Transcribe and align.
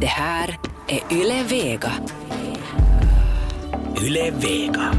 Det 0.00 0.06
här 0.06 0.58
är 0.88 1.12
Yle 1.12 1.42
Vega. 1.42 1.92
Yle 4.02 4.30
Vega. 4.30 4.92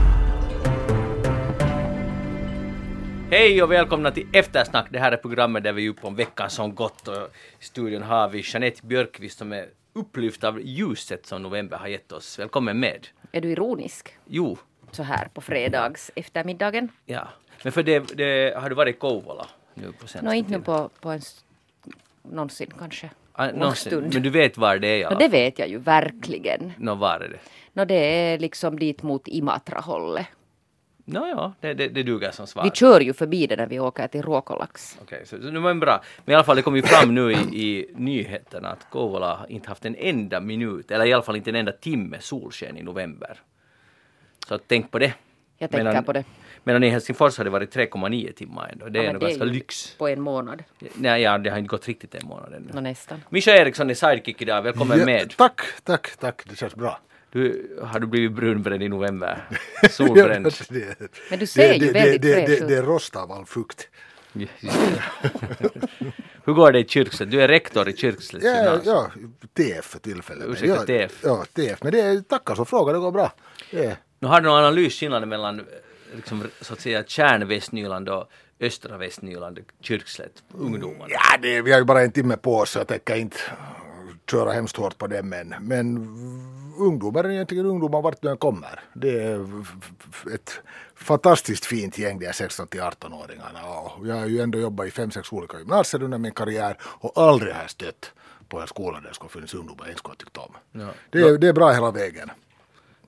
Hej 3.32 3.64
och 3.64 3.72
välkomna 3.72 4.12
till 4.12 4.28
Eftersnack. 4.34 4.88
Det 4.92 5.00
här 5.00 5.12
är 5.12 5.18
programmet 5.18 5.64
där 5.64 5.74
vi 5.74 5.86
är 5.86 5.90
uppe 5.90 6.08
om 6.08 6.16
veckan 6.16 6.50
som 6.50 6.76
gått. 6.76 7.08
Och 7.08 7.16
I 7.60 7.64
studion 7.64 8.02
har 8.04 8.30
vi 8.30 8.44
Jeanette 8.46 8.86
Björkqvist 8.88 9.38
som 9.38 9.54
är 9.54 9.70
upplyft 9.94 10.44
av 10.44 10.62
ljuset 10.62 11.26
som 11.26 11.42
november 11.44 11.78
har 11.78 11.88
gett 11.88 12.12
oss. 12.12 12.40
Välkommen 12.40 12.80
med. 12.80 13.08
Är 13.32 13.42
du 13.42 13.50
ironisk 13.52 14.14
Jo, 14.26 14.58
så 14.92 15.04
här 15.04 15.28
på 15.34 15.42
fredags 15.42 16.12
eftermiddagen? 16.16 16.90
ja. 17.06 17.28
Men 17.64 17.72
för 17.72 17.84
det, 17.84 18.00
det 18.18 18.58
har 18.58 18.70
du 18.70 18.76
varit 18.76 18.96
i 18.96 19.00
Kouvola 19.00 19.48
nu 19.74 19.92
på 19.92 20.08
senaste 20.08 20.22
Nå, 20.26 20.34
inte 20.34 20.52
nu 20.52 20.62
på, 20.62 20.90
på 21.02 21.10
en 21.10 21.22
någonsin 22.24 22.74
kanske. 22.80 23.10
Ah, 23.38 23.52
Någon 23.52 23.76
stund. 23.76 24.14
Men 24.14 24.24
du 24.24 24.30
vet 24.30 24.58
var 24.58 24.78
det 24.78 24.88
är 24.88 24.98
i 24.98 25.04
alla 25.04 25.18
det 25.20 25.28
vet 25.28 25.60
jag 25.60 25.68
ju 25.70 25.78
verkligen. 25.78 26.72
Nå, 26.78 26.96
var 26.96 27.20
är 27.20 27.30
det? 27.30 27.40
Nå, 27.74 27.86
det 27.86 27.96
är 27.96 28.40
liksom 28.40 28.80
dit 28.80 29.04
mot 29.04 29.28
Imatra-hållet. 29.28 30.28
Nå 31.08 31.28
ja, 31.28 31.54
det, 31.60 31.74
det, 31.74 31.88
det 31.88 32.04
duger 32.04 32.32
som 32.32 32.48
svar. 32.48 32.64
Vi 32.64 32.72
kör 32.72 33.00
ju 33.00 33.14
förbi 33.14 33.48
det 33.48 33.56
när 33.56 33.68
vi 33.68 33.80
åker 33.80 34.08
till 34.08 34.22
Ruokolax. 34.22 34.98
Okej, 35.02 35.22
så, 35.26 35.42
så 35.42 35.50
det 35.50 35.60
var 35.60 35.72
en 35.72 35.80
bra. 35.80 36.02
Men 36.26 36.34
i 36.34 36.36
alla 36.36 36.44
fall 36.44 36.56
det 36.56 36.62
kom 36.62 36.76
ju 36.76 36.82
fram 36.82 37.16
nu 37.16 37.32
i, 37.32 37.36
i 37.36 37.90
nyheterna 37.96 38.70
att 38.70 38.88
Kouvola 38.90 39.36
har 39.36 39.52
inte 39.52 39.70
haft 39.70 39.86
en 39.86 39.96
enda 39.96 40.40
minut, 40.40 40.92
eller 40.92 41.06
i 41.06 41.14
alla 41.14 41.24
fall 41.24 41.36
inte 41.36 41.50
en 41.50 41.56
enda 41.56 41.72
timme 41.72 42.18
solsken 42.20 42.78
i 42.78 42.84
november. 42.84 43.40
Så 44.48 44.58
tänk 44.58 44.92
på 44.92 45.00
det. 45.00 45.14
Jag 45.58 45.72
tänker 45.72 46.02
på 46.02 46.14
det. 46.14 46.24
Medan 46.68 46.84
i 46.84 46.90
Helsingfors 46.90 47.38
har 47.38 47.44
det 47.44 47.50
varit 47.50 47.76
3,9 47.76 48.32
timmar 48.34 48.70
ändå. 48.74 48.90
Det 48.90 49.00
är 49.00 49.04
Ja, 49.04 49.10
ändå 49.10 49.20
men 49.20 49.30
ganska 49.30 49.46
ju 49.46 49.52
lyx. 49.52 49.96
På 49.98 50.08
en 50.08 50.22
månad. 50.22 50.64
Nej, 50.96 51.22
ja, 51.22 51.38
det 51.38 51.50
har 51.50 51.58
inte 51.58 51.68
gått 51.68 51.88
riktigt 51.88 52.16
en 52.16 52.28
månad 52.28 52.54
ännu. 52.54 52.72
Nå, 52.74 52.82
nästan. 52.82 53.24
Mischa 53.30 53.52
Eriksson 53.52 53.90
är 53.90 53.94
sidekick 53.94 54.42
idag, 54.42 54.62
välkommen 54.62 55.00
Ja, 55.00 55.06
med. 55.06 55.34
Tack, 55.38 55.62
tack, 55.84 56.18
tack. 56.18 56.42
Det 56.50 56.56
känns 56.56 56.76
bra. 56.76 57.00
Du, 57.32 57.70
har 57.84 58.00
du 58.00 58.08
blivit 58.08 58.32
brunbränd 58.32 58.84
i 58.84 58.90
november? 58.90 59.50
Solbränd? 59.90 60.54
det, 60.70 60.98
Men 61.30 61.40
du 61.40 61.48
ser 61.48 61.74
ju 61.74 61.80
det, 61.88 61.92
väldigt 61.94 62.22
det, 62.22 62.28
det, 62.28 62.34
fräsch 62.36 62.48
det, 62.48 62.56
ut. 62.64 62.68
det 62.68 62.76
är 62.76 62.84
rost 62.84 63.16
av 63.16 63.32
all 63.32 63.46
fukt. 63.46 63.88
Det. 64.34 64.48
Hur 66.46 66.54
går 66.54 66.72
det 66.72 66.80
i 66.80 66.88
Kyrkslätt? 66.88 67.32
Du 67.32 67.42
är 67.42 67.48
rektor 67.48 67.90
i 67.90 67.98
Kyrkslets 67.98 68.46
Ja, 68.46 68.80
ja, 68.86 69.12
TF 69.58 69.86
för 69.86 70.00
tillfället. 70.00 70.48
Ursäkta, 70.50 70.76
ja, 70.76 70.86
TF. 70.86 71.20
Ja, 71.24 71.46
TF. 71.54 71.84
Men 71.84 71.92
det 71.92 72.02
är, 72.02 72.20
tackar 72.22 72.56
som 72.56 72.66
frågar, 72.66 72.94
det 72.94 73.00
går 73.00 73.12
bra. 73.12 73.32
Det 73.72 73.86
är, 73.86 73.96
Nu 74.20 74.28
har 74.28 74.42
du 74.42 74.48
någon 74.48 74.60
analys 74.60 75.00
skillnaden 75.00 75.30
mellan 75.30 75.62
liksom, 76.16 76.44
så 76.62 76.74
att 76.74 76.82
säga 76.82 77.04
kärn-Västnyland 77.04 78.10
och 78.10 78.30
östra 78.60 78.98
Västnyland, 78.98 79.60
Kyrkslätt, 79.82 80.44
ungdomarna? 80.54 81.06
ja, 81.10 81.38
det, 81.42 81.62
vi 81.62 81.72
har 81.72 81.80
ju 81.80 81.86
bara 81.86 82.02
en 82.02 82.12
timme 82.12 82.38
på 82.38 82.58
oss 82.58 82.70
så 82.70 82.80
jag 82.80 82.88
tänker 82.88 83.16
inte 83.16 83.38
köra 84.32 84.52
hemskt 84.52 84.78
hårt 84.78 84.98
på 84.98 85.08
det 85.08 85.24
men, 85.24 85.56
men 85.60 85.98
ungdomar 86.80 87.24
är 87.24 87.30
egentligen 87.30 87.66
ungdomar 87.66 88.02
vart 88.02 88.26
än 88.26 88.38
kommer. 88.38 88.80
Det 88.94 89.24
är 89.24 89.46
ett 90.34 90.62
fantastiskt 90.96 91.66
fint 91.66 91.98
gäng 91.98 92.20
de 92.20 92.26
här 92.26 92.34
16 92.34 92.68
till 92.68 92.82
18-åringarna 92.82 93.62
och 93.98 94.08
jag 94.08 94.16
har 94.16 94.26
ju 94.26 94.42
ändå 94.42 94.60
jobbat 94.60 94.88
i 94.88 94.92
fem, 94.92 95.12
sex 95.12 95.32
olika 95.32 95.58
gymnasier 95.58 96.04
under 96.04 96.18
min 96.18 96.32
karriär 96.32 96.78
och 96.82 97.12
aldrig 97.16 97.54
har 97.54 97.68
stött 97.68 98.12
på 98.50 98.62
en 98.62 98.68
skola 98.68 99.00
där 99.00 99.08
det 99.08 99.16
skulle 99.16 99.30
finnas 99.30 99.54
ungdomar 99.54 99.86
jag 99.86 99.92
inte 99.92 100.00
skulle 100.00 100.12
ha 100.12 100.16
tyckt 100.16 100.38
om. 100.38 100.56
Ja. 100.72 100.88
Det, 101.10 101.20
är, 101.20 101.38
det 101.38 101.48
är 101.48 101.54
bra 101.54 101.72
hela 101.72 101.92
vägen. 101.92 102.32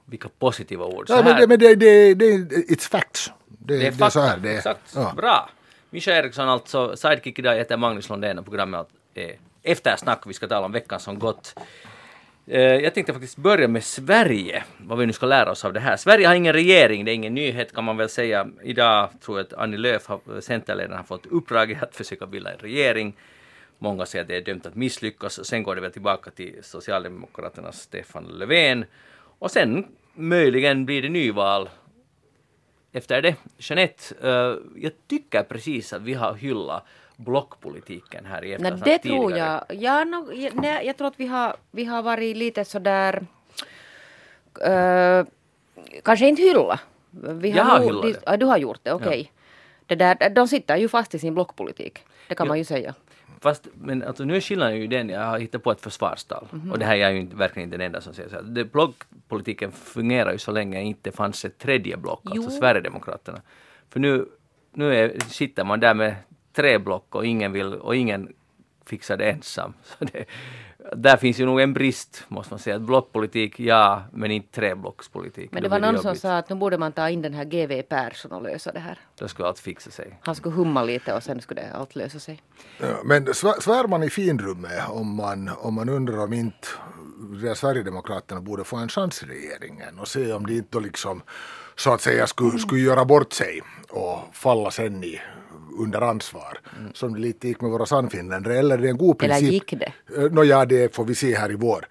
Vilka 0.09 0.29
positiva 0.39 0.85
ord. 0.85 1.07
Så 1.07 1.13
Ja, 1.13 1.17
men 1.23 1.33
här- 1.33 1.41
det, 1.41 1.47
men 1.47 1.59
det, 1.59 1.75
det, 1.75 2.13
det, 2.13 2.27
it's 2.55 2.89
facts. 2.89 3.31
Det, 3.47 3.73
det 3.73 3.75
är 3.75 3.79
det 3.79 3.87
är 3.87 3.91
så 3.91 3.97
fakta. 3.97 4.21
här. 4.21 4.45
Är, 4.45 4.57
Exakt. 4.57 4.81
ja. 4.95 5.13
Bra. 5.17 5.49
Mischa 5.89 6.11
Eriksson 6.11 6.49
alltså, 6.49 6.95
sidekick 6.95 7.39
idag 7.39 7.55
heter 7.55 7.77
Magnus 7.77 8.09
Lundén 8.09 8.39
och 8.39 8.45
programmet 8.45 8.87
är 9.13 9.35
Eftersnack. 9.63 10.21
Vi 10.27 10.33
ska 10.33 10.47
tala 10.47 10.65
om 10.65 10.71
veckan 10.71 10.99
som 10.99 11.19
gått. 11.19 11.55
Eh, 12.47 12.61
Jag 12.61 12.93
tänkte 12.93 13.13
faktiskt 13.13 13.37
börja 13.37 13.67
med 13.67 13.83
Sverige, 13.83 14.63
vad 14.77 14.97
vi 14.97 15.05
nu 15.05 15.13
ska 15.13 15.25
lära 15.25 15.51
oss 15.51 15.65
av 15.65 15.73
det 15.73 15.79
här. 15.79 15.97
Sverige 15.97 16.27
har 16.27 16.35
ingen 16.35 16.53
regering, 16.53 17.05
det 17.05 17.11
är 17.11 17.15
ingen 17.15 17.33
nyhet 17.33 17.73
kan 17.75 17.83
man 17.83 17.97
väl 17.97 18.09
säga. 18.09 18.47
Idag 18.63 19.09
tror 19.21 19.37
jag 19.39 19.45
att 19.47 19.53
Annie 19.53 19.77
Lööf, 19.77 20.05
har- 20.07 20.41
Centerledaren, 20.41 20.97
har 20.97 21.03
fått 21.03 21.25
uppdraget 21.25 21.83
att 21.83 21.95
försöka 21.95 22.25
bilda 22.25 22.51
en 22.53 22.57
regering. 22.59 23.13
Många 23.79 24.05
säger 24.05 24.23
att 24.23 24.27
det 24.29 24.35
är 24.37 24.41
dömt 24.41 24.65
att 24.65 24.75
misslyckas 24.75 25.45
sen 25.45 25.63
går 25.63 25.75
det 25.75 25.81
väl 25.81 25.91
tillbaka 25.91 26.31
till 26.31 26.55
Socialdemokraternas 26.63 27.81
Stefan 27.81 28.23
Löfven. 28.23 28.85
Och 29.39 29.51
sen 29.51 29.85
möjligen 30.17 30.85
blir 30.85 31.01
det 31.01 31.09
nyval 31.09 31.69
efter 32.91 33.21
det. 33.21 33.35
Jeanette, 33.57 34.15
eh, 34.21 34.55
jag 34.83 34.91
tycker 35.07 35.43
precis 35.43 35.93
att 35.93 36.01
vi 36.01 36.13
har 36.13 36.33
hyllat 36.33 36.83
blockpolitiken 37.15 38.25
här 38.25 38.43
i 38.45 38.47
Nej, 38.47 38.53
eftersnack 38.55 38.83
det 38.85 38.97
tror 39.09 39.29
tidigare. 39.29 39.63
jag. 39.69 39.83
Ja, 39.83 40.03
no, 40.03 40.33
ja, 40.33 40.49
nej, 40.53 40.85
jag 40.87 40.97
tror 40.97 41.07
att 41.07 41.19
vi 41.19 41.27
har, 41.27 41.55
vi 41.71 41.85
har 41.85 42.01
varit 42.01 42.37
lite 42.37 42.65
sådär... 42.65 43.25
Uh, 44.67 45.25
kanske 46.03 46.27
inte 46.27 46.41
hylla. 46.41 46.79
Vi 47.11 47.49
Jag 47.49 47.63
har 47.63 47.79
hyllat 47.83 48.03
det. 48.03 48.21
Ja, 48.25 48.37
du 48.37 48.45
har 48.45 48.57
gjort 48.57 48.79
det, 48.83 48.93
okej. 48.93 49.31
Det 49.85 49.95
där, 49.95 50.29
de 50.29 50.47
sitter 50.47 50.77
ju 50.77 50.87
fast 50.87 51.15
i 51.15 51.19
sin 51.19 51.33
blockpolitik. 51.33 51.99
Det 52.27 52.35
kan 52.35 52.45
Ja. 52.45 52.49
man 52.49 52.57
ju 52.57 52.63
säga. 52.65 52.93
Fast 53.39 53.67
men 53.73 54.03
alltså, 54.03 54.23
nu 54.23 54.35
är 54.35 54.41
skillnaden 54.41 54.77
ju 54.77 54.87
den, 54.87 55.09
jag 55.09 55.21
har 55.21 55.39
hittat 55.39 55.63
på 55.63 55.71
ett 55.71 55.81
försvarstal. 55.81 56.47
Mhm. 56.51 56.71
Och 56.71 56.79
det 56.79 56.85
här 56.85 56.95
är 56.95 56.99
jag 56.99 57.13
ju 57.13 57.19
inte, 57.19 57.35
verkligen 57.35 57.67
inte 57.67 57.77
den 57.77 57.85
enda 57.85 58.01
som 58.01 58.13
säger 58.13 58.29
så. 58.29 58.41
Det, 58.41 58.65
blockpolitiken 58.65 59.71
fungerar 59.71 60.31
ju 60.31 60.37
så 60.37 60.51
länge 60.51 60.81
inte 60.81 61.11
fanns 61.11 61.45
ett 61.45 61.57
tredje 61.57 61.97
block, 61.97 62.21
alltså 62.25 62.49
Jo. 62.51 62.59
Sverigedemokraterna. 62.59 63.41
För 63.89 63.99
nu, 63.99 64.25
nu 64.73 64.95
är, 64.95 65.19
sitter 65.19 65.63
man 65.63 65.79
där 65.79 65.93
med 65.93 66.15
tre 66.53 66.77
block 66.77 67.15
och 67.15 67.25
ingen 67.25 67.51
vill, 67.51 67.73
och 67.73 67.95
ingen 67.95 68.33
fixar 68.85 69.17
det 69.17 69.31
ensam. 69.31 69.73
Så 69.83 70.05
det, 70.05 70.25
där 70.95 71.17
finns 71.17 71.39
ju 71.39 71.45
nog 71.45 71.61
en 71.61 71.73
brist, 71.73 72.23
måste 72.27 72.53
man 72.53 72.59
säga. 72.59 72.79
Blockpolitik, 72.79 73.59
ja, 73.59 74.03
men 74.13 74.31
inte 74.31 74.51
treblockspolitik. 74.51 75.51
Men 75.51 75.63
Då 75.63 75.69
det 75.69 75.71
var 75.71 75.79
någon 75.79 76.01
som 76.01 76.09
jobbigt. 76.09 76.21
sa 76.21 76.37
att 76.37 76.49
nu 76.49 76.55
borde 76.55 76.77
man 76.77 76.91
ta 76.91 77.09
in 77.09 77.21
den 77.21 77.33
här 77.33 77.45
GW 77.45 77.81
Persson 77.81 78.31
och 78.31 78.41
lösa 78.41 78.71
det 78.71 78.79
här. 78.79 78.99
Då 79.19 79.27
skulle 79.27 79.47
allt 79.47 79.59
fixa 79.59 79.91
sig. 79.91 80.19
Han 80.21 80.35
skulle 80.35 80.55
humma 80.55 80.83
lite 80.83 81.13
och 81.13 81.23
sen 81.23 81.41
skulle 81.41 81.61
det 81.61 81.71
allt 81.73 81.95
lösa 81.95 82.19
sig. 82.19 82.41
Ja, 82.79 82.87
Men 83.05 83.33
svär 83.33 83.87
man 83.87 84.03
i 84.03 84.09
finrummet 84.09 84.89
om 84.89 85.15
man, 85.15 85.49
om 85.57 85.73
man 85.73 85.89
undrar 85.89 86.23
om 86.23 86.33
inte 86.33 86.67
Sverigedemokraterna 87.55 88.41
borde 88.41 88.63
få 88.63 88.75
en 88.77 88.89
chans 88.89 89.23
i 89.23 89.25
regeringen 89.25 89.99
och 89.99 90.07
se 90.07 90.33
om 90.33 90.45
de 90.47 90.53
inte 90.53 90.79
liksom 90.79 91.21
så 91.75 91.93
att 91.93 92.01
säga 92.01 92.27
skulle, 92.27 92.59
skulle 92.59 92.81
göra 92.81 93.05
bort 93.05 93.33
sig 93.33 93.61
och 93.89 94.19
falla 94.33 94.71
sen 94.71 95.03
i 95.03 95.21
under 95.77 96.01
ansvar. 96.01 96.59
Som 96.93 97.13
det 97.13 97.19
lite 97.19 97.47
gick 97.47 97.61
med 97.61 97.71
våra 97.71 97.85
sannfinländare. 97.85 98.57
Eller 98.57 98.77
är 98.77 98.81
det 98.81 98.89
en 98.89 98.97
god 98.97 99.23
Eller 99.23 99.33
princip? 99.35 99.51
gick 99.53 99.73
det? 99.79 99.93
Eh, 100.17 100.31
Nåja, 100.31 100.65
det 100.65 100.95
får 100.95 101.05
vi 101.05 101.15
se 101.15 101.35
här 101.35 101.51
i 101.51 101.55
vår. 101.55 101.87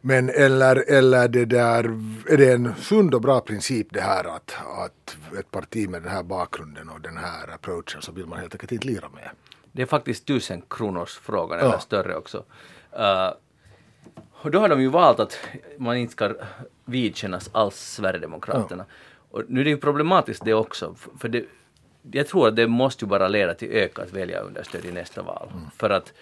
Men 0.00 0.28
eller, 0.30 0.84
eller 0.88 1.28
det 1.28 1.44
där, 1.44 1.84
är 2.28 2.36
det 2.36 2.52
en 2.52 2.74
sund 2.74 3.14
och 3.14 3.20
bra 3.20 3.40
princip 3.40 3.86
det 3.90 4.00
här 4.00 4.24
att, 4.24 4.56
att 4.78 5.16
ett 5.38 5.50
parti 5.50 5.88
med 5.88 6.02
den 6.02 6.10
här 6.12 6.22
bakgrunden 6.22 6.88
och 6.88 7.00
den 7.00 7.16
här 7.16 7.54
approachen 7.54 8.02
så 8.02 8.12
vill 8.12 8.26
man 8.26 8.38
helt 8.38 8.54
enkelt 8.54 8.72
inte 8.72 8.86
lira 8.86 9.08
med. 9.14 9.28
Det 9.72 9.82
är 9.82 9.86
faktiskt 9.86 10.26
tusen 10.26 10.62
kronors 10.70 11.18
frågan 11.18 11.58
Ja. 11.58 11.64
eller 11.64 11.78
större 11.78 12.16
också. 12.16 12.38
Uh, 12.98 13.32
och 14.32 14.50
då 14.50 14.58
har 14.58 14.68
de 14.68 14.80
ju 14.80 14.88
valt 14.88 15.20
att 15.20 15.38
man 15.78 15.96
inte 15.96 16.12
ska 16.12 16.34
vidkännas 16.84 17.50
alls 17.52 17.76
Sverigedemokraterna. 17.76 18.84
Och 19.30 19.42
nu 19.48 19.60
är 19.60 19.64
det 19.64 19.70
ju 19.70 19.76
problematiskt 19.76 20.44
det 20.44 20.54
också, 20.54 20.94
för 21.18 21.28
det, 21.28 21.44
jag 22.12 22.26
tror 22.26 22.48
att 22.48 22.56
det 22.56 22.66
måste 22.66 23.04
ju 23.04 23.08
bara 23.08 23.28
leda 23.28 23.54
till 23.54 23.68
ökat 23.70 24.12
väljarunderstöd 24.12 24.84
i 24.84 24.92
nästa 24.92 25.22
val. 25.22 25.48
För 25.76 25.90
att 25.90 26.12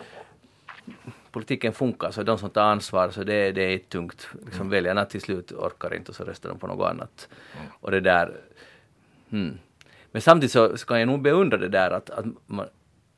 politiken 1.31 1.73
funkar 1.73 2.11
så 2.11 2.23
de 2.23 2.39
som 2.39 2.51
tar 2.51 2.63
ansvar 2.63 3.11
så 3.11 3.25
det, 3.25 3.53
det 3.53 3.63
är 3.63 3.79
tungt. 3.79 4.29
Liksom 4.45 4.71
väljarna 4.71 5.05
till 5.05 5.21
slut 5.21 5.53
orkar 5.53 5.95
inte 5.95 6.11
och 6.11 6.17
så 6.17 6.25
röstar 6.25 6.49
de 6.49 6.59
på 6.59 6.67
något 6.67 6.91
annat. 6.91 7.29
Och 7.81 7.91
det 7.91 8.01
där 8.01 8.33
Hmm. 9.31 9.59
Men 10.13 10.23
samtidigt 10.23 10.53
så, 10.53 10.77
så 10.77 10.87
kan 10.87 10.99
jag 10.99 11.07
nog 11.07 11.23
beundra 11.23 11.57
det 11.57 11.69
där 11.69 11.91
att, 11.91 12.11
att, 12.11 12.25
man, 12.47 12.67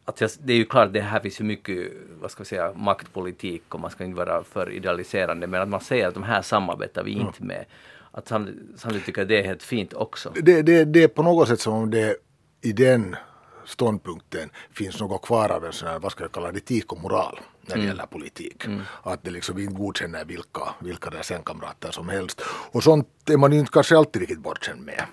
att 0.05 0.21
jag, 0.21 0.31
det 0.41 0.53
är 0.53 0.57
ju 0.57 0.65
klart 0.65 0.93
det 0.93 1.01
här 1.01 1.21
finns 1.21 1.41
ju 1.41 1.45
mycket, 1.45 1.93
vad 2.21 2.31
ska 2.31 2.43
vi 2.43 2.49
säga, 2.49 2.73
maktpolitik 2.73 3.75
och 3.75 3.81
man 3.81 3.91
ska 3.91 4.05
inte 4.05 4.17
vara 4.17 4.45
för 4.45 4.71
idealiserande 4.71 5.47
men 5.47 5.63
att 5.63 5.69
man 5.69 5.81
säger 5.81 6.09
att 6.09 6.15
de 6.15 6.23
här 6.23 6.43
samarbetar 6.43 7.05
vi 7.05 7.11
inte 7.11 7.45
med. 7.45 7.65
Att 8.11 8.29
samtidigt, 8.29 8.63
samtidigt 8.77 9.07
tycker 9.07 9.21
jag 9.21 9.29
det 9.29 9.41
är 9.41 9.45
helt 9.45 9.63
fint 9.63 9.93
också. 9.93 10.33
det, 10.43 10.63
det, 10.63 10.85
det 10.85 11.03
är 11.03 11.09
på 11.09 11.23
något 11.23 11.49
sätt 11.49 11.61
som 11.61 11.75
om 11.75 11.91
det 11.91 12.17
i 12.61 12.73
den 12.73 13.17
ståndpunkten 13.65 14.51
finns 14.73 15.01
något 15.01 15.23
kvar 15.23 15.49
av 15.51 15.65
en 15.65 15.73
sån 15.73 15.89
här, 15.89 15.99
vad 15.99 16.13
ska 16.13 16.25
jag 16.25 16.33
kalla 16.33 16.53
det, 16.53 16.59
etik 16.59 16.93
och 16.93 17.03
moral 17.03 17.41
när 17.67 17.77
det 17.77 17.85
gäller 17.85 18.07
politik. 18.07 18.65
Att 19.03 19.25
det 19.25 19.31
liksom 19.31 19.59
inte 19.59 19.75
godkänner 19.75 20.25
vilka, 20.25 20.75
vilka 20.81 21.11
där 21.11 21.23
sängkamrater 21.23 21.91
som 21.91 22.09
helst. 22.09 22.43
Och 22.73 22.83
sånt 22.83 23.09
är 23.31 23.37
man 23.37 23.53
ju 23.53 23.59
inte 23.59 23.73
kanske 23.73 23.97
alltid 23.97 24.21
riktigt 24.21 24.39
bortskämd 24.39 24.83
med. 24.83 25.05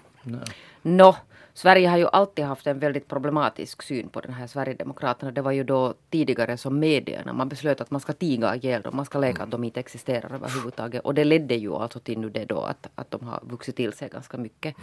Nå, 0.81 1.15
Sverige 1.53 1.88
har 1.89 1.97
ju 1.97 2.07
alltid 2.07 2.45
haft 2.45 2.68
en 2.68 2.80
väldigt 2.80 3.07
problematisk 3.07 3.81
syn 3.81 4.09
på 4.09 4.21
den 4.21 4.33
här 4.33 4.47
Sverigedemokraterna. 4.47 5.31
Det 5.31 5.42
var 5.42 5.51
ju 5.51 5.63
då 5.63 5.94
tidigare 6.09 6.57
som 6.57 6.80
medierna, 6.80 7.33
man 7.33 7.50
beslöt 7.50 7.81
att 7.81 7.92
man 7.92 8.01
ska 8.01 8.13
tiga 8.13 8.56
ihjäl 8.56 8.81
dem, 8.81 8.95
man 8.95 9.06
ska 9.06 9.19
leka 9.19 9.44
att 9.44 9.51
de 9.51 9.63
inte 9.63 9.80
existerar 9.80 10.33
överhuvudtaget. 10.33 11.01
Och 11.01 11.13
det 11.13 11.24
ledde 11.24 11.56
ju 11.56 11.74
alltså 11.74 12.00
till 12.00 12.19
nu 12.19 12.30
det 12.30 12.45
då 12.45 12.62
att, 12.62 12.88
att 12.95 13.12
de 13.12 13.27
har 13.27 13.39
vuxit 13.44 13.75
till 13.75 13.94
sig 13.94 14.09
ganska 14.09 14.38
mycket. 14.38 14.75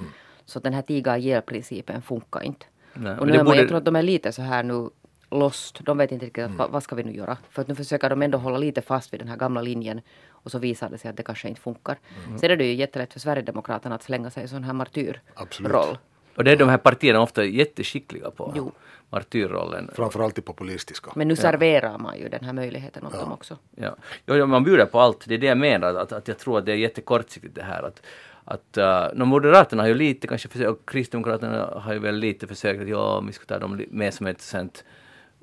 Så 0.46 0.60
den 0.60 0.72
här 0.72 0.82
tiga 0.82 1.18
ihjäl-principen 1.18 2.02
funkar 2.02 2.40
inte. 2.42 2.66
Nej, 2.94 3.18
och 3.18 3.26
nu 3.26 3.32
det 3.32 3.38
är 3.38 3.38
man, 3.38 3.46
borde- 3.46 3.58
jag 3.58 3.68
tror 3.68 3.78
att 3.78 3.84
de 3.84 3.96
är 3.96 4.02
lite 4.02 4.32
så 4.32 4.42
här 4.42 4.62
nu 4.62 4.90
lost. 5.30 5.80
De 5.84 5.98
vet 5.98 6.12
inte 6.12 6.26
riktigt 6.26 6.44
att, 6.44 6.50
vad, 6.54 6.70
vad 6.70 6.82
ska 6.82 6.94
vi 6.96 7.02
nu 7.02 7.12
göra. 7.16 7.36
För 7.50 7.62
att 7.62 7.68
nu 7.68 7.74
försöker 7.74 8.10
de 8.10 8.22
ändå 8.22 8.38
hålla 8.38 8.58
lite 8.58 8.82
fast 8.82 9.12
vid 9.12 9.20
den 9.20 9.28
här 9.28 9.36
gamla 9.36 9.60
linjen. 9.62 10.00
Och 10.28 10.50
så 10.50 10.58
visar 10.58 10.90
det 10.90 10.98
sig 10.98 11.10
att 11.10 11.16
det 11.16 11.22
kanske 11.22 11.48
inte 11.48 11.60
funkar. 11.60 11.98
Sen 12.40 12.50
är 12.50 12.56
det 12.56 12.64
ju 12.64 12.74
jättelätt 12.74 13.12
för 13.12 13.20
Sverigedemokraterna 13.20 13.94
att 13.94 14.02
slänga 14.02 14.30
sig 14.30 14.44
i 14.44 14.48
sån 14.48 14.64
här 14.64 14.72
martyrroll. 14.72 15.98
Och 16.36 16.44
det 16.44 16.52
är 16.52 16.56
de 16.56 16.68
här 16.68 16.78
partierna 16.78 17.20
ofta 17.20 17.44
jätteskickliga 17.44 18.30
på. 18.30 18.52
Jo. 18.56 18.72
Martyrrollen. 19.10 19.90
Framförallt 19.94 20.38
i 20.38 20.42
populistiska. 20.42 21.10
Men 21.14 21.28
nu 21.28 21.36
serverar 21.36 21.98
man 21.98 22.18
ju 22.18 22.28
den 22.28 22.44
här 22.44 22.52
möjligheten 22.52 23.06
åt 23.06 23.12
dem 23.12 23.32
också. 23.32 23.58
Ja. 23.76 23.96
Ja, 24.26 24.46
man 24.46 24.64
bjuder 24.64 24.86
på 24.86 25.00
allt. 25.00 25.24
Det 25.28 25.34
är 25.34 25.38
det 25.38 25.46
jag 25.46 25.58
menar, 25.58 25.94
att, 25.94 26.12
att 26.12 26.28
jag 26.28 26.38
tror 26.38 26.58
att 26.58 26.66
det 26.66 26.72
är 26.72 26.76
jättekortsiktigt 26.76 27.54
det 27.54 27.62
här. 27.62 27.82
Att, 27.82 28.02
att, 28.44 28.78
uh, 28.78 29.08
no, 29.14 29.24
Moderaterna 29.24 29.82
har 29.82 29.88
ju 29.88 29.94
lite 29.94 30.26
kanske 30.26 30.48
försökt, 30.48 30.70
och 30.70 30.88
Kristdemokraterna 30.88 31.64
har 31.76 31.92
ju 31.92 31.98
väl 31.98 32.16
lite 32.16 32.46
försökt 32.46 32.82
att 32.82 32.88
ja, 32.88 33.20
vi 33.20 33.32
ska 33.32 33.44
ta 33.44 33.58
dem 33.58 33.84
med 33.90 34.14
som 34.14 34.26
ett 34.26 34.40
sånt 34.40 34.84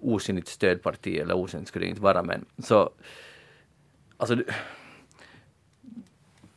osynligt 0.02 0.48
stödparti, 0.48 1.18
eller 1.18 1.38
osynligt 1.38 1.68
skulle 1.68 1.86
det 1.86 1.90
inte 1.90 2.02
vara, 2.02 2.24
men 2.24 2.46
så... 2.58 2.90
Alltså, 4.18 4.38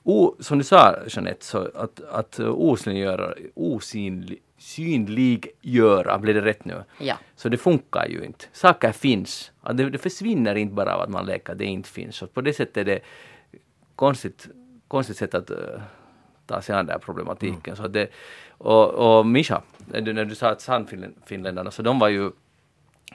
o, 0.03 0.37
som 0.39 0.59
du 0.59 0.65
sa 0.65 0.97
Jeanette, 1.09 1.45
så 1.45 1.71
att, 1.75 2.01
att 2.01 2.41
osynliggöra, 2.41 3.35
osynlig, 3.55 4.43
synliggöra, 4.59 6.19
blir 6.19 6.35
det 6.35 6.41
rätt 6.41 6.65
nu? 6.65 6.85
Ja. 6.99 7.19
Så 7.37 7.49
det 7.49 7.59
funkar 7.59 8.07
ju 8.09 8.25
inte. 8.25 8.45
Saker 8.53 8.93
finns. 8.93 9.53
Det, 9.73 9.91
det 9.91 9.99
försvinner 9.99 10.55
inte 10.55 10.75
bara 10.75 10.95
av 10.95 11.01
att 11.01 11.11
man 11.11 11.27
leker, 11.27 11.55
det 11.55 11.65
inte 11.65 11.89
finns. 11.89 12.17
Så 12.17 12.27
på 12.27 12.41
det 12.41 12.53
sättet 12.53 12.77
är 12.77 12.85
det 12.85 13.01
konstigt, 13.97 14.49
konstigt 14.89 15.17
sätt 15.17 15.35
att 15.35 15.51
uh, 15.51 15.57
ta 16.53 16.63
sig 16.63 16.75
an 16.75 16.87
den 16.87 17.01
problematiken. 17.01 17.77
Så 17.77 17.85
att 17.85 17.93
det, 17.93 18.09
och, 18.59 19.19
och 19.19 19.27
Misha, 19.27 19.63
när 19.87 20.25
du, 20.25 20.35
sa 20.35 20.49
att 20.49 20.61
Sannfinländarna, 20.61 21.71
så 21.71 21.83
de 21.83 21.99
var 21.99 22.09
ju 22.09 22.31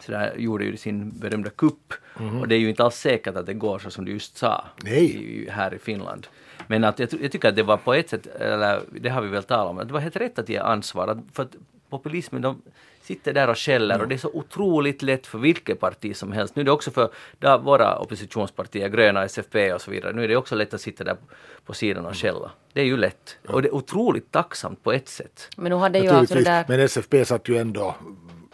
så 0.01 0.11
där, 0.11 0.35
gjorde 0.37 0.65
ju 0.65 0.77
sin 0.77 1.19
berömda 1.19 1.49
kupp. 1.49 1.93
Och 2.41 2.47
det 2.47 2.55
är 2.55 2.59
ju 2.59 2.69
inte 2.69 2.83
alls 2.83 2.95
säkert 2.95 3.35
att 3.35 3.45
det 3.45 3.53
går 3.53 3.79
så 3.79 3.91
som 3.91 4.05
du 4.05 4.11
just 4.11 4.37
sa 4.37 4.65
i, 4.85 5.49
här 5.49 5.73
i 5.73 5.79
Finland. 5.79 6.27
Men 6.67 6.83
att 6.83 6.99
jag, 6.99 7.09
jag 7.21 7.31
tycker 7.31 7.49
att 7.49 7.55
det 7.55 7.63
var 7.63 7.77
på 7.77 7.93
ett 7.93 8.09
sätt, 8.09 8.27
eller 8.27 8.81
det 9.01 9.09
har 9.09 9.21
vi 9.21 9.27
väl 9.27 9.43
talat 9.43 9.69
om, 9.69 9.79
att 9.79 9.87
det 9.87 9.93
var 9.93 9.99
helt 9.99 10.15
rätt 10.15 10.39
att 10.39 10.49
ge 10.49 10.57
ansvar. 10.57 11.07
Att, 11.07 11.17
för 11.33 11.43
att 11.43 11.55
populismen, 11.89 12.41
de 12.41 12.61
sitter 13.07 13.33
där 13.33 13.47
och 13.49 13.57
skäller 13.57 14.01
och 14.01 14.07
det 14.07 14.15
är 14.15 14.19
så 14.19 14.31
otroligt 14.33 15.01
lätt 15.01 15.27
för 15.27 15.37
vilket 15.37 15.79
parti 15.79 16.15
som 16.15 16.31
helst. 16.31 16.55
Nu 16.55 16.61
är 16.61 16.65
det 16.65 16.71
också 16.71 16.91
för 16.91 17.09
där 17.39 17.57
våra 17.57 17.97
oppositionspartier, 17.97 18.89
Gröna, 18.89 19.23
SFP 19.23 19.73
och 19.73 19.81
så 19.81 19.91
vidare, 19.91 20.13
nu 20.13 20.23
är 20.23 20.27
det 20.27 20.35
också 20.35 20.55
lätt 20.55 20.73
att 20.73 20.81
sitta 20.81 21.03
där 21.03 21.17
på 21.65 21.73
sidan 21.73 22.05
och 22.05 22.17
skälla. 22.17 22.51
Det 22.73 22.81
är 22.81 22.85
ju 22.85 22.97
lätt. 22.97 23.37
Och 23.47 23.61
det 23.61 23.67
är 23.67 23.75
otroligt 23.75 24.31
tacksamt 24.31 24.83
på 24.83 24.91
ett 24.91 25.09
sätt. 25.09 25.49
Men 25.57 25.69
nu 25.69 25.75
hade 25.75 25.99
ju 25.99 26.09
alltså 26.09 26.35
det 26.35 26.43
där... 26.43 26.65
Men 26.67 26.79
SFP 26.79 27.25
satt 27.25 27.49
ju 27.49 27.57
ändå 27.57 27.95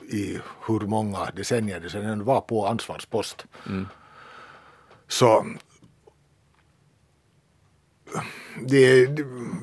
i 0.09 0.39
hur 0.67 0.79
många 0.79 1.29
decennier 1.35 1.79
det 1.79 1.89
sedan 1.89 2.23
var 2.23 2.41
på 2.41 2.67
ansvarspost. 2.67 3.45
Så 5.07 5.45
det, 8.67 9.05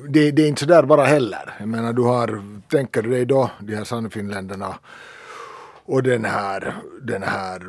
det, 0.09 0.31
det 0.31 0.43
är 0.43 0.47
inte 0.47 0.59
så 0.59 0.65
där 0.65 0.83
bara 0.83 1.05
heller. 1.05 1.53
Jag 1.59 1.67
menar 1.67 1.93
du 1.93 2.01
har, 2.01 2.43
tänker 2.69 3.01
du 3.01 3.09
dig 3.09 3.25
då 3.25 3.51
de 3.59 3.75
här 3.75 3.83
Sannfinländarna 3.83 4.79
och 5.85 6.03
den 6.03 6.25
här, 6.25 6.75
den 7.01 7.23
här 7.23 7.61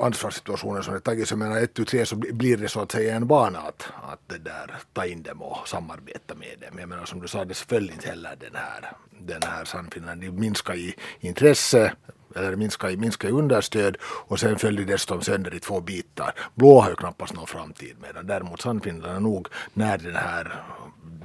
ansvarssituationen 0.00 0.82
som 0.82 0.94
det 0.94 1.00
tagits. 1.00 1.30
Jag 1.30 1.38
menar 1.38 1.58
ett 1.58 1.74
tu 1.74 1.84
tre 1.84 2.06
så 2.06 2.16
blir 2.16 2.56
det 2.56 2.68
så 2.68 2.80
att 2.80 2.92
säga 2.92 3.16
en 3.16 3.26
vana 3.26 3.58
att, 3.58 3.88
att 4.12 4.20
det 4.26 4.38
där 4.38 4.74
ta 4.92 5.06
in 5.06 5.22
dem 5.22 5.42
och 5.42 5.68
samarbeta 5.68 6.34
med 6.34 6.56
dem. 6.60 6.78
Jag 6.78 6.88
menar 6.88 7.04
som 7.04 7.20
du 7.20 7.28
sa, 7.28 7.44
det 7.44 7.54
föll 7.54 7.90
inte 7.90 8.08
heller 8.08 8.36
den 8.40 8.54
här, 8.54 8.92
den 9.20 9.42
här 9.42 9.64
Sannfinland. 9.64 10.20
Det 10.20 10.30
minskar 10.30 10.74
i 10.74 10.94
intresse 11.20 11.92
eller 12.36 12.56
minskar 12.56 12.90
i, 12.90 12.96
minskar 12.96 13.28
i 13.28 13.32
understöd 13.32 13.96
och 14.02 14.40
sen 14.40 14.58
föll 14.58 14.76
det 14.76 14.84
dessutom 14.84 15.22
sönder 15.22 15.54
i 15.54 15.60
två 15.60 15.80
bitar. 15.80 16.34
Blå 16.54 16.80
har 16.80 16.90
ju 16.90 16.96
knappast 16.96 17.34
någon 17.34 17.46
framtid 17.46 17.96
medan 18.02 18.26
däremot 18.26 18.60
Sannfinland 18.60 19.16
är 19.16 19.20
nog 19.20 19.48
när 19.74 19.98
den 19.98 20.16
här 20.16 20.64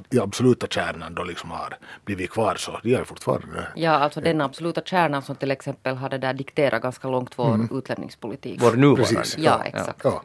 i 0.09 0.19
absoluta 0.19 0.67
kärnan 0.67 1.15
då 1.15 1.23
liksom 1.23 1.51
har 1.51 1.77
blivit 2.05 2.31
kvar 2.31 2.55
så 2.55 2.79
de 2.83 2.89
ju 2.89 3.05
fortfarande 3.05 3.67
Ja, 3.75 3.91
alltså 3.91 4.21
den 4.21 4.41
absoluta 4.41 4.81
kärnan 4.81 5.21
som 5.21 5.35
till 5.35 5.51
exempel 5.51 5.95
hade 5.95 6.17
där 6.17 6.33
dikterat 6.33 6.81
ganska 6.81 7.07
långt 7.07 7.39
vår 7.39 7.77
utlämningspolitik. 7.77 8.61
Vår 8.61 8.71
nuvarande. 8.71 9.15
Precis. 9.15 9.37
Ja, 9.37 9.63
exakt. 9.63 10.01
ja. 10.03 10.23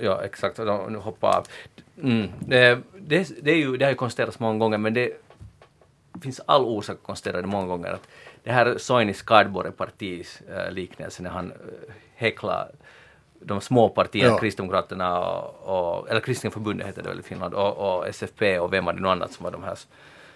Ja, 0.00 0.22
exakt. 0.24 0.58
Nu 0.88 0.98
hoppar 0.98 1.36
av. 1.36 1.46
Mm. 2.02 2.28
Det, 2.40 2.78
det, 2.98 3.30
det, 3.42 3.50
är 3.50 3.56
ju, 3.56 3.76
det 3.76 3.84
har 3.84 3.90
ju 3.90 3.96
konstaterats 3.96 4.38
många 4.38 4.58
gånger, 4.58 4.78
men 4.78 4.94
det 4.94 5.12
finns 6.22 6.40
all 6.46 6.64
orsak 6.64 6.96
att 6.96 7.02
konstatera 7.02 7.40
det 7.40 7.46
många 7.46 7.66
gånger 7.66 7.92
att 7.92 8.08
det 8.46 8.52
här 8.52 8.78
Soinis 8.78 9.22
Cardboard-partis 9.22 10.42
äh, 10.48 10.72
liknelse 10.72 11.22
när 11.22 11.30
han 11.30 11.52
äh, 11.52 11.56
häcklar 12.14 12.68
de 13.40 13.60
små 13.60 13.88
partierna, 13.88 14.30
Ja. 14.30 14.38
Kristdemokraterna 14.38 15.18
och, 15.18 15.98
och 15.98 16.10
eller 16.10 16.20
Kristdemokraterna 16.20 16.84
heter 16.84 17.02
det 17.02 17.08
väl 17.08 17.20
i 17.20 17.22
Finland, 17.22 17.54
och, 17.54 17.76
och 17.76 18.08
SFP 18.08 18.58
och 18.58 18.72
vem 18.72 18.84
var 18.84 18.92
det 18.92 19.00
nu 19.00 19.08
annat 19.08 19.32
som 19.32 19.44
var 19.44 19.50
de 19.50 19.64
här 19.64 19.78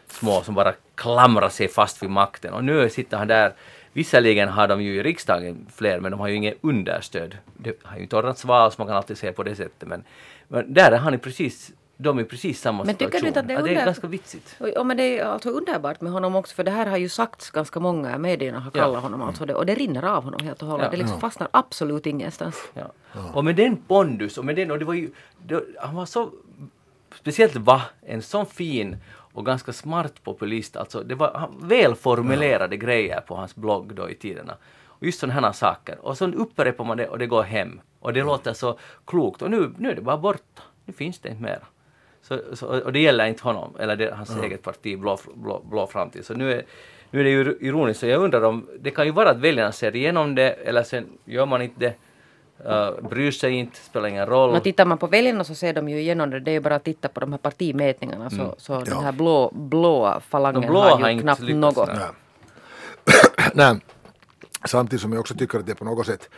små 0.09 0.43
som 0.43 0.55
bara 0.55 0.75
klamrar 0.95 1.49
sig 1.49 1.69
fast 1.69 2.03
vid 2.03 2.11
makten. 2.11 2.55
Och 2.55 2.65
nu 2.65 2.91
sitter 2.91 3.17
han 3.17 3.29
där, 3.29 3.53
visserligen 3.93 4.49
har 4.49 4.69
de 4.69 4.83
ju 4.83 4.95
i 4.95 5.03
riksdagen 5.03 5.67
fler, 5.75 6.01
men 6.01 6.11
de 6.11 6.21
har 6.21 6.29
ju 6.29 6.35
inget 6.35 6.59
understöd. 6.61 7.37
Det 7.57 7.77
har 7.83 7.97
ju 7.97 8.03
inte 8.03 8.17
ordnats 8.17 8.45
val, 8.45 8.73
så 8.73 8.75
man 8.79 8.87
kan 8.87 8.97
alltid 8.97 9.19
se 9.19 9.33
på 9.33 9.43
det 9.43 9.57
sättet, 9.57 9.89
men, 9.89 10.05
men 10.49 10.75
där 10.75 10.93
är 10.93 10.99
han 10.99 11.19
precis, 11.19 11.73
de 12.03 12.19
är 12.19 12.25
precis 12.25 12.61
samma 12.61 12.85
Men 12.85 12.95
tycker 12.95 13.05
situation. 13.05 13.23
du 13.23 13.29
inte 13.29 13.41
att 13.41 13.49
det 13.49 13.53
är 13.55 13.57
Ja, 13.59 13.63
det 13.63 13.69
är 13.69 13.73
under- 13.73 13.85
ganska 13.85 14.07
vitsigt. 14.07 14.57
Ja, 14.75 14.85
men 14.85 14.97
det 14.97 15.19
är 15.19 15.25
alltså 15.25 15.51
underbart 15.51 16.01
med 16.01 16.13
honom 16.13 16.37
också 16.37 16.55
för 16.55 16.65
det 16.65 16.71
här 16.71 16.87
har 16.87 16.97
ju 16.97 17.09
sagts 17.09 17.51
ganska 17.51 17.81
många, 17.81 18.19
medierna 18.19 18.61
har 18.61 18.71
kallat 18.71 19.03
honom 19.03 19.23
alltså 19.23 19.47
det, 19.47 19.55
och 19.55 19.67
det 19.67 19.75
rinner 19.75 20.05
av 20.05 20.25
honom 20.25 20.41
helt 20.45 20.63
och 20.63 20.69
hållet. 20.69 20.85
Ja. 20.85 20.91
Det 20.91 20.97
liksom 20.97 21.21
fastnar 21.21 21.49
absolut 21.53 22.07
ingenstans. 22.07 22.57
Ja. 22.75 22.83
Och 23.35 23.45
med 23.45 23.57
den 23.57 23.77
pondus 23.77 24.39
och 24.39 24.45
med 24.45 24.57
den, 24.57 24.71
och 24.71 24.79
det 24.79 24.85
var 24.85 24.95
ju, 24.95 25.11
det, 25.47 25.63
han 25.81 25.95
var 25.95 26.07
så, 26.07 26.31
speciellt 27.15 27.57
va, 27.57 27.83
en 28.07 28.23
sån 28.23 28.47
fin 28.47 28.97
och 29.33 29.47
ganska 29.47 29.73
smart 29.73 30.25
populist, 30.25 30.77
alltså 30.77 31.03
det 31.03 31.15
var 31.15 31.33
han, 31.35 31.55
välformulerade 31.63 32.77
grejer 32.77 33.21
på 33.21 33.35
hans 33.37 33.57
blogg 33.57 33.95
då 33.95 34.11
i 34.11 34.15
tiderna. 34.15 34.57
Och 34.87 35.07
just 35.07 35.21
sådana 35.21 35.41
här 35.41 35.53
saker. 35.53 35.99
Och 36.07 36.19
så 36.19 36.27
upprepar 36.27 36.85
man 36.85 36.97
det 36.97 37.09
och 37.09 37.19
det 37.19 37.27
går 37.27 37.43
hem. 37.43 37.81
Och 38.01 38.13
det 38.13 38.23
låter 38.23 38.53
så 38.53 38.79
klokt. 39.05 39.43
Och 39.43 39.51
nu, 39.51 39.75
nu 39.79 39.91
är 39.91 39.95
det 39.95 40.01
bara 40.03 40.17
borta. 40.19 40.63
Nu 40.85 40.93
finns 40.93 41.19
det 41.19 41.29
inte 41.29 41.43
mer. 41.43 41.61
Så, 42.31 42.57
så, 42.57 42.67
och 42.67 42.93
det 42.93 43.01
gäller 43.01 43.27
inte 43.27 43.43
honom, 43.43 43.77
eller 43.79 43.97
det, 43.97 44.15
hans 44.15 44.37
eget 44.43 44.63
parti, 44.63 44.99
blå, 44.99 45.19
blå, 45.35 45.63
blå 45.71 45.87
framtid. 45.87 46.27
Så 46.27 46.35
nu 46.35 46.53
är, 46.53 46.65
nu 47.11 47.21
är 47.21 47.25
det 47.25 47.31
ju 47.31 47.57
ironiskt, 47.61 48.01
så 48.01 48.07
jag 48.07 48.23
undrar 48.23 48.43
om, 48.43 48.69
det 48.81 48.91
kan 48.91 49.07
ju 49.07 49.13
vara 49.13 49.31
att 49.31 49.37
väljarna 49.37 49.73
ser 49.73 49.97
igenom 49.97 50.35
det, 50.35 50.51
eller 50.51 50.83
sen 50.83 51.07
gör 51.25 51.47
man 51.47 51.63
inte 51.63 51.81
det. 51.81 51.95
Uh, 52.69 53.09
bryr 53.09 53.31
sig 53.31 53.53
inte, 53.53 53.77
spelar 53.77 54.09
ingen 54.09 54.27
roll. 54.27 54.53
Men 54.53 54.61
tittar 54.61 54.85
man 54.85 54.99
på 54.99 55.07
väljarna 55.07 55.45
så 55.45 55.55
ser 55.55 55.73
de 55.73 55.89
ju 55.89 56.01
igenom 56.01 56.31
det. 56.31 56.41
Det 56.41 56.51
är 56.51 56.53
ju 56.53 56.61
bara 56.61 56.75
att 56.75 56.85
titta 56.85 57.09
på 57.09 57.21
de 57.21 57.33
här 57.33 57.39
partimätningarna 57.39 58.31
så, 58.31 58.55
så 58.59 58.81
den 58.81 59.05
här 59.05 59.13
blå, 59.13 59.51
blåa 59.55 60.21
falangen 60.21 60.61
De 60.61 60.67
blå 60.67 60.81
har 60.81 61.01
har 61.01 61.11
ju 61.11 61.21
knappt 61.21 61.43
något. 61.43 61.89
Nej. 61.89 61.99
Nej. 63.55 63.77
Samtidigt 64.65 65.03
som 65.03 65.13
jag 65.13 65.21
också 65.21 65.35
tycker 65.35 65.59
att 65.59 65.67
det 65.67 65.75
på 65.75 65.85
något 65.85 66.07
sätt 66.07 66.31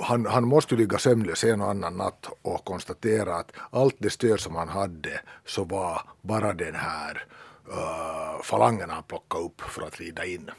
han, 0.00 0.26
han 0.26 0.48
måste 0.48 0.74
ju 0.74 0.80
ligga 0.80 0.98
sömnlös 0.98 1.44
en 1.44 1.60
och 1.60 1.70
annan 1.70 1.96
natt 1.96 2.28
och 2.42 2.64
konstatera 2.64 3.36
att 3.36 3.52
allt 3.70 3.96
det 3.98 4.10
stöd 4.10 4.40
som 4.40 4.54
han 4.54 4.68
hade 4.68 5.20
så 5.46 5.64
var 5.64 6.02
bara 6.22 6.52
den 6.52 6.74
här 6.74 7.24
uh, 7.68 8.42
falangen 8.42 8.90
han 8.90 9.02
plockade 9.02 9.44
upp 9.44 9.60
för 9.60 9.82
att 9.82 10.00
rida 10.00 10.24
in 10.24 10.50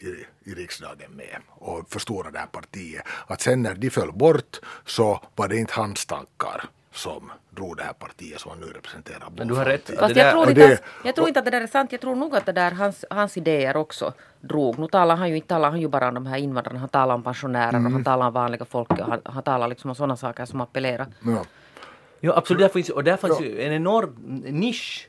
i, 0.00 0.06
i 0.50 0.54
riksdagen 0.54 1.10
med 1.10 1.38
och 1.48 1.92
förstora 1.92 2.30
det 2.30 2.38
här 2.38 2.46
partiet. 2.46 3.02
Att 3.26 3.40
sen 3.40 3.62
när 3.62 3.74
de 3.74 3.90
föll 3.90 4.12
bort 4.12 4.60
så 4.86 5.20
var 5.36 5.48
det 5.48 5.56
inte 5.56 5.74
hans 5.74 6.06
tankar 6.06 6.70
som 6.92 7.32
drog 7.50 7.76
det 7.76 7.82
här 7.82 7.92
partiet 7.92 8.40
som 8.40 8.50
han 8.50 8.60
nu 8.60 8.66
representerar. 8.66 9.28
Men 9.36 9.48
du 9.48 9.54
har 9.54 9.64
rätt. 9.64 9.90
Fast 9.98 10.16
jag, 10.16 10.32
tror 10.32 10.48
inte, 10.48 10.66
alls- 10.68 10.82
jag 11.04 11.14
tror 11.14 11.28
inte 11.28 11.38
att 11.40 11.44
det 11.44 11.50
där 11.50 11.60
är 11.60 11.66
sant. 11.66 11.92
Jag 11.92 12.00
tror 12.00 12.16
nog 12.16 12.36
att 12.36 12.46
det 12.46 12.52
där 12.52 12.70
hans, 12.70 13.04
hans 13.10 13.36
idéer 13.36 13.76
också 13.76 14.12
drog. 14.40 14.78
Nu 14.78 14.88
talar 14.88 15.16
han 15.16 15.28
ju 15.30 15.36
inte 15.36 15.48
talar 15.48 15.70
han 15.70 15.80
ju 15.80 15.88
bara 15.88 16.08
om 16.08 16.14
de 16.14 16.26
här 16.26 16.36
invandrarna. 16.38 16.78
Han 16.78 16.88
talar 16.88 17.14
om 17.14 17.22
pensionärer 17.22 17.76
och 17.86 17.92
han 17.92 18.04
talar 18.04 18.26
om 18.26 18.32
vanliga 18.32 18.64
folk. 18.64 18.90
Och 18.90 18.98
han, 18.98 19.20
han 19.24 19.42
talar 19.42 19.68
liksom 19.68 19.90
om 19.90 19.94
sådana 19.96 20.16
saker 20.16 20.44
som 20.44 20.60
appellerar. 20.60 21.06
Ja. 21.20 21.44
Ja, 22.20 22.36
absolut. 22.36 22.60
Där 22.60 22.68
finns, 22.68 22.88
och 22.90 23.04
där 23.04 23.16
fanns 23.16 23.40
ju 23.40 23.60
en 23.62 23.72
enorm 23.72 24.14
nisch. 24.46 25.08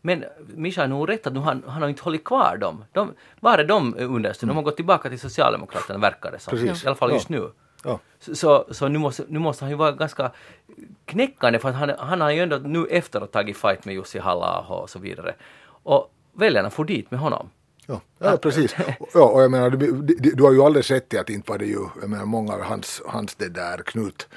Men 0.00 0.24
Mischa 0.54 0.80
har 0.80 0.88
nog 0.88 1.08
rätt 1.08 1.26
att 1.26 1.32
nu 1.32 1.40
han, 1.40 1.62
han 1.66 1.82
har 1.82 1.88
inte 1.88 2.02
hållit 2.02 2.24
kvar 2.24 2.56
dem. 2.56 2.84
De, 2.92 3.14
var 3.40 3.58
är 3.58 3.64
de 3.64 3.94
understöd? 3.98 4.48
De 4.48 4.56
har 4.56 4.62
gått 4.62 4.76
tillbaka 4.76 5.08
till 5.08 5.20
Socialdemokraterna 5.20 5.98
verkar 5.98 6.30
det 6.30 6.38
som. 6.38 6.50
Precis. 6.50 6.84
I 6.84 6.86
alla 6.86 6.96
fall 6.96 7.10
Ja. 7.10 7.14
just 7.16 7.28
nu. 7.28 7.50
Ja. 7.84 8.00
Så, 8.18 8.66
så, 8.70 8.88
nu, 8.88 8.98
måste, 8.98 9.24
nu 9.28 9.38
måste 9.38 9.64
han 9.64 9.70
ju 9.70 9.76
vara 9.76 9.92
ganska 9.92 10.32
knäckande 11.04 11.58
för 11.58 11.68
att 11.68 11.74
han, 11.74 11.90
han 11.98 12.20
har 12.20 12.30
ju 12.30 12.40
ändå 12.40 12.56
nu 12.56 12.86
efteråt 12.86 13.32
tagit 13.32 13.56
fight 13.56 13.84
med 13.84 13.94
Jussi 13.94 14.18
halla 14.18 14.60
och 14.60 14.90
så 14.90 14.98
vidare. 14.98 15.34
Och 15.66 16.12
väljarna 16.32 16.70
får 16.70 16.84
dit 16.84 17.10
med 17.10 17.20
honom. 17.20 17.50
Ja, 17.86 18.00
ja 18.18 18.36
precis. 18.36 18.76
Ja, 19.14 19.24
och 19.24 19.42
jag 19.42 19.50
menar, 19.50 19.70
du, 19.70 19.92
du, 20.02 20.14
du 20.14 20.42
har 20.42 20.52
ju 20.52 20.62
alldeles 20.62 20.90
rätt 20.90 21.14
i 21.14 21.18
att 21.18 21.30
inte 21.30 21.50
var 21.50 21.58
det 21.58 21.66
ju, 21.66 21.86
jag 22.00 22.10
menar 22.10 22.24
många 22.24 22.54
av 22.54 22.62
hans, 22.62 23.02
hans 23.06 23.34
det 23.34 23.48
där 23.48 23.78
knut, 23.78 24.28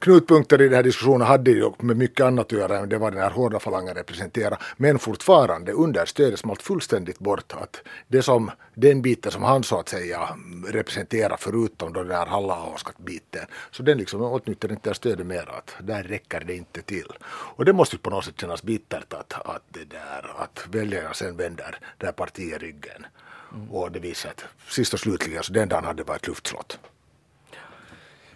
knutpunkter 0.00 0.60
i 0.60 0.64
den 0.64 0.74
här 0.74 0.82
diskussionen 0.82 1.26
hade 1.26 1.50
ju 1.50 1.70
med 1.78 1.96
mycket 1.96 2.26
annat 2.26 2.46
att 2.46 2.52
göra 2.52 2.78
än 2.78 2.88
det 2.88 2.98
var 2.98 3.10
den 3.10 3.20
här 3.20 3.30
hårda 3.30 3.60
falangen 3.60 3.94
representerar. 3.94 4.62
Men 4.76 4.98
fortfarande 4.98 5.72
understödet 5.72 6.38
smalt 6.38 6.62
fullständigt 6.62 7.18
bort 7.18 7.52
att 7.52 7.82
det 8.08 8.22
som, 8.22 8.50
den 8.74 9.02
biten 9.02 9.32
som 9.32 9.42
han 9.42 9.62
så 9.62 9.78
att 9.78 9.88
säga 9.88 10.28
representerar 10.66 11.36
förutom 11.40 11.92
då 11.92 12.02
den 12.02 12.16
här 12.16 12.26
Halla-biten 12.26 13.46
så 13.70 13.82
den 13.82 13.98
liksom 13.98 14.22
åtnjuter 14.22 14.72
inte 14.72 14.94
stödet 14.94 15.26
mer 15.26 15.48
att 15.48 15.74
där 15.86 16.02
räcker 16.02 16.40
det 16.46 16.56
inte 16.56 16.82
till. 16.82 17.12
Och 17.56 17.64
det 17.64 17.72
måste 17.72 17.96
ju 17.96 18.00
på 18.00 18.10
något 18.10 18.24
sätt 18.24 18.40
kännas 18.40 18.62
bittert 18.62 19.12
att, 19.12 19.32
att, 19.32 19.62
det 19.68 19.84
där, 19.84 20.32
att 20.36 20.66
väljarna 20.70 21.14
sen 21.14 21.36
vänder 21.36 21.78
det 21.98 22.06
här 22.06 22.12
partiet 22.12 22.62
ryggen. 22.62 23.06
Mm. 23.54 23.70
Och 23.70 23.92
det 23.92 23.98
visar 23.98 24.30
att 24.30 24.44
sist 24.68 24.94
och 24.94 25.00
slutligen 25.00 25.42
så 25.42 25.52
den 25.52 25.68
dagen 25.68 25.84
hade 25.84 26.02
varit 26.02 26.26
luftslott. 26.26 26.78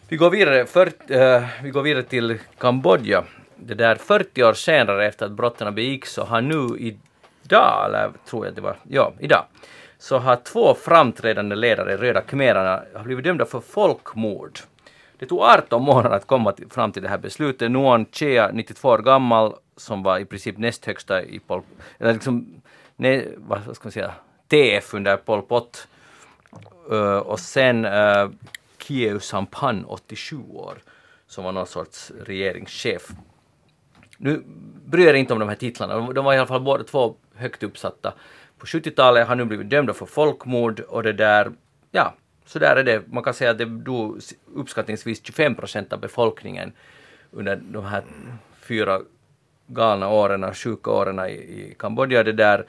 Vi 0.08 0.16
går 0.16 0.30
vidare, 0.30 0.66
för, 0.66 0.87
uh, 0.87 1.46
vi 1.62 1.70
går 1.70 1.82
vidare 1.82 2.02
till 2.02 2.38
Kambodja. 2.58 3.25
Det 3.56 3.75
där 3.75 3.96
40 3.96 4.44
år 4.44 4.52
senare 4.52 5.06
efter 5.06 5.26
att 5.26 5.32
brotten 5.32 5.75
begicks 5.75 6.12
så 6.12 6.25
har 6.25 6.40
nu 6.40 6.78
idag, 6.78 7.84
eller 7.87 8.11
tror 8.26 8.46
jag 8.46 8.54
det 8.54 8.61
var, 8.61 8.76
ja 8.88 9.12
idag, 9.18 9.44
så 9.99 10.18
har 10.18 10.37
två 10.37 10.75
framträdande 10.75 11.56
ledare, 11.56 11.96
Röda 11.96 12.20
khmererna, 12.20 12.82
blivit 13.04 13.25
dömda 13.25 13.46
för 13.46 13.61
folkmord. 13.61 14.58
Det 15.18 15.26
tog 15.26 15.40
18 15.40 15.82
månader 15.82 16.16
att 16.16 16.26
komma 16.26 16.52
till, 16.52 16.70
fram 16.70 16.92
till 16.92 17.02
det 17.02 17.08
här 17.08 17.18
beslutet. 17.18 17.70
Nuon 17.70 18.06
Chea, 18.12 18.50
92 18.52 18.88
år 18.88 18.99
gammal, 18.99 19.54
som 19.76 20.02
var 20.02 20.18
i 20.18 20.25
princip 20.25 20.58
näst 20.58 20.87
högsta 20.87 21.23
i 21.23 21.38
Pol, 21.38 21.62
eller 21.99 22.12
liksom, 22.12 22.62
ne, 22.96 23.23
vad 23.37 23.76
ska 23.76 23.87
man 23.87 23.92
säga, 23.92 24.12
TF 24.49 24.94
under 24.94 25.16
Pol 25.16 25.42
Pot. 25.42 25.88
Uh, 26.92 27.16
och 27.16 27.40
sen 27.40 27.84
uh, 27.84 28.28
Kieu 28.86 29.20
Sampan, 29.20 29.84
87 29.84 30.36
år, 30.50 30.78
som 31.26 31.44
var 31.44 31.52
någon 31.52 31.66
sorts 31.66 32.12
regeringschef. 32.20 33.08
Nu 34.18 34.42
bryr 34.84 35.06
jag 35.06 35.16
inte 35.16 35.32
om 35.32 35.38
de 35.38 35.48
här 35.48 35.56
titlarna, 35.56 36.12
de 36.12 36.24
var 36.24 36.34
i 36.34 36.38
alla 36.38 36.46
fall 36.46 36.60
båda 36.60 36.84
två 36.84 37.16
högt 37.34 37.62
uppsatta 37.62 38.12
på 38.58 38.66
70-talet, 38.66 39.28
har 39.28 39.34
nu 39.34 39.44
blivit 39.44 39.70
dömda 39.70 39.94
för 39.94 40.06
folkmord 40.06 40.80
och 40.80 41.02
det 41.02 41.12
där, 41.12 41.52
ja, 41.90 42.14
så 42.46 42.58
där 42.58 42.76
är 42.76 42.84
det. 42.84 43.02
Man 43.06 43.24
kan 43.24 43.34
säga 43.34 43.50
att 43.50 43.58
det 43.58 43.64
dog 43.64 44.20
uppskattningsvis 44.54 45.26
25 45.26 45.54
procent 45.54 45.92
av 45.92 46.00
befolkningen 46.00 46.72
under 47.30 47.56
de 47.56 47.84
här 47.84 48.04
fyra 48.60 49.00
galna 49.66 50.08
åren, 50.08 50.54
sjuka 50.54 50.90
åren 50.90 51.18
i, 51.18 51.32
i 51.32 51.76
Kambodja. 51.78 52.22
Det 52.22 52.32
där 52.32 52.66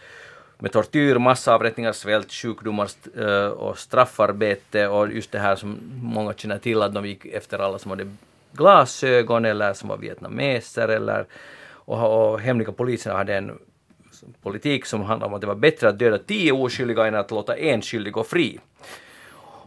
med 0.60 0.72
tortyr, 0.72 1.18
massavrättningar, 1.18 1.92
svält, 1.92 2.32
sjukdomar 2.32 2.90
eh, 3.18 3.48
och 3.48 3.78
straffarbete 3.78 4.88
och 4.88 5.12
just 5.12 5.32
det 5.32 5.40
här 5.40 5.56
som 5.56 5.80
många 6.02 6.34
känner 6.34 6.58
till 6.58 6.82
att 6.82 6.94
de 6.94 7.06
gick 7.06 7.26
efter 7.26 7.60
alla 7.60 7.80
som 7.80 7.92
hade 7.92 8.16
glasögon 8.52 9.46
eller 9.46 9.74
som 9.74 9.90
var 9.90 9.98
vietnameser 9.98 10.88
eller 10.88 11.26
och, 11.68 12.32
och 12.32 12.40
hemliga 12.40 12.72
polisen 12.72 13.16
hade 13.16 13.36
en 13.36 13.60
politik 14.42 14.86
som 14.86 15.02
handlade 15.02 15.30
om 15.30 15.34
att 15.34 15.42
det 15.42 15.48
var 15.48 15.56
bättre 15.56 15.90
att 15.90 16.00
döda 16.00 16.18
tio 16.18 16.52
oskyldiga 16.52 17.08
än 17.08 17.16
att 17.16 17.32
låta 17.32 17.58
en 17.58 17.82
skyldig 17.82 18.14
gå 18.14 18.24
fri. 18.24 18.60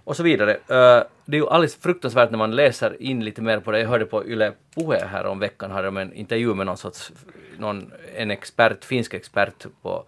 Och 0.04 0.16
så 0.16 0.22
vidare. 0.22 0.52
Eh, 0.52 1.02
det 1.24 1.36
är 1.36 1.40
ju 1.40 1.48
alldeles 1.48 1.76
fruktansvärt 1.76 2.30
när 2.30 2.38
man 2.38 2.56
läser 2.56 3.02
in 3.02 3.24
lite 3.24 3.42
mer 3.42 3.60
på 3.60 3.70
det. 3.70 3.80
Jag 3.80 3.88
hörde 3.88 4.06
på 4.06 4.26
Yle 4.26 4.52
Puhe 4.74 5.06
här 5.06 5.26
om 5.26 5.38
veckan, 5.38 5.70
hade 5.70 5.86
de 5.86 5.96
en 5.96 6.12
intervju 6.12 6.54
med 6.54 6.66
någon 6.66 6.76
sorts, 6.76 7.12
någon, 7.58 7.92
en 8.16 8.30
expert, 8.30 8.84
finsk 8.84 9.14
expert 9.14 9.66
på 9.82 10.04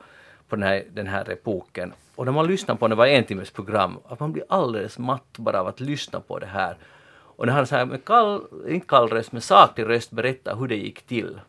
på 0.50 0.56
den 0.56 0.62
här, 0.62 0.84
den 0.92 1.06
här 1.06 1.30
epoken. 1.30 1.92
Och 2.14 2.24
när 2.24 2.32
man 2.32 2.46
lyssnar 2.46 2.74
på 2.74 2.88
det, 2.88 2.94
var 2.94 3.06
en 3.06 3.24
timmes 3.24 3.50
program, 3.50 3.98
att 4.08 4.20
man 4.20 4.32
blir 4.32 4.44
alldeles 4.48 4.98
matt 4.98 5.38
bara 5.38 5.60
av 5.60 5.66
att 5.66 5.80
lyssna 5.80 6.20
på 6.20 6.38
det 6.38 6.46
här. 6.46 6.76
Och 7.12 7.46
när 7.46 7.52
han 7.52 7.66
så 7.66 7.76
här 7.76 7.84
med 7.84 8.04
kall, 8.04 8.42
inte 8.68 8.86
kall 8.86 9.08
röst, 9.08 9.32
med 9.32 9.42
saklig 9.42 9.88
röst 9.88 10.10
berättar 10.10 10.56
hur 10.56 10.68
det 10.68 10.76
gick 10.76 11.02
till. 11.02 11.40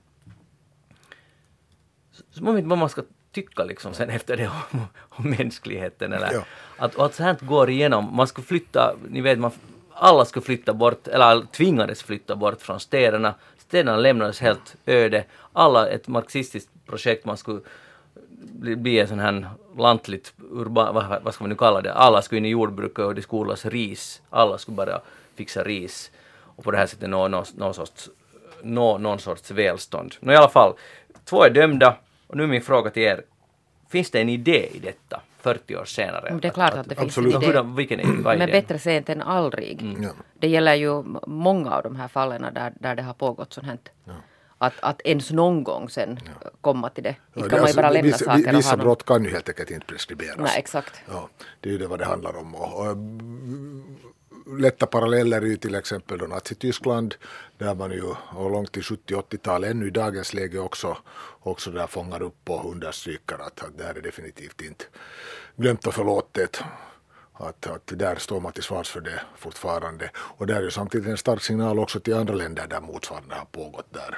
Så, 2.12 2.24
så 2.31 2.43
man 2.43 2.55
vet 2.55 2.60
inte 2.60 2.70
vad 2.70 2.77
man 2.77 2.89
ska 2.89 3.03
tycka 3.31 3.63
liksom 3.63 3.93
sen 3.93 4.10
efter 4.10 4.38
det 4.38 4.48
om, 4.48 4.88
om 5.10 5.29
mänskligheten. 5.29 6.13
Eller, 6.13 6.34
ja. 6.34 6.43
att, 6.77 7.00
att 7.00 7.15
så 7.15 7.24
här 7.24 7.38
går 7.41 7.70
igenom, 7.70 8.15
man 8.15 8.27
ska 8.27 8.41
flytta, 8.41 8.96
ni 9.10 9.22
vet, 9.22 9.39
man, 9.39 9.51
alla 9.93 10.25
skulle 10.25 10.46
flytta 10.46 10.74
bort, 10.74 11.08
eller 11.08 11.46
tvingades 11.46 12.03
flytta 12.03 12.36
bort 12.36 12.62
från 12.62 12.79
städerna. 12.79 13.34
Städerna 13.58 13.98
lämnades 13.98 14.39
helt 14.39 14.75
öde. 14.86 15.24
Alla 15.53 15.88
ett 15.88 16.08
marxistiskt 16.08 16.70
projekt 16.86 17.25
man 17.25 17.38
skulle 17.38 17.62
bli 18.60 19.00
en 19.00 19.08
sån 19.08 19.20
här 19.20 19.50
lantligt, 19.77 20.34
urban, 20.51 20.96
vad, 20.96 21.24
vad 21.24 21.34
ska 21.34 21.44
man 21.44 21.50
nu 21.50 21.56
kalla 21.56 21.82
det, 21.82 21.94
alla 21.94 22.22
skulle 22.22 22.39
in 22.39 22.46
i 22.46 22.50
jordbruket 22.50 23.06
och 23.06 23.15
det 23.15 23.22
skulle 23.22 23.41
odlas 23.41 23.65
ris, 23.65 24.22
alla 24.30 24.58
skulle 24.58 24.75
bara 24.75 25.01
fixa 25.36 25.63
ris 25.63 26.12
och 26.56 26.63
på 26.63 26.72
det 26.72 26.77
här 26.77 26.86
sättet 26.86 27.10
nå 27.10 27.27
någon, 27.27 27.46
någon, 27.56 27.74
sorts, 27.74 28.10
nå 28.63 28.98
någon 28.98 29.20
sorts 29.20 29.51
välstånd. 29.51 30.15
Nå 30.20 30.34
i 30.34 30.36
alla 30.36 30.50
fall, 30.50 30.74
två 31.25 31.44
är 31.44 31.50
dömda 31.50 31.98
och 32.27 32.38
nu 32.38 32.44
är 32.44 32.48
min 32.48 32.62
fråga 32.62 32.89
till 32.89 33.03
er, 33.03 33.24
finns 33.89 34.12
det 34.12 34.22
en 34.22 34.30
idé 34.30 34.70
i 34.74 34.80
detta 34.80 35.22
40 35.39 35.75
år 35.75 35.86
senare? 35.86 36.38
Det 36.41 36.48
är 36.48 36.51
klart 36.51 36.74
att, 36.74 36.80
att 36.80 36.89
det 36.89 36.96
finns 36.96 37.18
absolut. 37.18 37.36
en 37.36 37.44
idé. 37.44 37.51
Hur, 37.51 37.75
vilken 37.75 38.00
är, 38.00 38.38
Men 38.38 38.51
bättre 38.51 38.80
sent 38.80 39.10
än 39.10 39.22
aldrig. 39.22 39.82
Mm. 39.82 40.03
Ja. 40.03 40.10
Det 40.39 40.48
gäller 40.48 40.75
ju 40.75 41.03
många 41.27 41.72
av 41.72 41.84
de 41.84 41.96
här 41.96 42.08
fallen 42.08 42.53
där, 42.53 42.74
där 42.80 42.96
det 42.96 43.01
har 43.01 43.13
pågått 43.13 43.53
sånt 43.53 43.68
här. 43.68 43.77
Ja. 44.06 44.13
Att, 44.62 44.74
att 44.80 45.01
ens 45.03 45.32
någon 45.32 45.63
gång 45.63 45.89
sen 45.89 46.20
komma 46.62 46.89
till 46.89 47.03
det. 47.03 47.15
Ja, 47.34 47.41
Inte 47.41 47.50
kan 47.50 47.60
man 47.60 47.60
ju 47.60 47.62
alltså, 47.62 47.82
bara 47.82 47.89
lämna 47.89 48.08
vissa, 48.08 48.25
saker 48.25 48.53
vissa 48.53 48.75
någon... 48.75 48.86
brott 48.86 49.06
kan 49.06 49.24
ju 49.24 49.30
helt 49.30 49.50
enkelt 49.50 49.72
inte 49.72 49.86
preskriberas. 49.86 50.38
Nej, 50.38 50.60
exakt. 50.60 51.01
Ja, 51.08 51.30
det 51.60 51.70
är 51.70 51.74
ju 51.74 51.77
det 51.77 51.88
vad 51.88 52.00
det 52.00 52.06
handlar 52.06 52.38
om. 52.38 52.56
Och, 52.56 52.88
och, 52.88 52.98
lätta 54.60 54.86
paralleller 54.86 55.41
är 55.41 55.46
ju 55.46 55.58
till 55.58 55.75
exempel 55.75 56.18
då 56.18 56.25
Nazityskland 56.25 57.15
där 57.58 57.75
man 57.75 57.91
ju 57.91 58.03
och 58.36 58.51
långt 58.51 58.77
i 58.77 58.82
70-80-talet 58.82 59.72
ännu 59.72 59.88
i 59.88 59.89
dagens 59.89 60.34
läge 60.34 60.60
också, 60.60 60.98
också 61.39 61.72
där 61.72 61.88
fångar 61.88 62.22
upp 62.22 62.50
och 62.50 62.72
understryker 62.72 63.36
att, 63.36 63.63
att 63.63 63.77
det 63.77 63.84
här 63.84 63.96
är 63.96 64.01
definitivt 64.01 64.62
inte 64.62 64.86
glömt 65.56 65.88
och 65.88 65.94
förlåtet. 65.94 66.63
Att, 67.41 67.67
att 67.67 67.88
där 68.00 68.15
står 68.15 68.39
man 68.39 68.51
till 68.51 68.63
svars 68.63 68.89
för 68.89 69.01
det 69.01 69.21
fortfarande. 69.38 70.10
Och 70.15 70.48
där 70.48 70.55
är 70.55 70.62
ju 70.62 70.71
samtidigt 70.71 71.07
en 71.07 71.17
stark 71.17 71.41
signal 71.41 71.79
också 71.79 72.00
till 72.00 72.13
andra 72.13 72.33
länder 72.33 72.67
där 72.67 72.81
motsvarande 72.81 73.36
har 73.36 73.45
pågått 73.45 73.93
där 73.93 74.17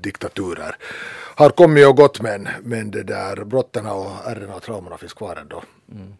diktaturer 0.00 0.76
har 1.36 1.50
kommit 1.50 1.86
och 1.86 1.96
gått 1.96 2.20
men, 2.20 2.48
men 2.62 2.90
det 2.90 3.02
där 3.02 3.44
brotten 3.44 3.86
och 3.86 4.10
ärren 4.26 4.50
och 4.50 4.62
traumorna 4.62 4.98
finns 4.98 5.14
kvar 5.14 5.36
ändå. 5.36 5.62
Mm. 5.92 6.14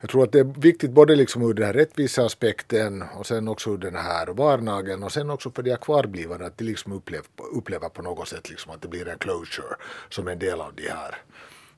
Jag 0.00 0.10
tror 0.10 0.24
att 0.24 0.32
det 0.32 0.40
är 0.40 0.60
viktigt 0.60 0.90
både 0.90 1.16
liksom 1.16 1.42
ur 1.42 1.54
den 1.54 1.66
här 1.66 1.72
rättviseaspekten 1.72 3.02
och 3.02 3.26
sen 3.26 3.48
också 3.48 3.70
ur 3.70 3.78
den 3.78 3.96
här 3.96 4.26
varnagen 4.26 5.02
och 5.02 5.12
sen 5.12 5.30
också 5.30 5.50
för 5.50 5.62
de 5.62 5.76
kvarblivande 5.76 6.46
att 6.46 6.58
de 6.58 6.64
liksom 6.64 6.92
upplever, 6.92 7.26
upplever 7.54 7.88
på 7.88 8.02
något 8.02 8.28
sätt 8.28 8.50
liksom 8.50 8.72
att 8.72 8.82
det 8.82 8.88
blir 8.88 9.08
en 9.08 9.18
closure 9.18 9.76
som 10.08 10.28
en 10.28 10.38
del 10.38 10.60
av 10.60 10.74
de 10.74 10.88
här 10.88 11.16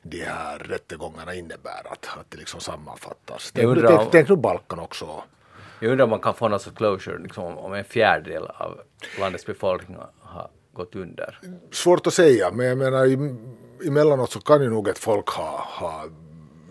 de 0.07 0.21
här 0.25 0.59
rättegångarna 0.59 1.35
innebär 1.35 1.83
att, 1.93 2.09
att 2.19 2.31
det 2.31 2.37
liksom 2.37 2.61
sammanfattas. 2.61 3.53
Jag 3.55 3.63
Tänk, 3.63 3.67
undrar 3.77 3.93
om- 3.93 3.99
tänk, 3.99 4.11
tänk 4.13 4.29
nu 4.29 4.37
Balkan 4.37 4.79
också. 4.79 5.23
Jag 5.81 5.91
undrar 5.91 6.05
om 6.05 6.11
man 6.11 6.21
kan 6.21 6.35
få 6.35 6.49
någon 6.49 6.61
sorts 6.61 6.77
closure 6.77 7.19
liksom, 7.23 7.59
om 7.59 7.73
en 7.75 7.85
fjärdedel 7.85 8.43
av 8.47 8.81
landets 9.21 9.47
befolkning 9.47 9.97
har 10.21 10.49
gått 10.73 10.95
under. 10.95 11.39
Svårt 11.73 12.07
att 12.07 12.15
säga, 12.15 12.51
men 12.51 12.67
jag 12.67 12.79
menar 12.79 13.05
i- 13.07 13.37
emellanåt 13.87 14.33
så 14.33 14.41
kan 14.41 14.63
ju 14.63 14.71
nog 14.71 14.89
ett 14.89 14.99
folk 14.99 15.29
ha, 15.29 15.65
ha 15.81 16.05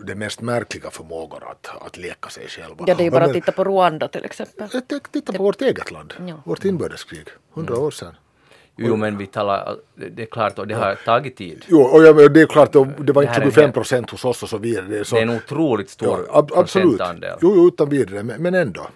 de 0.05 0.15
mest 0.15 0.41
märkliga 0.41 0.89
förmågor 0.91 1.43
att, 1.51 1.85
att 1.85 1.97
leka 1.97 2.29
sig 2.29 2.47
själva. 2.47 2.83
Ja, 2.87 2.95
det 2.95 3.03
är 3.03 3.05
ju 3.05 3.11
bara 3.11 3.23
att 3.23 3.27
Men- 3.31 3.41
titta 3.41 3.51
på 3.51 3.63
Rwanda 3.63 4.07
till 4.07 4.25
exempel. 4.25 4.69
T- 4.69 4.99
Titta 5.11 5.33
på 5.33 5.43
vårt 5.43 5.61
eget 5.61 5.91
land, 5.91 6.13
Ja. 6.27 6.41
vårt 6.45 6.65
inbördeskrig, 6.65 7.27
hundra 7.53 7.77
år 7.79 7.91
sedan. 7.91 8.15
Jo, 8.77 8.95
men 8.95 9.17
vi 9.17 9.27
talar, 9.27 9.77
det 9.95 10.21
är 10.21 10.25
klart, 10.25 10.59
och 10.59 10.67
det 10.67 10.75
har 10.75 10.95
tagit 10.95 11.35
tid. 11.35 11.65
Jo, 11.67 11.81
och 11.81 12.03
jag, 12.03 12.33
det 12.33 12.41
är 12.41 12.45
klart, 12.47 12.73
det 12.73 12.85
det 12.99 13.13
var 13.13 13.21
inte 13.21 13.33
här 13.33 13.41
är 13.41 13.45
25 13.45 13.61
helt- 13.63 13.73
procent 13.73 14.09
hos 14.09 14.25
oss 14.25 14.43
och 14.43 14.49
så 14.49 14.57
vidare. 14.57 14.85
Det 14.85 14.99
är, 14.99 15.03
så, 15.03 15.15
Det 15.15 15.21
är 15.21 15.27
en 15.27 15.35
otroligt 15.35 15.89
stor 15.89 16.25
ja, 16.27 16.39
ab- 16.39 16.51
absolut. 16.55 16.97
procentandel. 16.97 17.37
Jo, 17.41 17.53
jo, 17.55 17.67
utan 17.67 17.89
vidare, 17.89 18.23
men, 18.23 18.41
men 18.43 18.53
ändå. 18.53 18.87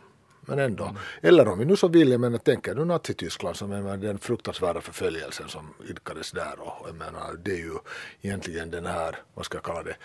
Men 0.42 0.60
ändå. 0.60 0.84
Mm. 0.84 0.96
Eller 1.22 1.48
om 1.48 1.60
vi 1.60 1.66
nu 1.66 1.76
så 1.76 1.88
vill, 1.88 2.12
jag 2.12 2.22
menar, 2.22 2.38
tänker 2.38 2.76
du 2.76 2.86
Nazityskland 2.86 3.56
som 3.56 3.70
menar, 3.70 3.98
den 3.98 4.18
fruktansvärda 4.18 4.82
förföljelsen 4.82 5.48
som 5.48 5.74
idkades 5.90 6.32
där 6.32 6.54
och 6.60 6.88
jag 6.88 6.96
menar, 6.96 7.36
det 7.46 7.52
är 7.52 7.56
ju 7.58 7.74
egentligen 8.22 8.72
den 8.72 8.86
här, 8.86 9.16
vad 9.34 9.46
ska 9.46 9.58
jag 9.58 9.64
kalla 9.64 9.84
det, 9.84 9.96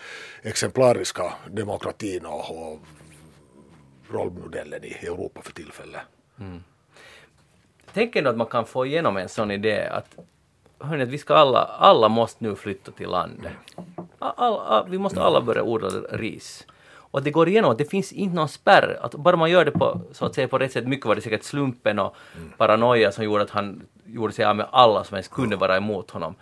exemplariska 0.41 1.33
demokratin 1.51 2.25
och, 2.25 2.39
och 2.71 2.79
rollmodellen 4.11 4.83
i 4.83 4.93
Europa 5.05 5.41
för 5.43 5.51
tillfället. 5.53 6.01
Tänk 7.93 8.15
ändå 8.15 8.29
att 8.29 8.37
man 8.37 8.47
kan 8.47 8.65
få 8.65 8.85
igenom 8.85 9.17
en 9.17 9.29
sån 9.29 9.51
idé 9.51 9.87
att, 9.91 10.17
hörni, 10.79 11.03
att 11.03 11.09
vi 11.09 11.17
ska 11.17 11.35
alla, 11.35 11.59
alla 11.59 12.09
måste 12.09 12.43
nu 12.43 12.55
flytta 12.55 12.91
till 12.91 13.09
landet. 13.09 13.51
All, 14.19 14.33
all, 14.35 14.59
all, 14.59 14.89
vi 14.89 14.97
måste 14.97 15.21
alla 15.21 15.41
börja 15.41 15.63
odla 15.63 15.89
ris. 16.11 16.67
Och 16.95 17.19
att 17.19 17.23
det 17.25 17.31
går 17.31 17.47
igenom, 17.49 17.71
att 17.71 17.77
det 17.77 17.85
finns 17.85 18.11
inte 18.11 18.35
någon 18.35 18.49
spärr. 18.49 18.99
Att 19.01 19.15
bara 19.15 19.35
man 19.35 19.51
gör 19.51 19.65
det 19.65 19.71
på, 19.71 20.01
så 20.11 20.25
att 20.25 20.35
säga, 20.35 20.47
på 20.47 20.57
rätt 20.57 20.71
sätt, 20.71 20.87
mycket 20.87 21.05
var 21.05 21.15
det 21.15 21.21
säkert 21.21 21.43
slumpen 21.43 21.99
och 21.99 22.15
paranoia 22.57 23.11
som 23.11 23.23
gjorde 23.23 23.43
att 23.43 23.49
han 23.49 23.81
gjorde 24.05 24.33
sig 24.33 24.45
av 24.45 24.55
med 24.55 24.67
alla 24.71 25.03
som 25.03 25.15
ens 25.15 25.27
kunde 25.27 25.55
vara 25.55 25.77
emot 25.77 26.11
honom. 26.11 26.35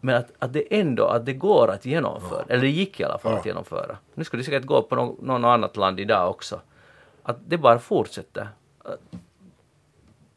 Men 0.00 0.14
att, 0.14 0.32
att 0.38 0.52
det 0.52 0.80
ändå, 0.80 1.06
att 1.06 1.26
det 1.26 1.32
går 1.32 1.70
att 1.70 1.86
genomföra, 1.86 2.44
eller 2.48 2.62
det 2.62 2.68
gick 2.68 3.00
i 3.00 3.04
alla 3.04 3.18
fall 3.18 3.34
att 3.34 3.46
genomföra. 3.46 3.96
Nu 4.14 4.24
skulle 4.24 4.40
det 4.40 4.44
säkert 4.44 4.64
gå 4.64 4.82
på 4.82 4.96
något, 4.96 5.22
något 5.22 5.44
annat 5.44 5.76
land 5.76 6.00
idag 6.00 6.30
också. 6.30 6.60
Att 7.22 7.38
det 7.46 7.58
bara 7.58 7.78
fortsätter. 7.78 8.48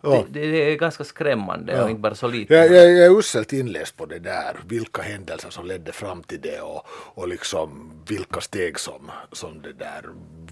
Ja. 0.06 0.26
Det, 0.30 0.52
det 0.52 0.72
är 0.72 0.76
ganska 0.76 1.04
skrämmande 1.04 1.84
och 1.84 1.90
inte 1.90 2.02
bara 2.02 2.16
så 2.16 2.28
lite. 2.28 2.54
Jag, 2.54 2.66
jag, 2.66 2.92
jag 2.92 3.06
är 3.06 3.20
uselt 3.20 3.54
inläst 3.54 3.98
på 3.98 4.06
det 4.06 4.20
där, 4.20 4.56
vilka 4.68 5.02
händelser 5.02 5.50
som 5.50 5.66
ledde 5.66 5.92
fram 5.92 6.24
till 6.24 6.42
det 6.42 6.62
och, 6.62 6.88
och 6.90 7.28
liksom 7.28 7.92
vilka 8.08 8.42
steg 8.42 8.80
som, 8.80 9.12
som 9.32 9.62
det 9.62 9.74
där 9.74 10.04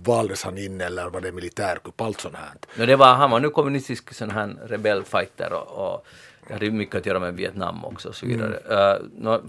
valdes 0.06 0.44
han 0.44 0.58
in 0.58 0.82
eller 0.82 1.10
var 1.10 1.22
det 1.22 1.32
militärkupp, 1.32 2.02
allt 2.02 2.22
sånt 2.22 2.36
här. 2.36 2.52
No, 2.76 2.86
det 2.86 2.96
var, 2.96 3.14
han 3.14 3.32
var 3.32 3.40
nu 3.40 3.50
kommunistisk 3.50 4.14
sån 4.14 4.32
här 4.32 4.56
rebellfighter 4.68 5.54
och, 5.54 5.94
och 5.94 6.08
det 6.48 6.54
hade 6.54 6.72
mycket 6.72 6.96
att 6.96 7.06
göra 7.06 7.20
med 7.20 7.34
Vietnam 7.34 7.86
också 7.86 8.10
och 8.10 8.16
så 8.16 8.26
vidare. 8.26 8.58
Mm. 8.58 8.78
Uh, 8.78 9.10
nå, 9.18 9.42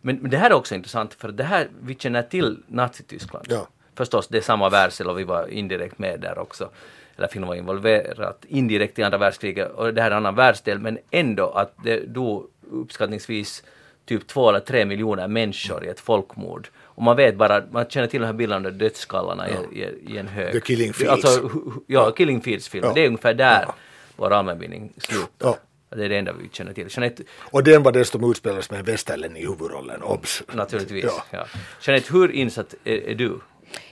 men, 0.00 0.16
men 0.16 0.30
det 0.30 0.36
här 0.36 0.50
är 0.50 0.54
också 0.54 0.74
intressant 0.74 1.14
för 1.14 1.28
det 1.28 1.44
här, 1.44 1.68
vi 1.80 1.94
känner 1.94 2.22
till 2.22 2.62
Nazityskland. 2.66 3.46
Ja. 3.48 3.68
Förstås, 3.94 4.28
det 4.28 4.38
är 4.38 4.42
samma 4.42 4.68
världsdel 4.68 5.06
och 5.06 5.18
vi 5.18 5.24
var 5.24 5.48
indirekt 5.48 5.98
med 5.98 6.20
där 6.20 6.38
också. 6.38 6.70
Eller 7.18 7.28
Finland 7.28 7.48
var 7.48 7.54
involverat 7.56 8.44
indirekt 8.48 8.98
i 8.98 9.02
andra 9.02 9.18
världskriget 9.18 9.70
och 9.72 9.94
det 9.94 10.02
här 10.02 10.10
är 10.10 10.12
en 10.12 10.16
annan 10.16 10.34
världsdel 10.34 10.78
men 10.78 10.98
ändå 11.10 11.46
att 11.50 11.74
det 11.84 12.00
dog 12.14 12.46
uppskattningsvis 12.72 13.62
typ 14.06 14.26
två 14.26 14.48
eller 14.48 14.60
tre 14.60 14.84
miljoner 14.84 15.28
människor 15.28 15.84
i 15.84 15.88
ett 15.88 16.00
folkmord. 16.00 16.68
Och 16.82 17.02
man 17.02 17.16
vet 17.16 17.36
bara, 17.36 17.62
man 17.70 17.84
känner 17.88 18.06
till 18.06 18.20
de 18.20 18.26
här 18.26 18.32
bilderna 18.32 18.68
av 18.68 18.74
dödsskallarna 18.74 19.48
i, 19.48 19.52
i, 19.72 20.12
i 20.14 20.18
en 20.18 20.28
hög. 20.28 20.52
The 20.52 20.60
Killing 20.60 20.92
Fields. 20.92 21.12
Alltså, 21.24 21.40
hu- 21.40 21.48
hu- 21.70 21.80
ja, 21.86 22.10
Killing 22.10 22.40
Fields-filmen. 22.40 22.88
Ja. 22.90 22.94
Det 22.94 23.00
är 23.02 23.06
ungefär 23.06 23.34
där 23.34 23.62
Ja. 23.66 23.74
vår 24.16 24.32
allmänbildning 24.32 24.92
slutar. 24.96 25.28
Ja. 25.38 25.56
Det 25.96 26.04
är 26.04 26.08
det 26.08 26.16
enda 26.18 26.32
vi 26.32 26.48
känner 26.52 26.72
till. 26.72 26.86
Jeanette, 26.90 27.22
Och 27.50 27.64
den 27.64 27.82
var 27.82 27.92
dessutom 27.92 28.30
utspelades 28.30 28.70
med 28.70 28.78
en 28.80 28.84
västerlänning 28.86 29.42
i 29.42 29.46
huvudrollen, 29.46 30.02
obs. 30.02 30.42
naturligtvis. 30.52 31.04
Ja. 31.04 31.24
Ja. 31.30 31.46
Jeanette, 31.82 32.12
hur 32.12 32.30
insatt 32.32 32.74
är, 32.84 32.96
är 33.08 33.14
du? 33.14 33.38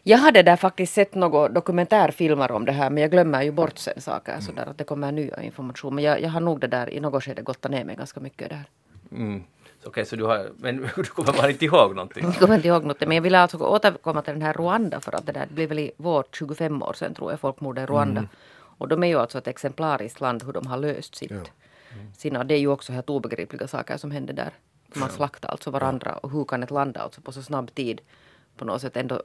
Jag 0.03 0.19
hade 0.19 0.43
där 0.43 0.57
faktiskt 0.57 0.95
sett 0.95 1.15
några 1.15 1.49
dokumentärfilmer 1.49 2.53
om 2.53 2.65
det 2.65 2.73
här 2.73 2.91
men 2.91 3.01
jag 3.01 3.11
glömmer 3.11 3.43
ju 3.43 3.51
bort 3.51 3.79
sen 3.79 4.01
saker 4.01 4.41
sådär 4.41 4.67
att 4.67 4.79
det 4.79 4.85
kommer 4.85 5.13
nya 5.13 5.43
information. 5.43 5.95
Men 5.95 6.05
jag, 6.05 6.23
jag 6.23 6.31
har 6.31 6.41
nog 6.41 6.61
det 6.61 6.67
där 6.67 6.91
i 6.91 7.01
något 7.01 7.25
skede 7.25 7.43
gottat 7.43 7.71
ner 7.71 7.85
mig 7.85 7.97
ganska 7.97 8.21
mycket 8.21 8.51
där. 8.51 8.65
Mm. 9.11 9.45
Okej, 9.85 10.07
så 10.07 10.17
du 10.17 10.25
har, 10.25 10.51
men 10.57 10.77
du 10.97 11.05
kommer 11.05 11.33
bara 11.33 11.51
inte 11.51 11.65
ihåg 11.65 11.95
någonting? 11.95 12.25
Jag 12.25 12.35
kommer 12.35 12.55
inte 12.55 12.69
ihåg 12.69 12.85
något 12.85 13.01
men 13.01 13.13
jag 13.13 13.23
vill 13.23 13.35
alltså 13.35 13.59
återkomma 13.59 14.23
till 14.23 14.33
den 14.33 14.43
här 14.43 14.53
Rwanda 14.53 15.01
för 15.01 15.15
att 15.15 15.27
det 15.27 15.33
där 15.33 15.47
blev 15.47 15.69
väl 15.69 15.79
i 15.79 15.93
vår 15.97 16.25
25 16.33 16.83
år 16.83 16.93
sedan 16.93 17.15
tror 17.15 17.31
jag 17.31 17.41
folkmordet 17.41 17.83
i 17.83 17.93
Rwanda. 17.93 18.29
Och 18.79 18.89
de 18.89 19.03
är 19.03 19.07
ju 19.07 19.19
alltså 19.19 19.39
ett 19.39 19.49
exemplariskt 19.49 20.21
land 20.21 20.43
hur 20.43 20.53
de 20.53 20.67
har 20.67 20.77
löst 20.77 21.15
sitt. 21.15 21.53
Sina, 22.17 22.45
det 22.45 22.55
är 22.55 22.59
ju 22.59 22.69
också 22.69 22.93
helt 22.93 23.11
obegripliga 23.11 23.69
saker 23.69 23.97
som 23.97 24.11
händer 24.11 24.35
där. 24.35 24.51
Man 24.95 25.11
slaktar 25.11 25.49
alltså 25.49 25.71
varandra 25.71 26.17
och 26.17 26.31
hur 26.31 26.45
kan 26.45 26.63
ett 26.63 26.71
land 26.71 26.97
alltså 26.97 27.21
på 27.21 27.33
så 27.33 27.43
snabb 27.43 27.75
tid 27.75 28.01
på 28.57 28.65
något 28.65 28.81
sätt 28.81 28.97
ändå 28.97 29.23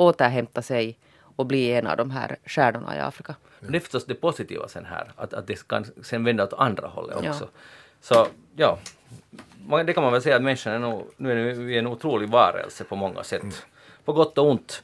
återhämta 0.00 0.62
sig 0.62 0.98
och 1.36 1.46
bli 1.46 1.72
en 1.72 1.86
av 1.86 1.96
de 1.96 2.10
här 2.10 2.36
stjärnorna 2.44 2.96
i 2.96 3.00
Afrika. 3.00 3.34
Det 3.60 3.76
är 3.76 3.80
förstås 3.80 4.04
det 4.04 4.14
positiva 4.14 4.68
sen 4.68 4.84
här, 4.84 5.12
att, 5.16 5.34
att 5.34 5.46
det 5.46 5.68
kan 5.68 5.86
sen 6.02 6.24
vända 6.24 6.44
åt 6.44 6.52
andra 6.52 6.88
hållet 6.88 7.16
Ja. 7.22 7.30
också. 7.30 7.48
Så 8.00 8.26
ja, 8.56 8.78
det 9.86 9.92
kan 9.92 10.02
man 10.02 10.12
väl 10.12 10.22
säga 10.22 10.36
att 10.36 10.42
människan 10.42 10.72
är 10.72 10.78
nog, 10.78 11.06
nu 11.16 11.50
är 11.50 11.54
vi 11.54 11.78
en 11.78 11.86
otrolig 11.86 12.28
varelse 12.28 12.84
på 12.84 12.96
många 12.96 13.22
sätt. 13.22 13.66
På 14.04 14.12
gott 14.12 14.38
och 14.38 14.50
ont. 14.50 14.82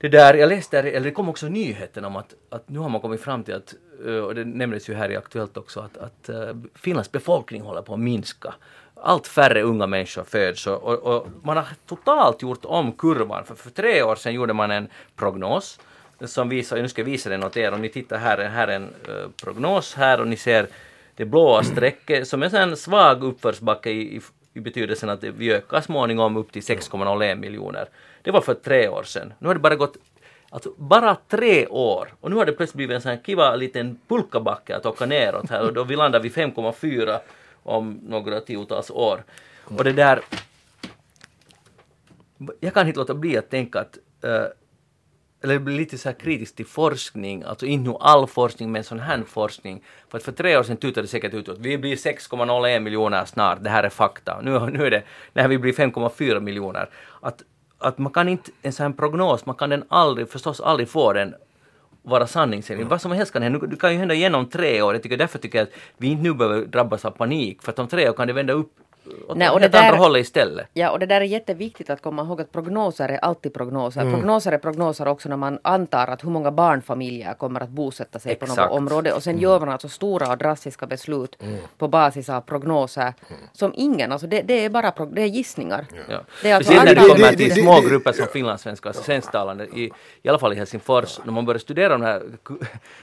Det 0.00 0.08
där, 0.08 0.34
jag 0.34 0.48
läste, 0.48 0.78
eller 0.78 1.00
det 1.00 1.10
kom 1.10 1.28
också 1.28 1.48
nyheten 1.48 2.04
om 2.04 2.16
att, 2.16 2.34
att 2.50 2.68
nu 2.68 2.78
har 2.78 2.88
man 2.88 3.00
kommit 3.00 3.20
fram 3.20 3.44
till 3.44 3.54
att, 3.54 3.74
eh, 4.06 4.14
och 4.14 4.34
det 4.34 4.44
nämndes 4.44 4.88
ju 4.90 4.94
här 4.94 5.10
i 5.10 5.16
Aktuellt 5.16 5.56
också, 5.56 5.80
att, 5.80 5.96
att 5.96 6.28
eh, 6.28 6.56
Finlands 6.74 7.12
befolkning 7.12 7.62
håller 7.62 7.82
på 7.82 7.94
att 7.94 8.00
minska. 8.00 8.54
Allt 9.02 9.26
färre 9.26 9.62
unga 9.62 9.86
människor 9.86 10.24
föds 10.24 10.66
och, 10.66 10.82
och, 10.82 10.98
och 10.98 11.26
man 11.42 11.56
har 11.56 11.66
totalt 11.86 12.42
gjort 12.42 12.64
om 12.64 12.92
kurvan. 12.92 13.44
För, 13.44 13.54
för 13.54 13.70
tre 13.70 14.02
år 14.02 14.16
sedan 14.16 14.34
gjorde 14.34 14.52
man 14.52 14.70
en 14.70 14.88
prognos 15.16 15.80
som 16.24 16.48
visar, 16.48 16.76
nu 16.76 16.88
ska 16.88 17.00
jag 17.00 17.06
visa 17.06 17.30
den 17.30 17.44
åt 17.44 17.56
er, 17.56 17.72
om 17.72 17.82
ni 17.82 17.88
tittar 17.88 18.18
här, 18.18 18.38
här 18.38 18.68
är 18.68 18.76
en 18.76 18.82
uh, 19.08 19.28
prognos 19.44 19.94
här 19.94 20.20
och 20.20 20.28
ni 20.28 20.36
ser 20.36 20.66
det 21.16 21.24
blåa 21.24 21.62
strecket 21.62 22.28
som 22.28 22.42
är 22.42 22.54
en 22.54 22.76
svag 22.76 23.24
uppförsbacke 23.24 23.90
i, 23.90 24.16
i, 24.16 24.20
i 24.54 24.60
betydelsen 24.60 25.08
att 25.08 25.24
vi 25.24 25.52
ökar 25.52 25.80
småningom 25.80 26.36
upp 26.36 26.52
till 26.52 26.62
6,01 26.62 27.34
miljoner. 27.34 27.88
Det 28.22 28.30
var 28.30 28.40
för 28.40 28.54
tre 28.54 28.88
år 28.88 29.02
sedan. 29.02 29.32
Nu 29.38 29.46
har 29.46 29.54
det 29.54 29.60
bara 29.60 29.76
gått 29.76 29.96
Alltså 30.50 30.74
bara 30.76 31.16
tre 31.28 31.66
år 31.66 32.14
och 32.20 32.30
nu 32.30 32.36
har 32.36 32.46
det 32.46 32.52
plötsligt 32.52 32.76
blivit 32.76 32.94
en 32.94 33.00
sån 33.00 33.10
här 33.10 33.20
kiva 33.26 33.56
liten 33.56 34.00
pulkabacke 34.08 34.76
att 34.76 34.86
åka 34.86 35.06
neråt 35.06 35.50
här 35.50 35.62
och 35.62 35.72
då 35.72 35.84
vi 35.84 35.96
landar 35.96 36.20
vid 36.20 36.32
5,4 36.32 37.18
om 37.68 38.00
några 38.02 38.40
tiotals 38.40 38.90
år. 38.90 39.24
Och 39.64 39.84
det 39.84 39.92
där... 39.92 40.20
Jag 42.60 42.74
kan 42.74 42.86
inte 42.86 42.98
låta 42.98 43.14
bli 43.14 43.38
att 43.38 43.50
tänka 43.50 43.80
att 43.80 43.98
eh, 44.24 44.46
eller 45.42 45.58
bli 45.58 45.76
lite 45.76 45.98
så 45.98 46.08
här 46.08 46.16
kritisk 46.16 46.56
till 46.56 46.66
forskning, 46.66 47.42
alltså 47.42 47.66
inte 47.66 47.90
nu 47.90 47.96
all 48.00 48.26
forskning 48.26 48.72
men 48.72 48.84
sån 48.84 49.00
här 49.00 49.22
forskning. 49.22 49.82
För 50.08 50.18
att 50.18 50.24
för 50.24 50.32
tre 50.32 50.56
år 50.56 50.62
sedan 50.62 50.76
tutade 50.76 51.02
det 51.02 51.08
säkert 51.08 51.34
ut 51.34 51.48
att 51.48 51.58
vi 51.58 51.78
blir 51.78 51.96
6,01 51.96 52.80
miljoner 52.80 53.24
snart, 53.24 53.64
det 53.64 53.70
här 53.70 53.84
är 53.84 53.88
fakta. 53.88 54.40
Nu, 54.42 54.70
nu 54.70 54.86
är 54.86 54.90
det, 54.90 55.02
när 55.32 55.48
vi 55.48 55.58
blir 55.58 55.72
5,4 55.72 56.40
miljoner. 56.40 56.88
Att, 57.20 57.42
att 57.78 57.98
man 57.98 58.12
kan 58.12 58.28
inte, 58.28 58.50
en 58.62 58.72
sån 58.72 58.86
här 58.86 58.92
prognos, 58.92 59.46
man 59.46 59.56
kan 59.56 59.70
den 59.70 59.84
aldrig, 59.88 60.28
förstås 60.28 60.60
aldrig 60.60 60.88
få 60.88 61.12
den 61.12 61.34
vara 62.08 62.26
sanningsenlig. 62.26 62.86
Vad 62.86 63.00
som 63.00 63.12
helst 63.12 63.32
kan 63.32 63.42
hända. 63.42 63.66
Det 63.66 63.76
kan 63.76 63.92
ju 63.92 63.98
hända 63.98 64.14
igen 64.14 64.34
om 64.34 64.46
tre 64.46 64.82
år. 64.82 64.94
Jag 64.94 65.02
tycker, 65.02 65.16
därför 65.16 65.38
tycker 65.38 65.58
jag 65.58 65.68
att 65.68 65.74
vi 65.96 66.06
inte 66.08 66.22
nu 66.22 66.34
behöver 66.34 66.66
drabbas 66.66 67.04
av 67.04 67.10
panik. 67.10 67.62
För 67.62 67.72
att 67.72 67.78
om 67.78 67.88
tre 67.88 68.08
år 68.08 68.12
kan 68.12 68.26
det 68.26 68.32
vända 68.32 68.52
upp 68.52 68.72
åt 69.28 69.36
Nej, 69.36 69.48
och 69.50 69.60
Nej, 69.60 69.68
det 69.70 69.76
helt 69.78 69.86
andra 69.86 69.90
där- 69.90 69.98
hållet 69.98 70.20
istället. 70.20 70.66
Ja, 70.72 70.90
och 70.90 70.98
det 70.98 71.06
där 71.06 71.20
är 71.20 71.24
jätteviktigt 71.24 71.90
att 71.90 72.02
komma 72.02 72.22
ihåg 72.22 72.40
att 72.40 72.52
prognoser 72.52 73.08
är 73.08 73.18
alltid 73.18 73.54
prognoser. 73.54 74.00
Mm. 74.00 74.12
Prognoser 74.14 74.52
är 74.52 74.58
prognoser 74.58 75.08
också 75.08 75.28
när 75.28 75.36
man 75.36 75.58
antar 75.62 76.06
att 76.06 76.24
hur 76.24 76.30
många 76.30 76.50
barnfamiljer 76.50 77.34
kommer 77.34 77.60
att 77.62 77.68
bosätta 77.68 78.18
sig 78.18 78.34
på 78.34 78.44
Exakt. 78.44 78.58
Mm. 78.58 78.70
något 78.70 78.78
område. 78.78 79.12
Och 79.12 79.22
sen 79.22 79.38
gör 79.38 79.60
man 79.60 79.68
alltså 79.68 79.88
stora 79.88 80.30
och 80.32 80.38
drastiska 80.38 80.86
beslut 80.86 81.36
på 81.78 81.88
basis 81.88 82.28
av 82.28 82.40
prognoser 82.40 83.14
som 83.52 83.72
ingen, 83.74 84.12
alltså 84.12 84.26
det, 84.26 84.42
det 84.42 84.64
är 84.64 84.70
bara 84.70 84.92
det 85.12 85.22
är 85.22 85.26
gissningar. 85.26 85.86
Ja. 86.08 86.20
Det 86.42 86.50
är 86.50 86.54
alltså 86.56 86.72
Speciellt 86.72 86.98
när 86.98 87.08
det 87.08 87.14
kommer 87.14 87.32
till 87.32 87.62
små 87.62 87.80
grupper 87.80 88.12
som 88.12 88.26
finlandssvenskar, 88.26 88.90
alltså 88.90 89.02
svensktalande, 89.02 89.64
i, 89.64 89.92
i 90.22 90.28
alla 90.28 90.38
fall 90.38 90.52
i 90.52 90.56
Helsingfors, 90.56 91.18
när 91.24 91.32
man 91.32 91.44
börjar 91.46 91.58
studera 91.58 91.88
de 91.88 92.02
här 92.02 92.22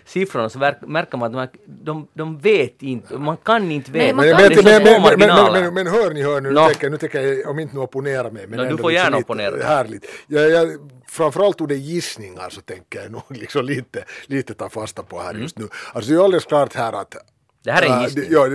siffrorna 0.05 0.49
så 0.49 0.59
märker 0.81 1.17
man 1.17 1.35
att 1.35 1.51
de, 1.65 1.71
de, 1.83 2.07
de 2.13 2.37
vet 2.37 2.83
inte, 2.83 3.17
man 3.17 3.37
kan 3.37 3.71
inte 3.71 3.91
Nej, 3.91 4.01
veta. 4.01 4.15
man 4.15 4.25
Men, 4.25 4.35
kan 4.37 4.63
men, 4.63 4.73
är 4.73 4.83
men, 4.83 5.01
men, 5.01 5.53
men, 5.53 5.63
men, 5.63 5.73
men 5.73 5.87
hör 5.95 6.13
ni, 6.13 6.23
hör 6.23 6.41
nu, 6.41 6.49
nu 6.49 6.55
tänker, 6.55 6.89
nu 6.89 6.97
tänker 6.97 7.21
jag, 7.21 7.49
om 7.49 7.59
inte 7.59 7.75
nu 7.75 7.81
opponera 7.81 8.31
mig, 8.31 8.47
men 8.47 8.57
Nå, 8.57 8.63
du 8.63 8.69
får 8.69 8.75
liksom 8.75 8.93
gärna 8.93 9.17
opponera 9.17 9.51
dig. 9.51 9.65
Härligt. 9.65 10.05
Jag, 10.27 10.49
jag, 10.49 10.67
framförallt 11.07 11.61
ord 11.61 11.69
det 11.69 11.75
gissningar 11.75 12.49
så 12.49 12.61
tänker 12.61 13.01
jag 13.01 13.11
nog 13.11 13.23
liksom 13.29 13.65
lite, 13.65 14.05
lite 14.25 14.53
ta 14.53 14.69
fasta 14.69 15.03
på 15.03 15.19
här 15.19 15.33
just 15.33 15.57
nu. 15.57 15.67
Alltså 15.93 16.11
det 16.11 16.17
är 16.17 16.23
alldeles 16.23 16.45
klart 16.45 16.75
här 16.75 16.93
att 16.93 17.15
Mm. 17.15 17.25
Det 17.65 17.71
här 17.71 17.81
är 17.81 17.85
en 17.85 17.99
äh, 17.99 18.03
gissning. 18.03 18.25
Ja, 18.29 18.47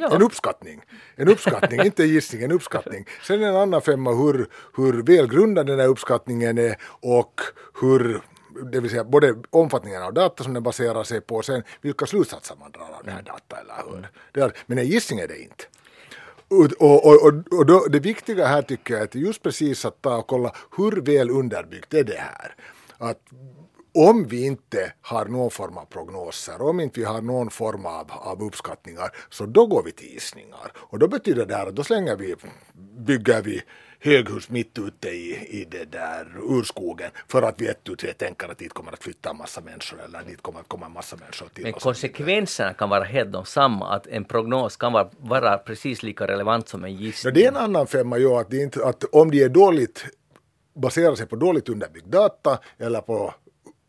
Ja. 0.00 0.14
en 0.14 0.22
uppskattning. 0.22 0.82
En 1.16 1.28
uppskattning, 1.28 1.80
inte 1.80 2.02
en 2.02 2.08
gissning, 2.08 2.42
en 2.42 2.52
uppskattning. 2.52 3.06
Sen 3.22 3.42
en 3.42 3.56
annan 3.56 3.82
femma 3.82 4.10
hur, 4.10 4.46
hur 4.76 5.02
välgrundad 5.02 5.66
den 5.66 5.80
här 5.80 5.88
uppskattningen 5.88 6.58
är 6.58 6.76
och 7.00 7.40
hur 7.80 8.20
det 8.72 8.80
vill 8.80 8.90
säga 8.90 9.04
både 9.04 9.34
omfattningen 9.50 10.02
av 10.02 10.12
data 10.14 10.44
som 10.44 10.54
den 10.54 10.62
baserar 10.62 11.04
sig 11.04 11.20
på 11.20 11.36
och 11.36 11.44
sen 11.44 11.62
vilka 11.80 12.06
slutsatser 12.06 12.56
man 12.60 12.70
drar 12.70 12.96
av 12.98 13.04
den 13.04 13.14
här 13.14 13.22
data 13.22 13.56
eller 13.60 13.74
hur. 14.32 14.42
Är, 14.42 14.52
men 14.66 14.78
en 14.78 14.86
gissning 14.86 15.20
är 15.20 15.28
det 15.28 15.38
inte. 15.38 15.64
Och, 16.48 16.72
och, 16.78 17.06
och, 17.06 17.58
och, 17.58 17.66
då, 17.66 17.86
det 17.90 18.00
viktiga 18.00 18.46
här 18.46 18.62
tycker 18.62 18.94
jag 18.94 19.00
är 19.00 19.04
att 19.04 19.14
just 19.14 19.42
precis 19.42 19.84
att 19.84 20.02
ta 20.02 20.16
och 20.16 20.26
kolla 20.26 20.52
hur 20.76 20.92
väl 20.92 21.30
underbyggt 21.30 21.94
är 21.94 22.04
det 22.04 22.18
här. 22.18 22.54
Att 22.98 23.20
om 23.98 24.26
vi 24.26 24.46
inte 24.46 24.92
har 25.00 25.24
någon 25.24 25.50
form 25.50 25.78
av 25.78 25.84
prognoser, 25.84 26.62
om 26.62 26.80
inte 26.80 27.00
vi 27.00 27.06
har 27.06 27.20
någon 27.22 27.50
form 27.50 27.86
av, 27.86 28.10
av 28.12 28.42
uppskattningar, 28.42 29.10
så 29.30 29.46
då 29.46 29.66
går 29.66 29.82
vi 29.82 29.92
till 29.92 30.08
gissningar. 30.08 30.72
Och 30.76 30.98
då 30.98 31.08
betyder 31.08 31.46
det 31.46 31.54
här 31.56 31.66
att 31.66 31.76
då 31.76 31.84
slänger 31.84 32.16
vi, 32.16 32.34
bygger 32.98 33.42
vi 33.42 33.62
höghus 34.00 34.50
mitt 34.50 34.78
ute 34.78 35.08
i, 35.08 35.46
i 35.60 35.64
det 35.70 35.84
där 35.84 36.26
urskogen 36.42 37.10
för 37.28 37.42
att 37.42 37.60
vi 37.60 37.66
ett 37.66 37.84
tu 37.84 37.96
tre 37.96 38.12
tänker 38.12 38.48
att 38.48 38.58
dit 38.58 38.72
kommer 38.72 38.92
att 38.92 39.02
flytta 39.02 39.30
en 39.30 39.36
massa 39.36 39.60
människor 39.60 40.00
eller 40.04 40.22
dit 40.22 40.42
kommer 40.42 40.60
att 40.60 40.68
komma 40.68 40.86
en 40.86 40.92
massa 40.92 41.16
människor 41.16 41.48
till 41.54 41.62
Men 41.64 41.72
konsekvenserna 41.72 42.74
kan 42.74 42.88
vara 42.88 43.04
helt 43.04 43.32
de 43.32 43.44
samma, 43.44 43.88
att 43.94 44.06
en 44.06 44.24
prognos 44.24 44.76
kan 44.76 44.92
vara, 44.92 45.10
vara 45.18 45.58
precis 45.58 46.02
lika 46.02 46.26
relevant 46.26 46.68
som 46.68 46.84
en 46.84 46.92
Ja, 46.94 47.00
gissning. 47.00 47.34
det 47.34 47.44
är 47.44 47.48
en 47.48 47.56
annan 47.56 47.86
femma 47.86 48.18
ju 48.18 48.28
att, 48.30 48.50
det 48.50 48.62
inte, 48.62 48.86
att 48.86 49.04
om 49.04 49.30
de 49.30 49.42
är 49.44 49.48
dåligt 49.48 50.04
baserar 50.74 51.14
sig 51.14 51.26
på 51.26 51.36
dåligt 51.36 51.68
underbyggd 51.68 52.06
data 52.06 52.58
eller 52.78 53.00
på 53.00 53.34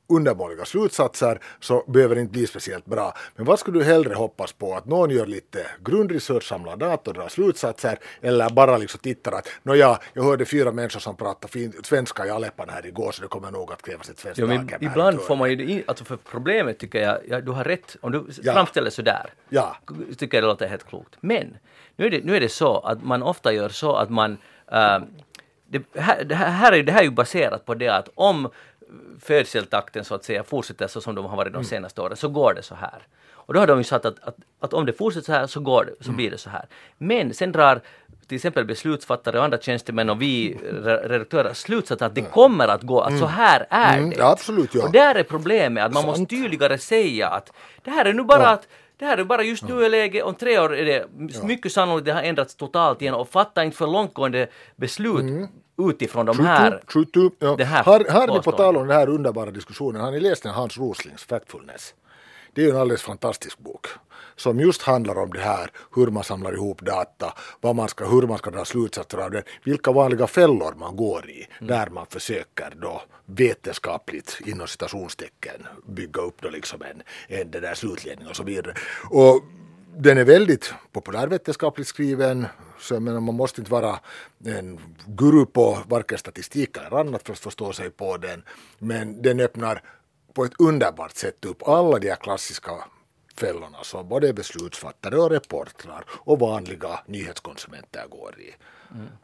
undermåliga 0.10 0.66
slutsatser 0.66 1.40
så 1.60 1.84
behöver 1.88 2.16
det 2.16 2.22
inte 2.22 2.32
bli 2.32 2.48
speciellt 2.48 2.86
bra. 2.86 3.14
Men 3.36 3.46
vad 3.46 3.60
skulle 3.60 3.80
du 3.80 3.86
hellre 3.86 4.14
hoppas 4.14 4.52
på? 4.54 4.76
Att 4.76 4.86
någon 4.86 5.10
gör 5.10 5.26
lite 5.26 5.66
grundresearch, 5.84 6.44
samlar 6.44 6.78
data 6.78 7.10
och 7.12 7.18
drar 7.18 7.28
slutsatser 7.28 8.00
eller 8.22 8.50
bara 8.50 8.78
liksom 8.78 9.00
tittar 9.00 9.32
att 9.32 9.48
nåja, 9.64 10.00
jag 10.14 10.24
hörde 10.24 10.46
fyra 10.46 10.72
människor 10.72 11.00
som 11.00 11.16
pratade 11.16 11.72
svenska 11.84 12.26
i 12.26 12.30
Aleppan 12.30 12.70
här 12.70 12.86
igår 12.86 13.12
så 13.12 13.22
det 13.22 13.28
kommer 13.28 13.52
nog 13.52 13.72
att 13.72 13.82
krävas 13.82 14.10
ett 14.10 14.20
svenskt 14.20 14.40
daghem 14.42 14.68
ibland 14.80 15.22
får 15.22 15.36
man 15.36 15.50
ju 15.50 15.56
det 15.56 15.64
in, 15.64 15.84
alltså 15.88 16.06
för 16.06 16.18
problemet 16.18 16.80
tycker 16.80 17.02
jag, 17.02 17.18
ja, 17.30 17.42
du 17.42 17.52
har 17.52 17.64
rätt, 17.64 17.96
om 18.02 18.12
du 18.12 18.26
Ja. 18.42 18.54
framställer 18.54 18.90
sådär, 18.90 19.34
Ja. 19.50 19.76
tycker 20.18 20.38
jag 20.38 20.44
det 20.44 20.48
låter 20.48 20.68
helt 20.68 20.88
klokt. 20.88 21.16
Men 21.22 21.58
nu 21.96 22.06
är 22.06 22.10
det, 22.10 22.24
nu 22.24 22.36
är 22.36 22.40
det 22.40 22.50
så 22.50 22.78
att 22.80 23.04
man 23.04 23.24
ofta 23.24 23.54
gör 23.54 23.70
så 23.70 23.96
att 23.96 24.10
man, 24.10 24.38
äh, 24.72 24.98
det, 25.68 25.82
här, 26.00 26.24
det, 26.24 26.36
här 26.36 26.72
är, 26.72 26.84
det 26.84 26.92
här 26.92 27.00
är 27.00 27.04
ju 27.04 27.10
baserat 27.12 27.66
på 27.66 27.74
det 27.76 27.88
att 27.90 28.10
om 28.16 28.50
födseltakten 29.22 30.06
så 30.06 30.16
att 30.16 30.24
säga 30.24 30.44
fortsätter 30.44 30.88
så 30.88 31.02
som 31.02 31.16
de 31.16 31.26
har 31.26 31.38
varit 31.38 31.54
de 31.54 31.64
senaste 31.64 32.02
åren 32.02 32.18
så 32.18 32.28
går 32.28 32.54
det 32.54 32.64
så 32.64 32.76
här. 32.76 33.08
Och 33.32 33.54
då 33.54 33.60
har 33.60 33.68
de 33.68 33.78
ju 33.78 33.84
sagt 33.84 34.06
att, 34.06 34.20
att, 34.24 34.36
att 34.60 34.74
om 34.74 34.86
det 34.86 34.94
fortsätter 34.94 35.26
så 35.26 35.32
här 35.32 35.48
så 35.48 35.60
går 35.60 35.86
det, 36.00 36.04
så 36.06 36.12
blir 36.12 36.32
det 36.32 36.38
så 36.38 36.50
här. 36.50 36.66
Men 36.98 37.34
sen 37.34 37.52
drar 37.52 37.82
till 38.28 38.36
exempel 38.36 38.66
beslutsfattare 38.66 39.38
och 39.38 39.44
andra 39.44 39.58
tjänstemän 39.58 40.10
och 40.10 40.22
vi 40.22 40.54
re- 40.64 41.08
redaktörer 41.08 41.54
slutsatsen 41.54 42.08
att 42.08 42.16
det 42.16 42.22
kommer 42.22 42.68
att 42.68 42.82
gå, 42.82 43.02
att 43.02 43.20
så 43.20 43.26
här 43.26 43.68
är 43.70 43.98
Mm, 43.98 44.10
det. 44.10 44.16
ja, 44.18 44.32
absolut, 44.32 44.76
ja. 44.76 44.84
Och 44.86 44.92
där 44.92 45.16
är 45.16 45.24
problemet 45.24 45.86
att 45.86 45.94
man 45.94 46.04
Sant. 46.04 46.18
måste 46.20 46.36
tydligare 46.36 46.78
säga 46.78 47.28
att 47.28 47.52
det 47.84 47.92
här 47.92 48.06
är 48.06 48.14
nu 48.14 48.24
bara 48.24 48.42
Ja. 48.44 48.50
att 48.50 48.68
det 48.98 49.06
här 49.06 49.18
är 49.18 49.24
bara 49.24 49.44
just 49.44 49.64
nu 49.68 49.86
är 49.86 49.90
läge, 49.90 50.24
om 50.24 50.36
tre 50.36 50.60
år 50.60 50.76
är 50.76 50.86
det 50.86 51.06
mycket 51.44 51.72
sannolikt 51.72 52.06
det 52.06 52.14
har 52.14 52.22
ändrats 52.22 52.56
totalt 52.56 53.02
igen 53.02 53.14
och 53.14 53.30
fatta 53.30 53.64
inte 53.64 53.78
för 53.78 53.88
långtgående 53.88 54.48
beslut 54.76 55.50
utifrån 55.80 56.26
de 56.26 56.40
här. 56.40 56.84
Skjut 56.88 57.18
upp, 57.18 57.36
ja. 57.40 57.56
det 57.56 57.66
här 57.66 57.84
har, 57.84 58.06
har 58.10 58.28
ni 58.28 58.42
på 58.42 58.52
tal 58.52 58.78
om 58.78 58.88
den 58.88 58.98
här 58.98 59.10
underbara 59.10 59.52
diskussionen, 59.52 60.02
har 60.02 60.12
ni 60.12 60.20
läst 60.20 60.44
den 60.44 60.54
Hans 60.54 60.78
Roslings 60.78 61.24
Factfulness? 61.24 61.94
Det 62.54 62.62
är 62.62 62.66
ju 62.66 62.72
en 62.72 62.78
alldeles 62.78 63.02
fantastisk 63.02 63.60
bok 63.60 63.88
som 64.36 64.60
just 64.60 64.82
handlar 64.82 65.18
om 65.18 65.30
det 65.30 65.40
här, 65.40 65.72
hur 65.96 66.08
man 66.08 66.24
samlar 66.24 66.54
ihop 66.54 66.82
data, 66.82 67.34
vad 67.62 67.76
man 67.76 67.90
ska, 67.90 68.06
hur 68.06 68.22
man 68.22 68.38
ska 68.38 68.50
dra 68.50 68.66
slutsatser 68.66 69.18
av 69.18 69.32
den, 69.32 69.44
vilka 69.64 69.92
vanliga 69.92 70.28
fällor 70.28 70.74
man 70.78 70.96
går 70.96 71.30
i 71.30 71.48
där 71.60 71.90
man 71.90 72.06
försöker 72.06 72.74
då 72.82 73.02
vetenskapligt 73.26 74.40
inom 74.46 74.68
citationstecken 74.68 75.68
bygga 75.88 76.22
upp 76.22 76.42
då 76.42 76.50
liksom 76.50 76.82
en, 76.82 77.02
en 77.40 77.52
den 77.52 77.62
där 77.62 77.74
slutledning 77.74 78.28
och 78.28 78.36
så 78.36 78.44
vidare. 78.44 78.74
Och 79.10 79.44
den 79.98 80.18
är 80.18 80.24
väldigt 80.24 80.74
populärvetenskapligt 80.92 81.88
skriven, 81.88 82.46
så 82.80 82.94
jag 82.94 83.02
menar, 83.02 83.20
man 83.20 83.36
måste 83.36 83.62
inte 83.62 83.72
vara 83.72 84.00
en 84.46 84.80
guru 85.08 85.46
på 85.46 85.80
varken 85.88 86.18
statistik 86.18 86.78
eller 86.78 87.00
annat 87.00 87.24
för 87.24 87.34
att 87.34 87.40
förstå 87.40 87.74
sig 87.74 87.90
på 87.90 88.18
den, 88.18 88.44
men 88.80 89.22
den 89.22 89.40
öppnar 89.40 89.82
på 90.34 90.46
ett 90.46 90.60
underbart 90.60 91.16
sätt 91.16 91.46
upp 91.46 91.68
alla 91.68 92.00
de 92.00 92.10
här 92.10 92.16
klassiska 92.16 92.72
fällorna 93.36 93.78
som 93.84 94.10
både 94.10 94.34
beslutsfattare 94.34 95.18
och 95.18 95.30
reportrar 95.32 96.04
och 96.10 96.40
vanliga 96.40 97.00
nyhetskonsumenter 97.06 98.08
går 98.08 98.36
i. 98.40 98.56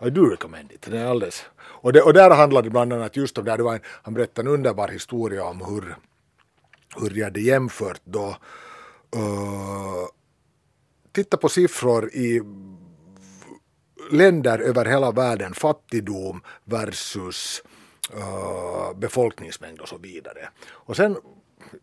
I 0.08 0.10
do 0.10 0.26
recommend 0.26 0.72
it. 0.72 0.88
Det 0.90 1.00
är 1.00 1.06
alldeles. 1.06 1.46
Och, 1.58 1.94
det, 1.94 2.02
och 2.02 2.14
där 2.14 2.30
handlar 2.30 2.62
det 2.62 2.70
bland 2.70 2.94
annat 2.94 3.16
just 3.16 3.38
om 3.38 3.46
det 3.46 3.52
här, 3.52 3.58
det 3.58 3.64
var 3.64 3.74
en, 3.74 3.82
han 3.86 4.14
berättade 4.14 4.50
en 4.50 4.54
underbar 4.54 4.88
historia 4.88 5.44
om 5.44 5.62
hur, 5.62 5.96
hur 7.02 7.18
jag 7.18 7.26
hade 7.26 7.42
jämfört 7.42 8.02
då 8.04 8.38
uh, 9.16 10.06
titta 11.16 11.38
på 11.38 11.50
siffror 11.50 12.10
i 12.14 12.42
länder 14.12 14.60
över 14.60 14.86
hela 14.86 15.12
världen, 15.12 15.54
fattigdom 15.54 16.42
versus 16.64 17.64
uh, 18.14 19.00
befolkningsmängd 19.00 19.80
och 19.80 19.88
så 19.88 19.98
vidare. 19.98 20.50
Och 20.68 20.96
sen, 20.96 21.18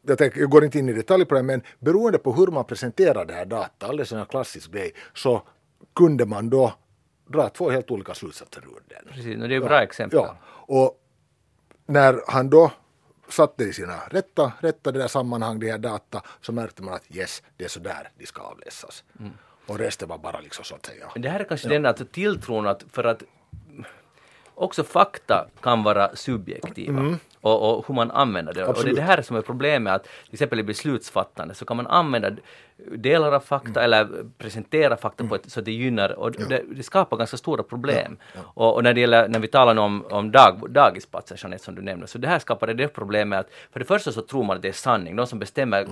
jag, 0.03 0.18
tänker, 0.18 0.40
jag 0.40 0.51
går 0.51 0.64
inte 0.64 0.79
in 0.79 0.88
i 0.88 0.92
detalj 0.92 1.25
på 1.25 1.35
det, 1.35 1.42
men 1.42 1.62
beroende 1.79 2.18
på 2.18 2.33
hur 2.33 2.47
man 2.47 2.64
presenterar 2.64 3.25
det 3.25 3.35
här 3.35 3.45
data, 3.45 3.87
alldeles 3.87 4.12
en 4.12 4.27
klassisk 4.27 4.73
grej, 4.73 4.95
så 5.14 5.42
kunde 5.95 6.27
man 6.27 6.51
då 6.51 6.73
dra 7.27 7.49
två 7.49 7.71
helt 7.71 7.90
olika 7.90 8.14
slutsatser 8.14 8.61
ur 8.61 8.83
den. 8.88 9.14
Precis, 9.14 9.42
och 9.42 9.49
det 9.49 9.57
är 9.57 9.61
bra 9.61 9.83
exempel. 9.83 10.18
Ja, 10.18 10.37
och 10.66 10.99
när 11.87 12.21
han 12.27 12.51
då 12.51 12.73
satte 13.28 13.64
i 13.64 13.72
sina 13.72 13.98
rätta, 14.11 14.52
rätta 14.61 14.92
det 14.92 14.98
där 14.98 15.08
sammanhang, 15.08 15.58
de 15.58 15.70
här 15.70 15.78
data, 15.78 16.22
så 16.40 16.52
märkte 16.52 16.82
man 16.82 16.94
att 16.94 17.16
yes, 17.16 17.42
det 17.56 17.64
är 17.64 17.68
så 17.68 17.80
där 17.80 18.11
de 18.18 18.26
ska 18.26 18.42
avläsas. 18.42 19.04
Och 19.66 19.78
resten 19.78 20.08
var 20.08 20.18
bara 20.18 20.40
liksom 20.40 20.64
så 20.64 20.74
att 20.74 20.87
säga. 20.87 21.11
Men 21.14 21.22
det 21.22 21.28
här 21.28 21.40
är 21.40 21.44
kanske 21.44 21.68
den 21.68 21.87
att 21.87 22.12
tilltron 22.12 22.66
att 22.66 22.85
för 22.92 23.04
att 23.04 23.22
också 24.54 24.85
fakta 24.85 25.48
kan 25.61 25.82
vara 25.82 26.16
subjektiva 26.16 27.18
och, 27.40 27.78
och 27.78 27.85
hur 27.88 27.94
man 27.94 28.11
använder 28.11 28.54
det. 28.54 28.64
Och 28.64 28.66
det 28.66 28.70
är 28.70 28.70
Absolut. 28.70 28.96
det 28.96 29.02
här 29.02 29.22
som 29.22 29.37
är 29.37 29.42
problemet 29.42 29.92
att 29.92 30.02
till 30.02 30.32
exempel 30.32 30.61
i 30.61 30.62
beslutsfattande 30.62 31.54
så 31.54 31.64
kan 31.64 31.76
man 31.76 31.87
använda 31.87 32.30
delar 32.90 33.33
av 33.33 33.40
fakta 33.40 33.83
eller 33.85 34.09
presentera 34.38 34.97
fakta 34.97 35.25
på 35.25 35.35
ett 35.35 35.51
så 35.51 35.59
att 35.59 35.64
det 35.64 35.73
gynnar 35.73 36.18
och 36.18 36.33
det, 36.33 36.62
det 36.77 36.83
skapar 36.83 37.16
ganska 37.16 37.37
stora 37.37 37.62
problem. 37.62 38.16
Och, 38.55 38.75
och 38.75 38.83
när 38.83 38.95
det 38.95 39.01
gäller, 39.01 39.29
när 39.29 39.38
vi 39.38 39.49
talar 39.49 39.77
om, 39.77 40.05
om 40.11 40.31
dag, 40.31 40.71
dagisplatser 40.71 41.40
Jeanette 41.42 41.64
som 41.64 41.75
du 41.75 41.83
nämnde, 41.83 42.07
så 42.07 42.18
det 42.18 42.29
här 42.29 42.38
skapar 42.38 42.75
det 42.75 42.88
problemet 42.88 43.40
att 43.40 43.53
för 43.73 43.81
det 43.81 43.87
första 43.87 44.12
så 44.12 44.23
tror 44.23 44.45
man 44.45 44.57
att 44.57 44.62
det 44.62 44.68
är 44.68 44.73
sanning, 44.73 45.16
de 45.16 45.27
som 45.27 45.38
bestämmer 45.38 45.87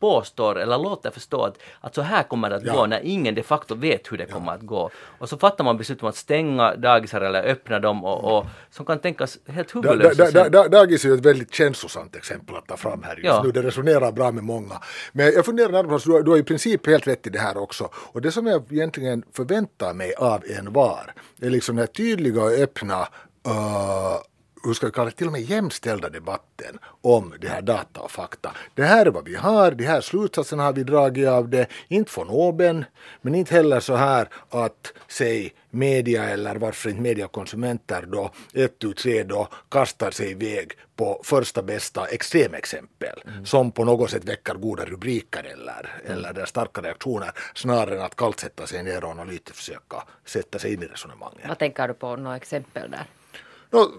påstår 0.00 0.58
eller 0.58 0.78
låter 0.78 1.10
förstå 1.10 1.42
att, 1.44 1.58
att 1.80 1.94
så 1.94 2.02
här 2.02 2.22
kommer 2.22 2.50
det 2.50 2.56
att 2.56 2.64
Ja. 2.64 2.72
gå 2.72 2.86
när 2.86 3.00
ingen 3.04 3.34
de 3.34 3.42
facto 3.42 3.74
vet 3.74 4.12
hur 4.12 4.18
det 4.18 4.26
kommer 4.26 4.52
att 4.52 4.60
gå. 4.60 4.90
Och 5.18 5.28
så 5.28 5.36
fattar 5.38 5.64
man 5.64 5.76
beslut 5.76 6.02
om 6.02 6.08
att 6.08 6.16
stänga 6.16 6.74
dagisar 6.76 7.20
eller 7.20 7.42
öppna 7.42 7.78
dem 7.78 8.04
och, 8.04 8.38
och 8.38 8.46
som 8.70 8.86
kan 8.86 8.98
tänkas 8.98 9.38
helt 9.46 9.72
Da, 9.74 9.80
da, 9.80 9.90
huvudlösa. 9.90 10.24
da, 10.24 10.30
sen. 10.42 10.52
da, 10.52 10.68
dagis 10.68 11.04
är 11.04 11.08
ju 11.08 11.14
ett 11.14 11.24
väldigt 11.26 11.54
känslosamt 11.54 12.16
exempel 12.16 12.56
att 12.56 12.66
ta 12.66 12.76
fram 12.76 13.02
här 13.02 13.14
just 13.16 13.24
Ja. 13.26 13.42
nu. 13.44 13.50
Det 13.52 13.62
resonerar 13.62 14.12
bra 14.12 14.32
med 14.32 14.44
många. 14.44 14.74
Men 15.12 15.32
jag 15.32 15.44
funderar 15.44 15.72
närmast, 15.72 16.04
du, 16.06 16.22
du 16.22 16.30
har 16.30 16.38
i 16.38 16.42
princip 16.42 16.86
helt 16.86 17.06
rätt 17.06 17.26
i 17.26 17.30
det 17.30 17.38
här 17.38 17.56
också. 17.56 17.88
Och 17.94 18.22
det 18.22 18.32
som 18.32 18.46
jag 18.46 18.72
egentligen 18.72 19.22
förväntar 19.32 19.94
mig 19.94 20.14
av 20.14 20.42
en 20.58 20.72
var 20.72 21.14
är 21.40 21.50
liksom 21.50 21.76
den 21.76 21.80
här 21.82 21.86
tydliga 21.92 22.42
och 22.42 22.50
öppna 22.50 23.00
uh, 23.48 24.16
hur 24.64 24.74
ska 24.74 24.86
vi 24.86 24.92
kalla 24.92 25.10
det, 25.10 25.16
till 25.16 25.26
och 25.26 25.32
med 25.32 25.40
jämställda 25.40 26.08
debatten 26.08 26.78
om 27.02 27.34
det 27.40 27.48
här 27.48 27.62
data 27.62 28.00
och 28.00 28.10
fakta. 28.10 28.52
Det 28.74 28.84
här 28.84 29.06
är 29.06 29.10
vad 29.10 29.24
vi 29.24 29.34
har, 29.34 29.70
de 29.70 29.84
här 29.84 30.00
slutsatserna 30.00 30.62
har 30.62 30.72
vi 30.72 30.84
dragit 30.84 31.28
av 31.28 31.48
det, 31.48 31.66
inte 31.88 32.10
från 32.10 32.28
oben, 32.28 32.84
men 33.22 33.34
inte 33.34 33.54
heller 33.54 33.80
så 33.80 33.96
här 33.96 34.28
att 34.50 34.92
säg 35.08 35.54
media 35.70 36.24
eller 36.24 36.56
varför 36.56 36.90
inte 36.90 37.02
mediakonsumenter 37.02 38.06
då 38.06 38.30
ett 38.54 38.78
tu 38.78 38.92
tre 38.92 39.22
då 39.22 39.48
kastar 39.68 40.10
sig 40.10 40.30
iväg 40.30 40.72
på 40.96 41.20
första 41.24 41.62
bästa 41.62 42.06
extremexempel 42.06 43.22
som 43.44 43.72
på 43.72 43.84
något 43.84 44.10
sätt 44.10 44.24
väcker 44.24 44.54
goda 44.54 44.84
rubriker 44.84 45.44
eller, 45.44 46.00
eller 46.04 46.32
där 46.32 46.46
starka 46.46 46.80
reaktioner 46.80 47.30
snarare 47.54 47.96
än 47.96 48.02
att 48.02 48.16
kallt 48.16 48.40
sätta 48.40 48.66
sig 48.66 48.82
ner 48.82 49.04
och 49.04 49.10
analytiskt 49.10 49.56
försöka 49.56 50.02
sätta 50.24 50.58
sig 50.58 50.74
in 50.74 50.82
i 50.82 50.86
resonemanget. 50.86 51.48
Vad 51.48 51.58
tänker 51.58 51.88
du 51.88 51.94
på 51.94 52.16
några 52.16 52.36
exempel 52.36 52.90
där? 52.90 53.04
No, 53.70 53.92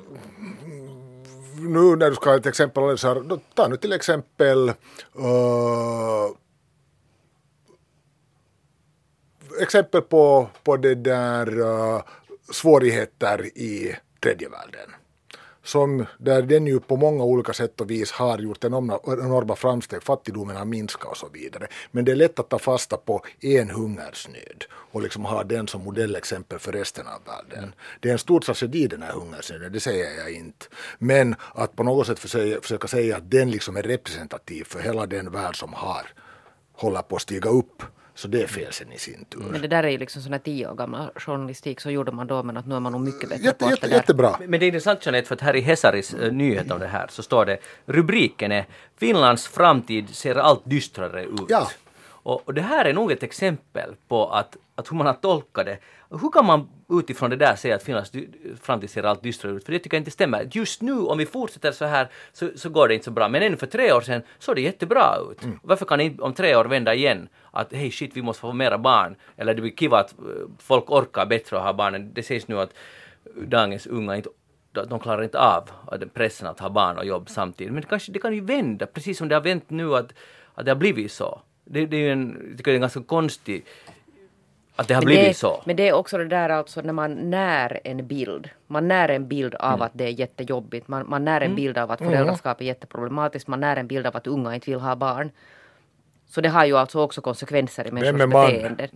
nu 1.59 1.95
när 1.95 2.09
du 2.09 2.15
ska 2.15 2.29
ha 2.29 2.37
ett 2.37 2.45
exempel, 2.45 2.97
så 2.97 3.07
här, 3.07 3.21
då, 3.21 3.39
ta 3.53 3.67
nu 3.67 3.77
till 3.77 3.93
exempel 3.93 4.69
uh, 5.19 6.35
exempel 9.61 10.01
på, 10.01 10.49
på 10.63 10.77
det 10.77 10.95
där 10.95 11.59
uh, 11.59 12.01
svårigheter 12.51 13.45
i 13.45 13.95
tredje 14.19 14.49
världen. 14.49 14.89
Som 15.63 16.05
där 16.17 16.41
den 16.41 16.67
ju 16.67 16.79
på 16.79 16.95
många 16.95 17.23
olika 17.23 17.53
sätt 17.53 17.81
och 17.81 17.91
vis 17.91 18.11
har 18.11 18.39
gjort 18.39 18.63
enorma, 18.63 18.99
enorma 19.07 19.55
framsteg, 19.55 20.03
fattigdomen 20.03 20.55
har 20.55 20.65
minskat 20.65 21.11
och 21.11 21.17
så 21.17 21.29
vidare. 21.29 21.67
Men 21.91 22.05
det 22.05 22.11
är 22.11 22.15
lätt 22.15 22.39
att 22.39 22.49
ta 22.49 22.59
fasta 22.59 22.97
på 22.97 23.21
en 23.39 23.69
hungersnöd 23.69 24.65
och 24.71 25.01
liksom 25.01 25.25
ha 25.25 25.43
den 25.43 25.67
som 25.67 25.83
modellexempel 25.83 26.59
för 26.59 26.71
resten 26.71 27.07
av 27.07 27.21
världen. 27.25 27.73
Det 27.99 28.09
är 28.09 28.13
en 28.13 28.19
stor 28.19 28.39
tragedi 28.39 28.87
den 28.87 29.03
här 29.03 29.13
hungersnöden, 29.13 29.73
det 29.73 29.79
säger 29.79 30.17
jag 30.17 30.31
inte. 30.31 30.65
Men 30.97 31.35
att 31.55 31.75
på 31.75 31.83
något 31.83 32.07
sätt 32.07 32.19
försöka, 32.19 32.61
försöka 32.61 32.87
säga 32.87 33.17
att 33.17 33.31
den 33.31 33.51
liksom 33.51 33.77
är 33.77 33.83
representativ 33.83 34.63
för 34.63 34.79
hela 34.79 35.05
den 35.05 35.31
värld 35.31 35.59
som 35.59 35.73
har 35.73 36.13
håller 36.73 37.01
på 37.01 37.15
att 37.15 37.21
stiga 37.21 37.49
upp, 37.49 37.83
så 38.19 38.27
det 38.27 38.41
är 38.43 38.47
fel 38.47 38.73
sen 38.73 38.91
i 38.91 38.97
sin 38.97 39.25
tur. 39.25 39.39
Men 39.51 39.61
det 39.61 39.67
där 39.67 39.83
är 39.83 39.89
ju 39.89 39.97
liksom 39.97 40.21
sån 40.21 40.31
här 40.31 40.39
tio 40.39 40.69
år 40.69 40.75
gammal 40.75 41.09
journalistik, 41.15 41.79
så 41.81 41.89
gjorde 41.89 42.11
man 42.11 42.27
då, 42.27 42.43
men 42.43 42.57
att 42.57 42.65
nu 42.67 42.75
är 42.75 42.79
man 42.79 42.91
nog 42.91 43.01
mycket 43.01 43.29
bättre 43.29 43.43
Jätte, 43.43 43.65
på 43.65 43.69
jätte, 43.71 43.81
det 43.81 43.89
där. 43.89 43.95
jättebra. 43.95 44.35
Men 44.47 44.59
det 44.59 44.65
är 44.65 44.67
intressant 44.67 45.05
Jeanette, 45.05 45.27
för 45.27 45.35
att 45.35 45.41
här 45.41 45.55
i 45.55 45.61
Hesaris 45.61 46.13
uh, 46.13 46.31
nyhet 46.31 46.71
om 46.71 46.79
det 46.79 46.87
här 46.87 47.07
så 47.09 47.23
står 47.23 47.45
det 47.45 47.57
rubriken 47.85 48.51
är 48.51 48.65
Finlands 48.97 49.47
framtid 49.47 50.09
ser 50.15 50.35
allt 50.35 50.61
dystrare 50.63 51.23
ut. 51.23 51.45
Ja. 51.49 51.69
Och, 52.23 52.47
och 52.47 52.53
det 52.53 52.61
här 52.61 52.85
är 52.85 52.93
nog 52.93 53.11
ett 53.11 53.23
exempel 53.23 53.95
på 54.07 54.29
att, 54.29 54.57
att 54.75 54.91
hur 54.91 54.97
man 54.97 55.07
har 55.07 55.13
tolkat 55.13 55.65
det. 55.65 55.77
Hur 56.11 56.29
kan 56.29 56.45
man 56.45 56.69
utifrån 56.89 57.29
det 57.29 57.35
där 57.35 57.55
säga 57.55 57.75
att 57.75 57.83
Finlands 57.83 58.11
framtid 58.61 58.89
ser 58.89 59.03
allt 59.03 59.23
dystrare 59.23 59.53
ut? 59.53 59.65
För 59.65 59.71
det 59.71 59.79
tycker 59.79 59.97
jag 59.97 60.01
inte 60.01 60.11
stämmer. 60.11 60.49
Just 60.51 60.81
nu, 60.81 60.99
om 60.99 61.17
vi 61.17 61.25
fortsätter 61.25 61.71
så 61.71 61.85
här, 61.85 62.07
så, 62.33 62.49
så 62.55 62.69
går 62.69 62.87
det 62.87 62.93
inte 62.93 63.05
så 63.05 63.11
bra. 63.11 63.29
Men 63.29 63.43
ännu 63.43 63.57
för 63.57 63.67
tre 63.67 63.93
år 63.93 64.01
sedan 64.01 64.21
såg 64.39 64.55
det 64.55 64.61
jättebra 64.61 65.15
ut. 65.31 65.41
Varför 65.63 65.85
kan 65.85 66.01
inte 66.01 66.21
om 66.21 66.33
tre 66.33 66.55
år 66.55 66.65
vända 66.65 66.93
igen? 66.93 67.29
Att 67.51 67.73
hej 67.73 67.91
shit, 67.91 68.17
vi 68.17 68.21
måste 68.21 68.41
få 68.41 68.53
mera 68.53 68.77
barn. 68.77 69.15
Eller 69.37 69.53
det 69.53 69.61
blir 69.61 69.71
kiva 69.71 69.99
att 69.99 70.11
eh, 70.19 70.25
folk 70.57 70.91
orkar 70.91 71.25
bättre 71.25 71.57
att 71.57 71.63
ha 71.63 71.73
barnen. 71.73 72.13
Det 72.13 72.23
sägs 72.23 72.47
nu 72.47 72.59
att 72.59 72.73
dagens 73.35 73.87
unga 73.87 74.15
inte 74.15 74.29
de 74.71 74.99
klarar 74.99 75.23
inte 75.23 75.39
av 75.39 75.69
att 75.87 76.13
pressen 76.13 76.47
att 76.47 76.59
ha 76.59 76.69
barn 76.69 76.97
och 76.97 77.05
jobb 77.05 77.29
samtidigt. 77.29 77.73
Men 77.73 77.81
det, 77.81 77.87
kanske, 77.87 78.11
det 78.11 78.19
kan 78.19 78.33
ju 78.33 78.41
vända, 78.41 78.85
precis 78.85 79.17
som 79.17 79.27
det 79.27 79.35
har 79.35 79.41
vänt 79.41 79.69
nu 79.69 79.95
att, 79.95 80.13
att 80.55 80.65
det 80.65 80.71
har 80.71 80.75
blivit 80.75 81.11
så. 81.11 81.41
Det, 81.65 81.85
det 81.85 81.97
är 81.97 82.01
ju 82.01 82.11
en, 82.11 82.55
det 82.57 82.71
är 82.71 82.77
ganska 82.77 83.03
konstigt 83.03 83.67
att 84.79 84.87
det 84.87 84.93
har 84.93 85.01
Men 85.01 85.05
blivit 85.05 85.27
det, 85.27 85.33
så. 85.33 85.61
Men 85.65 85.75
det 85.75 85.87
är 85.89 85.93
också 85.93 86.17
det 86.17 86.25
där 86.27 86.49
alltså 86.49 86.81
när 86.81 86.93
man 86.93 87.29
när 87.29 87.79
en 87.83 88.07
bild. 88.07 88.49
Man 88.67 88.87
när 88.87 89.09
en 89.09 89.27
bild 89.27 89.55
av 89.55 89.73
Mm. 89.73 89.81
att 89.81 89.91
det 89.93 90.03
är 90.03 90.09
jättejobbigt. 90.09 90.87
Man, 90.87 91.09
man 91.09 91.25
när 91.25 91.41
en 91.41 91.55
bild 91.55 91.77
av 91.77 91.91
att 91.91 91.99
föräldraskap 91.99 92.61
är 92.61 92.65
jätteproblematiskt. 92.65 93.47
Man 93.47 93.59
när 93.59 93.75
en 93.75 93.87
bild 93.87 94.07
av 94.07 94.17
att 94.17 94.27
unga 94.27 94.55
inte 94.55 94.71
vill 94.71 94.79
ha 94.79 94.95
barn. 94.95 95.31
Så 96.27 96.41
det 96.41 96.49
har 96.49 96.65
ju 96.65 96.77
alltså 96.77 96.99
också 97.01 97.21
konsekvenser 97.21 97.87
i 97.87 97.91
människors 97.91 98.21
är 98.21 98.27
man? 98.27 98.47
beteende. 98.51 98.87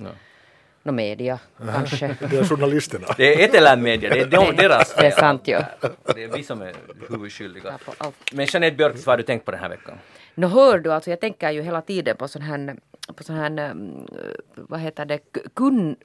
Nå 0.86 0.92
media, 0.92 1.40
kanske. 1.74 2.16
Det 2.30 2.38
är 2.38 2.44
journalisterna. 2.44 3.08
Det 3.18 3.34
är 3.44 3.50
etermedia, 3.50 4.10
det 4.10 4.20
är 4.20 4.26
de, 4.26 4.56
deras 4.56 4.96
Det 4.96 5.06
är 5.06 5.12
fel. 5.12 5.20
sant 5.20 5.48
ju. 5.48 5.60
Det 6.16 6.24
är 6.24 6.28
vi 6.38 6.44
som 6.44 6.62
är 6.62 6.74
huvudskyldiga. 7.10 7.74
Ja. 8.00 8.12
Men 8.34 8.46
Jeanette 8.46 8.76
Björk, 8.76 8.94
vad 8.96 9.06
har 9.14 9.18
du 9.18 9.24
tänkt 9.24 9.46
på 9.46 9.52
den 9.52 9.60
här 9.60 9.70
veckan? 9.70 9.98
Nå 10.36 10.48
hör 10.48 10.80
du, 10.80 10.94
alltså 10.94 11.10
jag 11.10 11.20
tänker 11.20 11.52
ju 11.52 11.62
hela 11.62 11.82
tiden 11.82 12.18
på 12.18 12.28
sån 12.28 12.42
här 12.42 12.76
på 13.16 13.24
sån 13.24 13.36
här, 13.36 13.72
um, 13.72 14.08
vad 14.56 14.80
heter 14.80 15.06
det, 15.06 15.20
kund, 15.54 15.96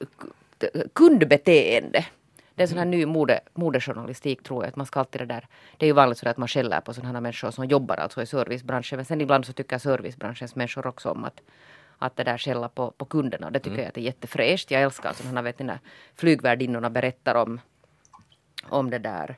kundbeteende. 0.92 2.06
Det 2.54 2.62
är 2.62 2.66
sån 2.66 2.78
här 2.78 2.84
ny 2.84 3.06
mode, 3.06 3.40
modejournalistik 3.54 4.42
tror 4.42 4.64
jag. 4.64 4.68
Att 4.68 4.76
man 4.76 4.86
ska 4.86 5.00
alltid 5.00 5.20
det 5.20 5.26
där. 5.26 5.46
Det 5.76 5.86
är 5.86 5.88
ju 5.88 5.92
vanligt 5.92 6.18
så 6.18 6.28
att 6.28 6.36
man 6.36 6.48
skäller 6.48 6.80
på 6.80 6.94
sådana 6.94 7.12
här 7.12 7.20
människor 7.20 7.50
som 7.50 7.64
jobbar 7.64 7.96
alltså 7.96 8.22
i 8.22 8.26
servicebranschen. 8.26 8.96
Men 8.96 9.04
sen 9.04 9.20
ibland 9.20 9.46
så 9.46 9.52
tycker 9.52 9.78
servicebranschens 9.78 10.54
människor 10.54 10.86
också 10.86 11.10
om 11.10 11.24
att 11.24 11.40
att 11.98 12.16
det 12.16 12.24
där 12.24 12.38
skälla 12.38 12.68
på, 12.68 12.90
på 12.90 13.04
kunderna. 13.04 13.50
Det 13.50 13.58
tycker 13.58 13.70
mm. 13.70 13.82
jag 13.82 13.88
att 13.88 13.96
är 13.96 14.00
jättefräscht. 14.00 14.70
Jag 14.70 14.82
älskar 14.82 15.12
sådana 15.12 15.42
vet 15.42 15.58
ni, 15.58 15.64
när 15.64 15.78
flygvärdinnorna 16.14 16.90
berättar 16.90 17.34
om, 17.34 17.60
om 18.68 18.90
det 18.90 18.98
där 18.98 19.36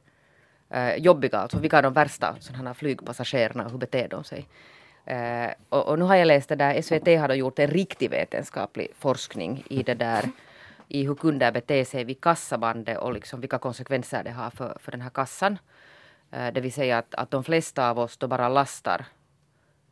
eh, 0.71 0.97
jobbiga, 0.97 1.39
alltså 1.39 1.59
vilka 1.59 1.79
är 1.79 1.83
de 1.83 1.93
värsta 1.93 2.37
sådana 2.41 2.75
flygpassagerarna 2.75 3.65
och 3.65 3.71
hur 3.71 3.79
beter 3.79 4.09
de 4.09 4.25
sig. 4.25 4.49
Eh, 5.05 5.51
och, 5.69 5.89
och, 5.89 5.99
nu 5.99 6.05
har 6.05 6.17
jag 6.17 6.27
läst 6.27 6.49
det 6.49 6.57
där, 6.57 6.83
SVT 6.83 7.21
har 7.21 7.35
gjort 7.35 7.59
en 7.59 7.71
riktig 7.71 8.11
vetenskaplig 8.11 8.89
forskning 8.99 9.65
i 9.71 9.83
det 9.83 9.95
där 9.95 10.25
i 10.89 11.07
hur 11.07 11.15
kunder 11.15 11.53
beter 11.53 11.85
sig 11.85 12.05
vid 12.05 12.21
kassabandet 12.21 12.99
och 12.99 13.13
liksom 13.13 13.41
vilka 13.41 13.59
konsekvenser 13.59 14.25
det 14.25 14.31
har 14.31 14.51
för, 14.51 14.77
för 14.81 14.93
den 14.93 15.01
här 15.01 15.11
kassan. 15.11 15.59
Eh, 16.31 16.53
det 16.53 16.61
vill 16.61 16.73
säga 16.73 16.99
att, 16.99 17.15
att 17.15 17.31
de 17.31 17.45
flesta 17.45 17.91
av 17.91 17.99
oss 17.99 18.17
då 18.17 18.29
bara 18.29 18.49
lastar 18.49 19.07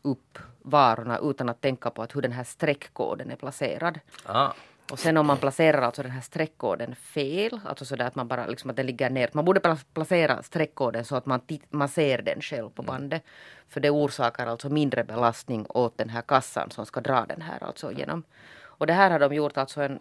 upp 0.03 0.39
varorna 0.63 1.19
utan 1.19 1.49
att 1.49 1.61
tänka 1.61 1.91
på 1.91 2.03
att 2.03 2.17
hur 2.17 2.23
den 2.23 2.33
här 2.33 2.45
streckkoden 2.45 3.31
är 3.31 3.37
placerad. 3.37 4.01
Ah. 4.27 4.53
Och 4.93 4.99
sen 4.99 5.17
om 5.17 5.27
man 5.27 5.37
placerar 5.37 5.83
alltså 5.83 6.03
den 6.03 6.11
här 6.11 6.21
streckkoden 6.21 6.95
fel, 6.95 7.61
alltså 7.65 7.85
så 7.85 7.97
där 7.97 8.07
att 8.07 8.15
man 8.15 8.29
bara 8.29 8.47
liksom 8.47 8.71
att 8.71 8.77
den 8.77 8.87
ligger 8.87 9.11
ner. 9.11 9.31
Man 9.33 9.45
borde 9.45 9.77
placera 9.95 10.43
streckkoden 10.43 11.05
så 11.05 11.17
att 11.17 11.27
man, 11.27 11.41
man 11.71 11.89
ser 11.89 12.23
den 12.23 12.41
själv 12.41 12.71
på 12.71 12.83
mm. 12.83 12.87
bandet. 12.87 13.23
Mm. 13.23 13.69
För 13.69 13.81
det 13.81 13.91
orsakar 13.91 14.47
alltså 14.47 14.69
mindre 14.69 15.05
belastning 15.05 15.67
åt 15.69 15.99
den 15.99 16.09
här 16.09 16.23
kassan 16.23 16.71
som 16.71 16.87
ska 16.87 17.01
dra 17.01 17.27
den 17.27 17.43
här 17.43 17.65
alltså 17.65 17.93
genom. 17.93 18.23
Och 18.61 18.87
det 18.87 18.93
här 18.93 19.11
har 19.11 19.19
de 19.19 19.35
gjort 19.35 19.57
alltså 19.57 19.83
en 19.83 19.99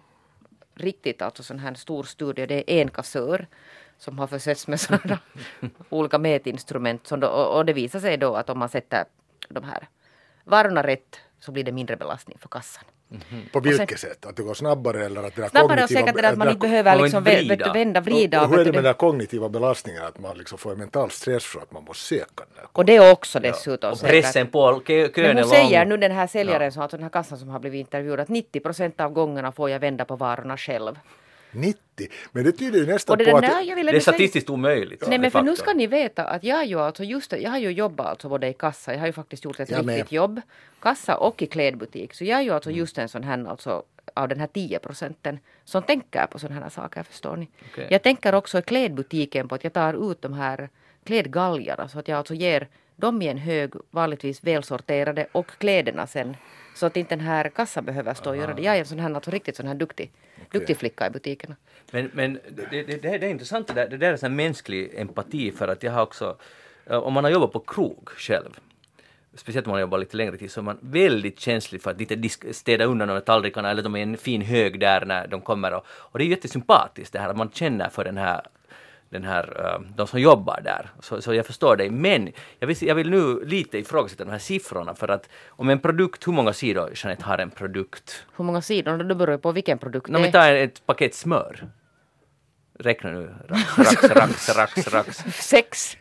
riktigt 0.75 1.21
alltså 1.21 1.43
sån 1.43 1.59
här 1.59 1.73
stor 1.73 2.03
studie. 2.03 2.45
Det 2.45 2.71
är 2.73 2.81
en 2.81 2.89
kassör 2.89 3.47
som 3.97 4.19
har 4.19 4.27
försetts 4.27 4.67
med 4.67 4.79
sådana 4.79 5.19
olika 5.89 6.17
mätinstrument. 6.17 7.07
Som 7.07 7.19
då, 7.19 7.27
och 7.27 7.65
det 7.65 7.73
visar 7.73 7.99
sig 7.99 8.17
då 8.17 8.35
att 8.35 8.49
om 8.49 8.59
man 8.59 8.69
sätter 8.69 9.05
de 9.49 9.63
här 9.63 9.87
varorna 10.43 10.83
rätt 10.83 11.19
så 11.39 11.51
blir 11.51 11.63
det 11.63 11.71
mindre 11.71 11.97
belastning 11.97 12.37
för 12.37 12.49
kassan. 12.49 12.83
Mm. 13.11 13.45
På 13.51 13.59
vilket 13.59 13.99
sen, 13.99 14.09
sätt? 14.09 14.25
Att 14.25 14.35
det 14.35 14.43
går 14.43 14.53
snabbare 14.53 15.05
eller 15.05 15.23
att 15.23 15.35
det 15.35 15.41
där 15.41 15.49
Snabbare 15.49 15.83
och 15.83 15.89
säkert 15.89 16.25
att 16.25 16.37
man 16.37 16.47
inte 16.47 16.59
behöver 16.59 17.01
liksom 17.01 17.23
vrida. 17.23 17.73
vända, 17.73 18.01
vrida. 18.01 18.41
Och, 18.41 18.49
hur 18.49 18.59
är 18.59 18.65
det 18.65 18.71
med 18.71 18.83
den 18.83 18.93
kognitiva 18.93 19.49
belastningen? 19.49 20.03
Att 20.03 20.19
man 20.19 20.37
liksom 20.37 20.57
får 20.57 20.71
en 20.71 20.77
mental 20.77 21.11
stress 21.11 21.45
för 21.45 21.59
att 21.59 21.71
man 21.71 21.83
måste 21.83 22.03
söka 22.03 22.43
Och 22.71 22.85
det 22.85 22.95
är 22.95 23.11
också 23.11 23.39
dessutom 23.39 23.89
ja. 23.89 23.93
Och 23.93 24.01
pressen 24.01 24.47
på 24.47 24.81
kön 24.87 25.09
är 25.15 25.33
Men 25.33 25.37
hon 25.37 25.49
säger 25.49 25.85
nu 25.85 25.97
den 25.97 26.11
här 26.11 26.27
säljaren, 26.27 26.63
ja. 26.63 26.71
som, 26.71 26.81
alltså 26.81 26.97
den 26.97 27.03
här 27.03 27.09
kassan 27.09 27.37
som 27.37 27.49
har 27.49 27.59
blivit 27.59 27.79
intervjuad, 27.79 28.19
att 28.19 28.29
90 28.29 28.59
procent 28.59 29.01
av 29.01 29.11
gångerna 29.11 29.51
får 29.51 29.69
jag 29.69 29.79
vända 29.79 30.05
på 30.05 30.15
varorna 30.15 30.57
själv. 30.57 30.95
90. 31.51 32.07
Men 32.31 32.43
det 32.43 32.51
tyder 32.51 32.79
ju 32.79 32.85
nästan 32.85 33.17
det 33.17 33.25
på 33.31 33.37
att... 33.37 33.43
det 33.43 33.49
är 33.49 33.99
statistiskt 33.99 34.49
omöjligt. 34.49 35.03
Nej 35.07 35.19
men 35.19 35.31
för 35.31 35.41
nu 35.41 35.55
ska 35.55 35.73
ni 35.73 35.87
veta 35.87 36.23
att 36.23 36.43
jag 36.43 36.65
ju 36.65 36.79
alltså 36.79 37.03
just 37.03 37.31
jag 37.31 37.49
har 37.49 37.57
ju 37.57 37.71
jobbat 37.71 38.07
alltså 38.07 38.29
både 38.29 38.47
i 38.47 38.53
kassa, 38.53 38.93
jag 38.93 38.99
har 38.99 39.07
ju 39.07 39.13
faktiskt 39.13 39.45
gjort 39.45 39.59
ett 39.59 39.69
jag 39.69 39.79
riktigt 39.79 40.11
med. 40.11 40.11
jobb, 40.11 40.41
kassa 40.79 41.17
och 41.17 41.41
i 41.41 41.45
klädbutik. 41.45 42.13
Så 42.13 42.23
jag 42.23 42.39
är 42.39 42.43
ju 42.43 42.51
alltså 42.51 42.69
mm. 42.69 42.79
just 42.79 42.97
en 42.97 43.09
sån 43.09 43.23
här 43.23 43.45
alltså 43.49 43.83
av 44.13 44.27
den 44.27 44.39
här 44.39 44.47
10 44.47 44.79
procenten 44.79 45.39
som 45.65 45.83
tänker 45.83 46.25
på 46.25 46.39
sådana 46.39 46.61
här 46.61 46.69
saker 46.69 47.03
förstår 47.03 47.35
ni. 47.35 47.47
Okay. 47.71 47.87
Jag 47.89 48.03
tänker 48.03 48.35
också 48.35 48.59
i 48.59 48.61
klädbutiken 48.61 49.47
på 49.47 49.55
att 49.55 49.63
jag 49.63 49.73
tar 49.73 50.11
ut 50.11 50.21
de 50.21 50.33
här 50.33 50.69
klädgalgarna 51.03 51.87
så 51.87 51.99
att 51.99 52.07
jag 52.07 52.17
alltså 52.17 52.33
ger 52.33 52.67
dem 52.97 53.21
i 53.21 53.27
en 53.27 53.37
hög, 53.37 53.73
vanligtvis 53.91 54.43
välsorterade 54.43 55.27
och 55.31 55.47
kläderna 55.47 56.07
sen 56.07 56.35
så 56.75 56.85
att 56.85 56.97
inte 56.97 57.15
den 57.15 57.25
här 57.25 57.49
kassan 57.49 57.85
behöver 57.85 58.13
stå 58.13 58.29
och 58.29 58.37
göra 58.37 58.53
det. 58.53 58.61
Jag 58.61 58.75
är 58.75 58.79
en 58.79 58.85
sån 58.85 58.99
här, 58.99 59.13
alltså 59.13 59.31
riktigt 59.31 59.55
sån 59.55 59.67
här 59.67 59.75
duktig, 59.75 60.11
okay. 60.35 60.59
duktig 60.59 60.77
flicka 60.77 61.07
i 61.07 61.09
butikerna. 61.09 61.55
Men, 61.91 62.11
men 62.13 62.39
det, 62.49 62.83
det, 62.83 62.97
det, 62.97 63.09
är 63.09 63.23
intressant 63.23 63.67
det 63.67 63.73
där, 63.73 63.89
det 63.89 63.97
där 63.97 64.13
är 64.13 64.17
sån 64.17 64.35
mänsklig 64.35 64.93
empati 64.95 65.51
för 65.51 65.67
att 65.67 65.83
jag 65.83 65.91
har 65.91 66.01
också, 66.01 66.37
eh, 66.85 66.97
om 66.97 67.13
man 67.13 67.23
har 67.23 67.31
jobbat 67.31 67.51
på 67.51 67.59
krog 67.59 68.09
själv, 68.09 68.59
speciellt 69.33 69.67
om 69.67 69.71
man 69.71 69.81
jobbar 69.81 69.97
lite 69.97 70.17
längre 70.17 70.37
tid, 70.37 70.51
så 70.51 70.59
är 70.59 70.63
man 70.63 70.77
väldigt 70.81 71.39
känslig 71.39 71.81
för 71.81 71.91
att 71.91 72.01
inte 72.01 72.53
städa 72.53 72.85
undan 72.85 73.07
de 73.07 73.21
tallrikarna 73.21 73.71
eller 73.71 73.83
de 73.83 73.95
är 73.95 74.03
en 74.03 74.17
fin 74.17 74.41
hög 74.41 74.79
där 74.79 75.05
när 75.05 75.27
de 75.27 75.41
kommer. 75.41 75.73
Och, 75.73 75.85
och 75.87 76.19
det 76.19 76.25
är 76.25 76.29
jättesympatiskt 76.29 77.13
det 77.13 77.19
här 77.19 77.29
att 77.29 77.37
man 77.37 77.51
känner 77.51 77.89
för 77.89 78.03
den 78.03 78.17
här 78.17 78.47
den 79.09 79.23
här, 79.23 79.75
uh, 79.75 79.87
de 79.95 80.07
som 80.07 80.19
jobbar 80.19 80.61
där. 80.63 80.89
Så, 80.99 81.21
så 81.21 81.33
jag 81.33 81.45
förstår 81.45 81.75
dig. 81.75 81.89
Men 81.89 82.31
jag 82.59 82.67
vill, 82.67 82.77
jag 82.81 82.95
vill 82.95 83.09
nu 83.09 83.45
lite 83.45 83.77
ifrågasätta 83.77 84.25
de 84.25 84.31
här 84.31 84.39
siffrorna 84.39 84.95
för 84.95 85.07
att 85.07 85.29
om 85.49 85.69
en 85.69 85.79
produkt, 85.79 86.27
hur 86.27 86.33
många 86.33 86.53
sidor 86.53 86.91
Jeanette 86.95 87.23
har 87.23 87.37
en 87.37 87.49
produkt? 87.49 88.25
Hur 88.37 88.45
många 88.45 88.61
sidor? 88.61 88.97
Det 88.97 89.15
beror 89.15 89.37
på 89.37 89.51
vilken 89.51 89.77
produkt 89.77 90.09
no, 90.09 90.17
det 90.17 90.27
är. 90.27 90.31
Ta 90.31 90.47
ett 90.47 90.85
paket 90.85 91.15
smör. 91.15 91.67
Räkna 92.79 93.11
nu. 93.11 93.35
Rax, 93.47 93.77
rax, 93.77 94.09
rax, 94.09 94.55
rax, 94.55 94.87
rax. 94.87 95.17
Sex. 95.33 95.97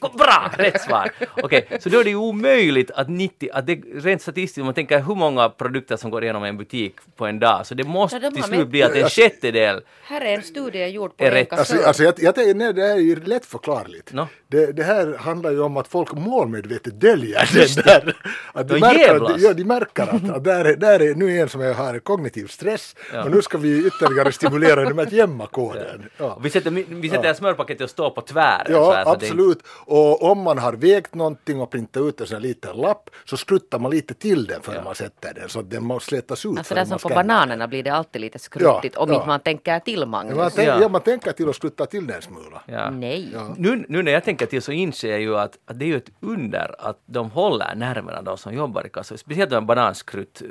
Bra! 0.00 0.50
Rätt 0.58 0.80
svar! 0.80 1.10
Okej, 1.42 1.64
okay, 1.68 1.78
så 1.80 1.88
då 1.88 2.00
är 2.00 2.04
det 2.04 2.10
ju 2.10 2.16
omöjligt 2.16 2.90
att 2.90 3.08
90, 3.08 3.48
att 3.52 3.66
det 3.66 3.74
rent 3.94 4.22
statistiskt, 4.22 4.58
om 4.58 4.64
man 4.64 4.74
tänker 4.74 5.00
hur 5.00 5.14
många 5.14 5.48
produkter 5.48 5.96
som 5.96 6.10
går 6.10 6.22
igenom 6.22 6.44
en 6.44 6.56
butik 6.56 6.94
på 7.16 7.26
en 7.26 7.38
dag, 7.38 7.66
så 7.66 7.74
det 7.74 7.84
måste 7.84 8.16
ja, 8.16 8.30
till 8.30 8.42
slut 8.42 8.68
bli 8.68 8.82
att 8.82 8.94
en 8.94 9.08
sjättedel 9.08 9.80
Här 10.02 10.20
är 10.20 10.34
en 10.34 10.42
studie 10.42 10.86
gjord 10.86 11.16
på 11.16 11.24
är 11.24 11.30
rätt. 11.30 11.52
Alltså, 11.52 11.82
alltså 11.86 12.02
jag, 12.02 12.14
jag 12.18 12.56
nej, 12.56 12.72
det 12.72 12.82
här 12.82 12.94
är 12.94 13.00
ju 13.00 13.16
lättförklarligt. 13.24 14.12
No? 14.12 14.28
Det, 14.48 14.72
det 14.72 14.82
här 14.82 15.16
handlar 15.18 15.50
ju 15.50 15.60
om 15.60 15.76
att 15.76 15.88
folk 15.88 16.12
målmedvetet 16.12 17.00
döljer 17.00 17.48
den 17.54 17.84
där. 17.84 18.16
Att 18.52 18.68
de, 18.68 18.80
märker, 18.80 19.24
att, 19.24 19.40
ja, 19.40 19.52
de 19.52 19.64
märker 19.64 20.02
att, 20.02 20.30
att 20.30 20.44
där, 20.44 20.64
är, 20.64 20.76
där 20.76 21.02
är 21.02 21.14
nu 21.14 21.40
en 21.40 21.48
som 21.48 21.60
har 21.60 21.98
kognitiv 21.98 22.46
stress 22.46 22.96
ja. 23.12 23.24
och 23.24 23.30
nu 23.30 23.42
ska 23.42 23.58
vi 23.58 23.86
ytterligare 23.86 24.32
stimulera 24.32 24.84
dem 24.84 24.98
att 24.98 25.12
gömma 25.12 25.46
koden. 25.46 26.08
Ja. 26.16 26.38
Vi 26.42 26.50
sätter, 26.50 26.70
vi 26.70 27.08
sätter 27.10 27.28
ja. 27.28 27.34
smörpaketet 27.34 27.84
och 27.84 27.90
står 27.90 28.10
på 28.10 28.20
tvären. 28.20 28.66
Ja, 28.68 29.02
absolut 29.06 29.55
ut 29.56 29.62
och 29.68 30.22
om 30.22 30.38
man 30.38 30.58
har 30.58 30.72
vägt 30.72 31.14
någonting 31.14 31.60
och 31.60 31.70
printat 31.70 32.02
ut 32.02 32.20
en 32.20 32.26
sån 32.26 32.42
liten 32.42 32.76
lapp 32.76 33.10
så 33.24 33.36
skruttar 33.36 33.78
man 33.78 33.90
lite 33.90 34.14
till 34.14 34.46
den 34.46 34.62
före 34.62 34.76
ja. 34.76 34.84
man 34.84 34.94
sätter 34.94 35.34
den 35.34 35.48
så 35.48 35.60
att 35.60 35.70
den 35.70 35.84
måste 35.84 36.08
slätas 36.08 36.46
ut. 36.46 36.58
Alltså 36.58 36.74
där 36.74 36.84
som 36.84 36.98
på 36.98 37.08
bananerna 37.08 37.68
blir 37.68 37.82
det 37.82 37.90
alltid 37.90 38.20
lite 38.20 38.38
skruttigt 38.38 38.94
ja, 38.94 39.02
om 39.02 39.08
ja. 39.08 39.14
inte 39.14 39.26
man 39.26 39.40
tänker 39.40 39.80
till 39.80 40.06
Magnus. 40.06 40.36
Man 40.36 40.50
tänk, 40.54 40.68
ja. 40.68 40.88
man 40.88 41.00
tänker 41.00 41.32
till 41.32 41.48
och 41.48 41.54
skruttar 41.54 41.86
till 41.86 42.06
den 42.06 42.16
en 42.16 42.22
smula. 42.22 42.62
Ja. 42.66 42.90
Nej. 42.90 43.36
Nu, 43.56 43.84
nu 43.88 44.02
när 44.02 44.12
jag 44.12 44.24
tänker 44.24 44.46
till 44.46 44.62
så 44.62 44.72
inser 44.72 45.10
jag 45.10 45.20
ju 45.20 45.38
att, 45.38 45.58
att 45.66 45.78
det 45.78 45.84
är 45.84 45.86
ju 45.86 45.96
ett 45.96 46.10
under 46.20 46.74
att 46.78 47.00
de 47.06 47.30
håller 47.30 47.74
nerverna 47.74 48.22
de 48.22 48.38
som 48.38 48.54
jobbar 48.54 48.86
i 48.86 48.88
kassan. 48.88 49.18
Speciellt 49.18 49.50
de 49.50 49.66
bananskrutt 49.66 50.42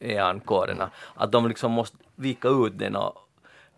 EAN-koderna. 0.00 0.90
Att 1.14 1.32
de 1.32 1.48
liksom 1.48 1.72
måste 1.72 1.96
vika 2.16 2.48
ut 2.48 2.78
den 2.78 2.96
och 2.96 3.14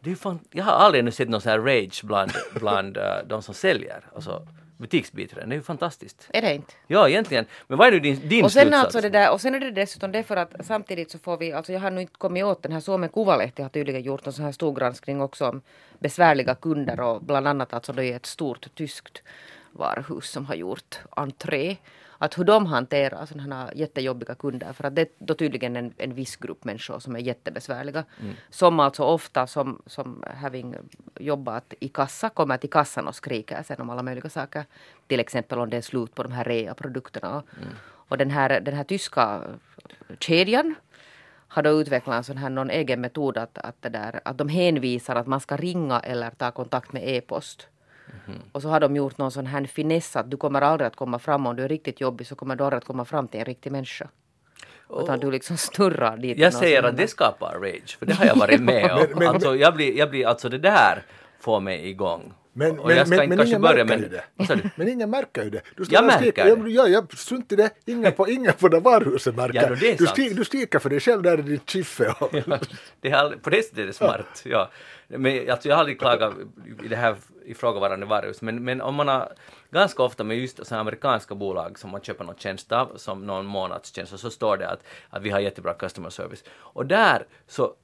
det 0.05 0.17
fan, 0.17 0.39
jag 0.51 0.65
har 0.65 0.73
aldrig 0.73 1.15
sett 1.15 1.29
någon 1.29 1.41
sån 1.41 1.51
här 1.51 1.59
rage 1.59 2.05
bland, 2.05 2.33
bland 2.55 2.97
uh, 2.97 3.05
de 3.27 3.43
som 3.43 3.55
säljer. 3.55 4.05
Alltså, 4.15 4.47
butiksbiträden, 4.77 5.49
det 5.49 5.55
är 5.55 5.57
ju 5.57 5.63
fantastiskt. 5.63 6.29
Är 6.33 6.43
det 6.43 6.55
inte? 6.55 6.73
Ja, 6.87 7.09
egentligen. 7.09 7.45
Men 7.67 7.79
vad 7.79 7.87
är 7.87 7.93
nu 7.93 8.01
din, 8.01 8.29
din 8.29 8.45
och 8.45 8.53
sen 8.53 8.63
slutsats? 8.63 8.85
Alltså 8.85 9.01
det 9.01 9.09
där, 9.09 9.33
och 9.33 9.41
sen 9.41 9.55
är 9.55 9.61
det 9.61 9.71
dessutom 9.71 10.13
det 10.13 10.23
för 10.23 10.37
att 10.37 10.55
samtidigt 10.61 11.11
så 11.11 11.19
får 11.19 11.37
vi, 11.37 11.53
alltså 11.53 11.73
jag 11.73 11.81
har 11.81 11.91
nu 11.91 12.01
inte 12.01 12.13
kommit 12.19 12.45
åt 12.45 12.63
den 12.63 12.73
här 12.73 12.81
Suomen 12.81 13.09
Kuvalehti 13.09 13.63
har 13.63 13.69
tydligen 13.69 14.03
gjort 14.03 14.27
en 14.27 14.33
sån 14.33 14.45
här 14.45 14.53
stor 14.53 14.75
granskning 14.75 15.21
också 15.21 15.49
om 15.49 15.63
besvärliga 15.99 16.55
kunder 16.55 17.01
och 17.01 17.23
bland 17.23 17.49
annat 17.49 17.75
alltså 17.75 17.93
det 17.93 18.05
är 18.05 18.17
ett 18.17 18.27
stort 18.27 18.75
tyskt 18.75 19.23
varuhus 19.73 20.31
som 20.31 20.47
har 20.47 20.55
gjort 20.55 20.99
entré 21.11 21.77
att 22.23 22.39
hur 22.39 22.45
de 22.45 22.67
hanterar 22.67 23.27
sådana 23.27 23.57
här 23.57 23.73
jättejobbiga 23.75 24.35
kunder. 24.35 24.73
För 24.73 24.85
att 24.85 24.95
det 24.95 25.03
är 25.03 25.09
då 25.19 25.35
tydligen 25.35 25.77
en, 25.77 25.95
en 25.99 26.15
viss 26.15 26.37
grupp 26.37 26.65
människor 26.65 26.99
som 26.99 27.17
är 27.17 27.21
jättebesvärliga. 27.21 28.05
Mm. 28.21 28.35
Som 28.51 28.81
alltså 28.81 29.03
ofta 29.05 29.47
som, 29.47 29.83
som 29.87 30.25
having 30.37 30.77
jobbat 31.21 31.75
i 31.81 31.89
kassa 31.89 32.29
kommer 32.29 32.57
till 32.57 32.71
kassan 32.71 33.09
och 33.09 33.15
skriker 33.15 33.63
sen 33.63 33.81
om 33.81 33.91
alla 33.91 34.03
möjliga 34.03 34.29
saker. 34.29 34.65
Till 35.07 35.21
exempel 35.21 35.59
om 35.59 35.71
det 35.71 35.77
är 35.77 35.83
slut 35.83 36.15
på 36.15 36.23
de 36.23 36.33
här 36.33 36.45
rea-produkterna. 36.45 37.43
Mm. 37.57 37.69
Och 38.09 38.19
den 38.19 38.31
här, 38.31 38.61
den 38.61 38.75
här 38.75 38.85
tyska 38.85 39.43
kedjan 40.19 40.75
har 41.49 41.63
då 41.63 41.71
utvecklat 41.71 42.17
en 42.17 42.25
sån 42.25 42.37
här 42.37 42.51
någon 42.51 42.71
egen 42.71 43.01
metod 43.01 43.39
att, 43.39 43.59
att, 43.59 43.83
det 43.83 43.89
där, 43.89 44.21
att 44.25 44.39
de 44.39 44.49
hänvisar 44.49 45.17
att 45.17 45.27
man 45.27 45.41
ska 45.41 45.57
ringa 45.57 46.01
eller 46.01 46.31
ta 46.31 46.51
kontakt 46.51 46.93
med 46.93 47.09
e-post 47.09 47.69
Mm. 48.27 48.41
Och 48.53 48.63
så 48.63 48.69
har 48.69 48.81
de 48.81 48.97
gjort 48.97 49.19
någon 49.19 49.33
sån 49.33 49.47
här 49.47 49.65
finess 49.65 50.17
att 50.17 50.31
du 50.31 50.37
kommer 50.37 50.61
aldrig 50.61 50.87
att 50.87 50.97
komma 50.97 51.19
fram 51.19 51.47
om 51.47 51.57
du 51.57 51.65
är 51.65 51.69
riktigt 51.69 52.01
jobbig 52.01 52.27
så 52.27 52.35
kommer 52.35 52.57
du 52.57 52.65
aldrig 52.65 52.79
att 52.79 52.85
komma 52.85 53.05
fram 53.05 53.29
till 53.29 53.41
en 53.41 53.47
riktig 53.47 53.73
människa. 53.73 54.09
Oh. 54.89 55.03
Utan 55.03 55.21
du 55.21 55.31
liksom 55.31 55.57
snurrar 55.57 56.17
dit. 56.17 56.39
Jag 56.39 56.55
säger 56.55 56.83
att 56.83 56.97
det 56.97 57.09
skapar 57.09 57.59
rage, 57.61 57.99
för 57.99 58.07
det 58.07 58.15
har 58.15 58.27
jag 58.27 58.37
varit 58.37 58.61
med 58.73 58.91
om. 58.93 59.07
men, 59.19 59.29
alltså, 59.29 59.57
jag, 59.57 59.75
blir, 59.75 59.99
jag 59.99 60.11
blir, 60.11 60.27
alltså 60.27 60.49
det 60.49 60.59
där 60.59 61.03
får 61.41 61.61
mig 61.61 61.89
igång. 61.89 62.33
Men, 62.55 62.79
och 62.79 62.87
men, 62.87 62.97
jag 62.97 63.07
ska 63.07 63.17
men, 63.17 63.29
men 63.29 63.47
ingen 63.47 63.61
börja, 63.63 63.85
märker 63.85 63.99
men, 63.99 64.47
ju 64.47 64.57
det. 64.59 64.71
Men 64.77 64.89
ingen 64.89 65.11
märker 65.11 65.45
ju 65.45 65.51
det. 65.51 65.63
Du 65.77 65.85
jag 65.91 66.05
märker 66.05 66.19
skrika, 66.19 66.45
det. 66.45 66.71
Ja, 66.71 66.89
jag 66.89 67.19
strunt 67.19 67.53
i 67.53 67.57
det. 67.57 67.71
Ingen 67.85 68.13
på, 68.13 68.29
ingen 68.29 68.53
på 68.53 68.69
det 68.69 68.81
varuhuset 68.81 69.37
märker. 69.37 69.63
Ja, 69.63 69.69
det 69.69 69.99
du, 69.99 70.07
skri, 70.07 70.29
du 70.29 70.45
skriker 70.45 70.79
för 70.79 70.91
dig 70.91 71.01
själv 71.01 71.23
där 71.23 71.39
i 71.39 71.43
ditt 71.43 71.71
chiffe. 71.71 72.05
ja, 72.47 72.59
det 73.01 73.11
är, 73.11 73.37
på 73.37 73.51
det 73.51 73.63
sättet 73.63 73.79
är 73.79 73.87
det 73.87 73.93
smart. 73.93 74.43
Ja. 74.45 74.71
ja. 75.09 75.19
Men 75.19 75.51
alltså, 75.51 75.69
jag 75.69 75.77
har 75.77 75.81
aldrig 75.81 76.01
klagat 76.01 76.35
i 76.85 76.89
det 76.89 76.97
här 76.97 77.17
ifrågavarande 77.45 78.07
varuhus. 78.07 78.43
Men, 78.43 78.65
men 78.65 78.81
om 78.81 78.95
man 78.95 79.09
har 79.09 79.33
ganska 79.71 80.03
ofta 80.03 80.25
med 80.25 80.39
just 80.39 80.67
så 80.67 80.75
här 80.75 80.81
amerikanska 80.81 81.35
bolag 81.35 81.79
som 81.79 81.91
man 81.91 82.01
köper 82.01 82.25
någon 82.25 82.37
tjänst 82.37 82.73
av, 82.73 82.93
som 82.97 83.27
någon 83.27 83.47
månadstjänst, 83.47 84.13
och 84.13 84.21
så 84.21 84.31
står 84.31 84.57
det 84.57 84.69
att, 84.69 84.85
att 85.11 85.23
vi 85.23 85.31
har 85.31 85.41
jättebra 85.41 85.75
customer 85.75 86.11
service. 86.11 86.45
Och 86.51 86.87
där 86.87 87.27
så, 87.47 87.75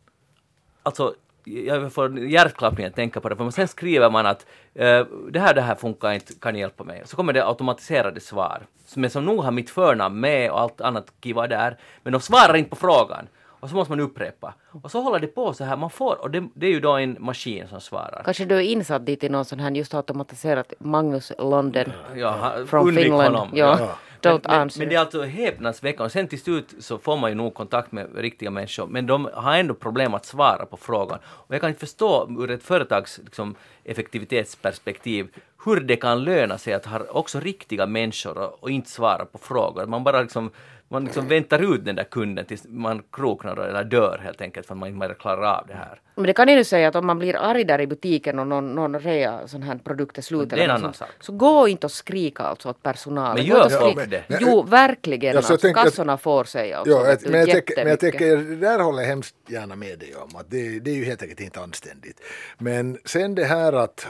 alltså 0.83 1.15
jag 1.45 1.93
får 1.93 2.19
hjärtklappning 2.19 2.87
att 2.87 2.95
tänka 2.95 3.21
på 3.21 3.29
det, 3.29 3.37
för 3.37 3.51
sen 3.51 3.69
skriver 3.69 4.11
man 4.11 4.27
att 4.27 4.47
uh, 4.81 5.07
det 5.31 5.41
här 5.41 5.55
det 5.55 5.61
här 5.61 5.75
funkar 5.75 6.13
inte, 6.13 6.35
kan 6.35 6.55
ni 6.55 6.61
hjälpa 6.61 6.85
mig? 6.85 7.03
Så 7.05 7.17
kommer 7.17 7.33
det 7.33 7.47
automatiserade 7.47 8.21
svar, 8.21 8.63
som, 8.87 9.11
som 9.11 9.25
nog 9.25 9.45
har 9.45 9.51
mitt 9.51 9.71
förnamn 9.71 10.21
med 10.21 10.51
och 10.51 10.61
allt 10.61 10.81
annat 10.81 11.13
kiva 11.21 11.47
där, 11.47 11.77
men 12.03 12.13
de 12.13 12.21
svarar 12.21 12.57
inte 12.57 12.71
på 12.71 12.77
frågan. 12.77 13.29
Och 13.61 13.69
så 13.69 13.75
måste 13.77 13.93
man 13.93 14.01
upprepa. 14.01 14.55
Och 14.83 14.91
så 14.91 15.01
håller 15.01 15.19
det 15.19 15.27
på 15.27 15.53
så 15.53 15.65
här, 15.65 15.77
man 15.77 15.91
får, 15.91 16.21
och 16.23 16.31
det, 16.31 16.49
det 16.55 16.67
är 16.67 16.71
ju 16.71 16.81
då 16.81 16.93
en 16.93 17.17
maskin 17.21 17.69
som 17.69 17.81
svarar. 17.81 18.23
Kanske 18.25 18.45
du 18.45 18.57
är 18.57 18.61
insatt 18.61 19.07
dit 19.07 19.25
i 19.25 19.29
någon 19.29 19.45
sån 19.45 19.61
här 19.61 19.71
just 19.71 19.95
automatiserat 19.95 20.73
Magnus 20.79 21.33
London 21.39 21.85
Ja, 22.17 22.31
ha- 22.31 22.67
från 22.67 22.89
undvik 22.89 23.05
Finland. 23.05 23.35
honom. 23.37 23.49
Ja. 23.55 23.77
Ja. 23.81 23.99
Don't 24.23 24.33
men, 24.33 24.41
men, 24.53 24.61
answer. 24.61 24.81
men 24.81 24.89
det 24.89 24.95
är 24.95 25.01
alltså 25.01 25.23
häpnadsväckande. 25.23 26.11
Sen 26.11 26.29
till 26.29 26.41
slut 26.41 26.75
så 26.79 26.99
får 26.99 27.17
man 27.17 27.31
ju 27.31 27.35
nog 27.37 27.55
kontakt 27.55 27.93
med 27.93 28.17
riktiga 28.17 28.51
människor, 28.51 28.87
men 28.87 29.07
de 29.07 29.29
har 29.35 29.55
ändå 29.57 29.75
problem 29.75 30.15
att 30.15 30.25
svara 30.25 30.67
på 30.67 30.77
frågan. 30.77 31.19
Och 31.27 31.55
jag 31.55 31.61
kan 31.61 31.71
inte 31.71 31.81
förstå 31.81 32.29
ur 32.39 32.51
ett 32.51 32.63
företags 32.63 33.21
liksom, 33.25 33.55
effektivitetsperspektiv 33.85 35.29
hur 35.65 35.81
det 35.81 35.97
kan 35.97 36.25
löna 36.25 36.59
sig 36.59 36.75
att 36.75 36.87
ha 36.87 37.01
också 37.11 37.41
riktiga 37.41 37.87
människor 37.87 38.39
och, 38.39 38.57
och 38.63 38.71
inte 38.71 38.91
svara 38.91 39.25
på 39.25 39.39
frågor. 39.39 39.87
Man 39.87 40.05
bara 40.05 40.23
liksom, 40.23 40.51
man 40.91 41.05
liksom 41.05 41.29
väntar 41.29 41.75
ut 41.75 41.85
den 41.85 41.97
där 41.97 42.05
kunden 42.05 42.45
tills 42.45 42.65
man 42.69 43.03
kroknar 43.13 43.57
eller 43.57 43.85
dör 43.85 44.21
helt 44.25 44.41
enkelt 44.41 44.67
för 44.67 44.75
att 44.75 44.79
man 44.79 44.89
inte 44.89 45.09
mer 45.09 45.15
klarar 45.15 45.59
av 45.59 45.67
det 45.67 45.75
här. 45.75 46.01
Men 46.15 46.25
det 46.27 46.33
kan 46.33 46.49
ju 46.49 46.65
säga 46.65 46.89
att 46.89 46.95
om 46.97 47.07
man 47.07 47.19
blir 47.19 47.37
arg 47.37 47.65
där 47.65 47.81
i 47.81 47.87
butiken 47.87 48.39
och 48.39 48.47
någon, 48.47 48.75
någon 48.75 49.01
rea 49.01 49.49
sån 49.49 49.63
här 49.63 49.79
produkt 49.85 50.19
är 50.19 50.23
slut 50.23 50.51
Det 50.51 50.57
är 50.57 50.59
en 50.59 50.65
eller 50.65 50.75
annan 50.75 50.95
sak. 50.95 51.09
sånt, 51.09 51.25
så 51.25 51.33
gå 51.33 51.69
inte 51.69 51.87
och 51.87 51.91
skrika 51.93 52.43
alltså 52.43 52.69
åt 52.69 52.83
personalen. 52.83 53.35
Men 53.35 53.45
gör 53.45 53.69
folk 53.69 54.01
skrika. 54.01 54.25
det? 54.29 54.37
Jo, 54.41 54.63
verkligen. 54.63 55.35
Ja, 55.35 55.43
så 55.43 55.47
jag 55.53 55.53
alltså, 55.55 55.67
tänker 55.67 55.81
att- 55.81 55.87
kassorna 55.87 56.19
får 56.19 56.45
sig 56.45 56.73
alltså. 56.73 56.95
Ja, 56.95 57.17
men, 57.31 57.41
jag 57.41 57.51
tänker, 57.51 57.77
men 57.77 57.87
jag 57.89 58.01
tänker, 58.01 58.37
där 58.61 58.81
håller 58.81 59.03
jag 59.03 59.09
hemskt 59.09 59.35
gärna 59.47 59.77
med 59.77 59.99
dig 59.99 60.15
om 60.17 60.37
att 60.37 60.51
det, 60.51 60.79
det 60.81 60.91
är 60.91 60.95
ju 60.95 61.05
helt 61.05 61.23
enkelt 61.23 61.41
inte 61.41 61.61
anständigt. 61.61 62.21
Men 62.59 62.99
sen 63.05 63.35
det 63.35 63.45
här 63.45 63.73
att, 63.73 64.07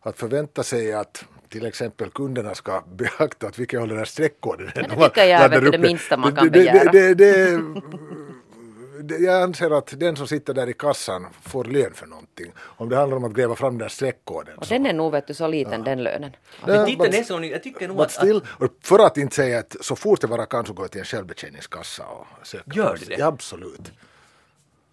att 0.00 0.18
förvänta 0.18 0.62
sig 0.62 0.92
att 0.92 1.24
till 1.50 1.66
exempel 1.66 2.10
kunderna 2.10 2.54
ska 2.54 2.84
beakta 2.94 3.46
att 3.46 3.58
vilka 3.58 3.78
håller 3.78 3.94
den 3.94 3.98
här 3.98 4.04
streckkoden. 4.04 4.70
det 4.74 4.86
när 4.88 4.96
man 4.96 5.08
tycker 5.08 5.24
jag 5.24 5.40
är 5.42 5.60
det 5.60 5.70
det. 5.70 5.78
minsta 5.78 6.16
man 6.16 6.34
kan 6.36 6.44
det, 6.44 6.50
det, 6.50 6.72
begära. 6.72 6.92
det, 6.92 7.14
det, 7.14 7.60
det, 9.02 9.18
jag 9.18 9.42
anser 9.42 9.70
att 9.70 10.00
den 10.00 10.16
som 10.16 10.28
sitter 10.28 10.54
där 10.54 10.68
i 10.68 10.72
kassan 10.72 11.26
får 11.42 11.64
lön 11.64 11.94
för 11.94 12.06
någonting. 12.06 12.52
Om 12.58 12.88
det 12.88 12.96
handlar 12.96 13.16
om 13.16 13.24
att 13.24 13.32
gräva 13.32 13.56
fram 13.56 13.72
den 13.72 13.80
här 13.80 13.88
streckkoden. 13.88 14.58
Och 14.58 14.66
den 14.66 14.86
är 14.86 14.92
nog 14.92 15.12
vet 15.12 15.26
du, 15.26 15.34
så 15.34 15.48
liten 15.48 15.84
den 15.84 16.02
lönen. 16.02 16.30
Ja, 16.60 16.66
Men 16.66 16.86
titta 16.86 17.04
nästa 17.04 17.34
gång, 17.34 17.44
jag 17.44 17.62
tycker 17.62 17.88
nog 17.88 18.00
att, 18.00 18.10
still, 18.12 18.40
för 18.82 18.98
att 18.98 19.16
inte 19.16 19.36
säga 19.36 19.58
att 19.58 19.76
så 19.80 19.96
fort 19.96 20.20
det 20.20 20.26
bara 20.26 20.46
kan 20.46 20.66
så 20.66 20.72
går 20.72 20.84
jag 20.84 20.90
till 20.90 21.00
en 21.00 21.04
självbetjäningskassa 21.04 22.04
och 22.06 22.46
söker. 22.46 22.72
Gör 22.76 22.96
du 23.00 23.06
det? 23.06 23.16
Ja, 23.18 23.26
absolut. 23.26 23.92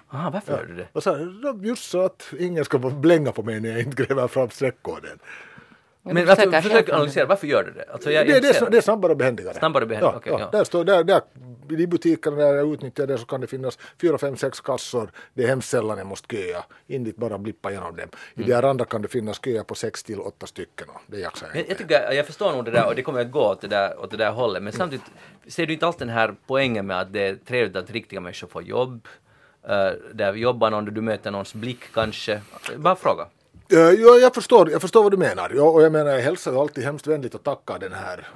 aha, 0.09 0.29
varför 0.29 0.53
gör 0.53 0.65
du 0.65 0.75
det? 0.75 0.87
Och 0.93 1.03
så, 1.03 1.29
just 1.63 1.89
så 1.89 2.01
att 2.01 2.33
ingen 2.39 2.65
ska 2.65 2.77
blänga 2.77 3.31
på 3.31 3.43
mig 3.43 3.59
när 3.59 3.69
jag 3.69 3.79
inte 3.79 4.03
gräver 4.03 4.27
fram 4.27 4.49
streckkoden. 4.49 5.19
Men 6.13 6.29
alltså, 6.29 6.35
försöker 6.35 6.61
försök 6.61 6.89
analysera, 6.89 7.25
varför 7.25 7.47
gör 7.47 7.63
du 7.63 7.71
det? 7.71 7.85
Alltså, 7.93 8.11
jag 8.11 8.27
Det, 8.27 8.39
det, 8.39 8.61
är, 8.61 8.69
det 8.69 8.77
är 8.77 8.81
snabbare 8.81 9.11
och 9.11 9.17
behändigare. 9.17 9.53
Snabbare 9.53 9.83
och 9.83 9.89
behändigare, 9.89 10.13
ja, 10.13 10.19
okej, 10.19 10.33
ja. 10.33 10.39
ja. 10.51 10.57
Där 10.57 10.63
står, 10.63 10.83
där, 10.83 11.03
där, 11.03 11.21
I 11.69 11.87
butikerna 11.87 12.35
där 12.37 12.55
jag 12.55 12.73
utnyttjar 12.73 13.07
det 13.07 13.17
så 13.17 13.25
kan 13.25 13.41
det 13.41 13.47
finnas 13.47 13.79
fyra, 14.01 14.17
fem, 14.17 14.37
sex 14.37 14.61
kassor. 14.61 15.11
Det 15.33 15.43
är 15.43 15.47
hemskt 15.47 15.69
sällan 15.69 15.97
jag 15.97 16.07
måste 16.07 16.35
köa. 16.35 16.63
In 16.87 17.03
dit 17.03 17.15
bara 17.17 17.37
blippa 17.37 17.71
igenom 17.71 17.95
dem. 17.95 18.09
I 18.35 18.35
Mm. 18.35 18.47
de 18.49 18.53
här 18.53 18.63
andra 18.63 18.85
kan 18.85 19.01
det 19.01 19.07
finnas 19.07 19.39
köer 19.45 19.63
på 19.63 19.75
sex 19.75 20.03
till 20.03 20.19
åtta 20.19 20.47
stycken. 20.47 20.89
Och 20.89 21.01
det 21.07 21.19
jaxar 21.19 21.47
jag 21.47 21.57
Jag, 21.57 21.69
jag, 21.69 21.77
tycker, 21.77 22.11
jag 22.11 22.25
förstår 22.25 22.51
nog 22.51 22.65
det 22.65 22.71
där 22.71 22.87
och 22.87 22.95
det 22.95 23.01
kommer 23.01 23.21
att 23.21 23.31
gå 23.31 23.39
åt 23.39 23.61
det 23.61 23.67
där, 23.67 23.99
åt 23.99 24.11
det 24.11 24.17
där 24.17 24.31
hållet 24.31 24.63
men 24.63 24.73
samtidigt 24.73 25.05
ser 25.47 25.65
du 25.65 25.73
inte 25.73 25.87
alls 25.87 25.95
den 25.95 26.09
här 26.09 26.35
poängen 26.47 26.87
med 26.87 26.99
att 27.01 27.13
det 27.13 27.21
är 27.21 27.35
trevligt 27.35 27.75
att 27.75 27.91
riktiga 27.91 28.19
människor 28.19 28.47
får 28.47 28.63
jobb, 28.63 29.07
uh, 29.69 29.71
där 30.13 30.31
vi 30.31 30.39
jobbar 30.39 30.69
någon, 30.71 30.85
du 30.85 31.01
möter 31.01 31.31
någons 31.31 31.53
blick 31.53 31.79
kanske. 31.93 32.41
Bara 32.77 32.95
fråga. 32.95 33.27
Eh, 33.71 33.77
Ja, 33.79 34.15
jag, 34.21 34.35
förstår, 34.35 34.71
jag 34.71 34.81
förstår 34.81 35.03
vad 35.03 35.11
du 35.11 35.17
menar. 35.17 35.51
Ja, 35.55 35.63
och 35.63 35.81
jag 35.83 35.91
menar, 35.91 36.11
jag 36.11 36.19
hälsar 36.21 36.51
ju 36.51 36.57
alltid 36.59 36.83
hemskt 36.83 37.07
vänligt 37.07 37.35
och 37.35 37.43
tackar 37.43 37.79
den 37.79 37.93
här 37.93 38.27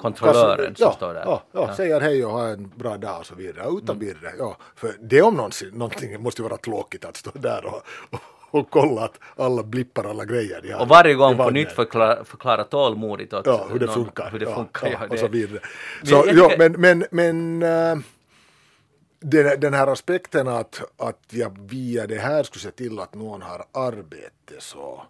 Kontrollören 0.00 0.74
som 0.76 0.84
ja, 0.86 0.92
står 0.92 1.14
där. 1.14 1.22
Ja, 1.24 1.42
ja, 1.52 1.74
säger 1.74 2.00
hej 2.00 2.24
och 2.24 2.30
ha 2.32 2.46
en 2.48 2.70
bra 2.76 2.96
dag 2.96 3.18
och 3.20 3.26
så 3.26 3.34
vidare. 3.34 3.66
Utan 3.82 3.98
vidare. 3.98 4.32
Ja, 4.38 4.56
för 4.76 4.92
det 5.00 5.22
om 5.22 5.34
någonsin, 5.34 5.70
någonting 5.74 6.22
måste 6.22 6.42
ju 6.42 6.48
vara 6.48 6.58
tråkigt 6.58 7.04
att 7.04 7.16
stå 7.16 7.30
där 7.34 7.64
och, 7.64 7.82
och, 8.10 8.20
och 8.60 8.70
kolla 8.70 9.02
att 9.02 9.18
alla 9.36 9.62
blippar 9.62 10.04
alla 10.04 10.24
grejer. 10.24 10.72
har 10.72 10.80
Och 10.82 10.88
varje 10.88 11.14
gång 11.14 11.36
på 11.36 11.50
nytt 11.50 11.72
förklara, 11.72 12.24
förklara 12.24 12.64
tålmodigt 12.64 13.32
åt 13.32 13.46
Ja, 13.46 13.66
hur 13.72 13.78
det 13.78 13.86
någon- 13.86 13.94
funkar. 13.94 14.28
Hur 14.30 14.38
det 14.38 14.44
ja, 14.44 14.54
funkar 14.54 14.86
ja, 14.86 14.92
ja, 15.00 15.04
och 15.04 15.14
det- 15.14 15.18
så 15.18 15.28
vidare. 15.28 15.60
Men 16.00 16.08
Så, 16.08 16.14
ja, 16.14 16.22
tycker- 16.48 16.58
men 16.58 16.72
men, 16.80 17.04
men 17.10 17.62
äh, 17.62 18.04
den, 19.24 19.60
den 19.60 19.74
här 19.74 19.86
aspekten 19.86 20.48
att, 20.48 20.82
att 20.96 21.20
jag 21.30 21.58
via 21.68 22.06
det 22.06 22.18
här 22.18 22.42
skulle 22.42 22.62
se 22.62 22.70
till 22.70 22.98
att 22.98 23.14
någon 23.14 23.42
har 23.42 23.64
arbete 23.72 24.54
så 24.58 25.02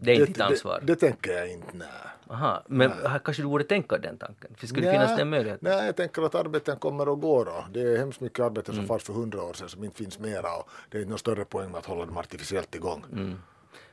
Det 0.00 0.10
är 0.10 0.14
inte 0.14 0.26
ditt 0.26 0.40
ansvar. 0.40 0.80
Det, 0.80 0.86
det 0.86 0.96
tänker 0.96 1.32
jag 1.32 1.52
inte, 1.52 1.68
nej. 1.72 1.88
Aha, 2.30 2.62
men 2.68 2.92
kanske 3.24 3.42
du 3.42 3.48
borde 3.48 3.64
tänka 3.64 3.98
den 3.98 4.18
tanken? 4.18 4.54
För 4.56 4.66
skulle 4.66 4.86
det 4.86 4.92
finnas 4.92 5.16
den 5.16 5.30
möjligheten? 5.30 5.68
Nej, 5.70 5.86
jag 5.86 5.96
tänker 5.96 6.22
att 6.22 6.34
arbeten 6.34 6.76
kommer 6.76 7.08
och 7.08 7.20
går. 7.20 7.48
Och 7.48 7.64
det 7.72 7.80
är 7.80 7.98
hemskt 7.98 8.20
mycket 8.20 8.40
arbeten 8.40 8.74
som 8.74 8.86
fanns 8.86 9.02
för 9.02 9.12
hundra 9.12 9.42
år 9.42 9.52
sedan 9.52 9.68
som 9.68 9.84
inte 9.84 9.96
finns 9.96 10.18
mera. 10.18 10.56
Och 10.56 10.68
det 10.90 10.98
är 10.98 11.00
inte 11.00 11.10
någon 11.10 11.18
större 11.18 11.44
poäng 11.44 11.70
med 11.70 11.78
att 11.78 11.86
hålla 11.86 12.06
dem 12.06 12.16
artificiellt 12.16 12.74
igång. 12.74 13.04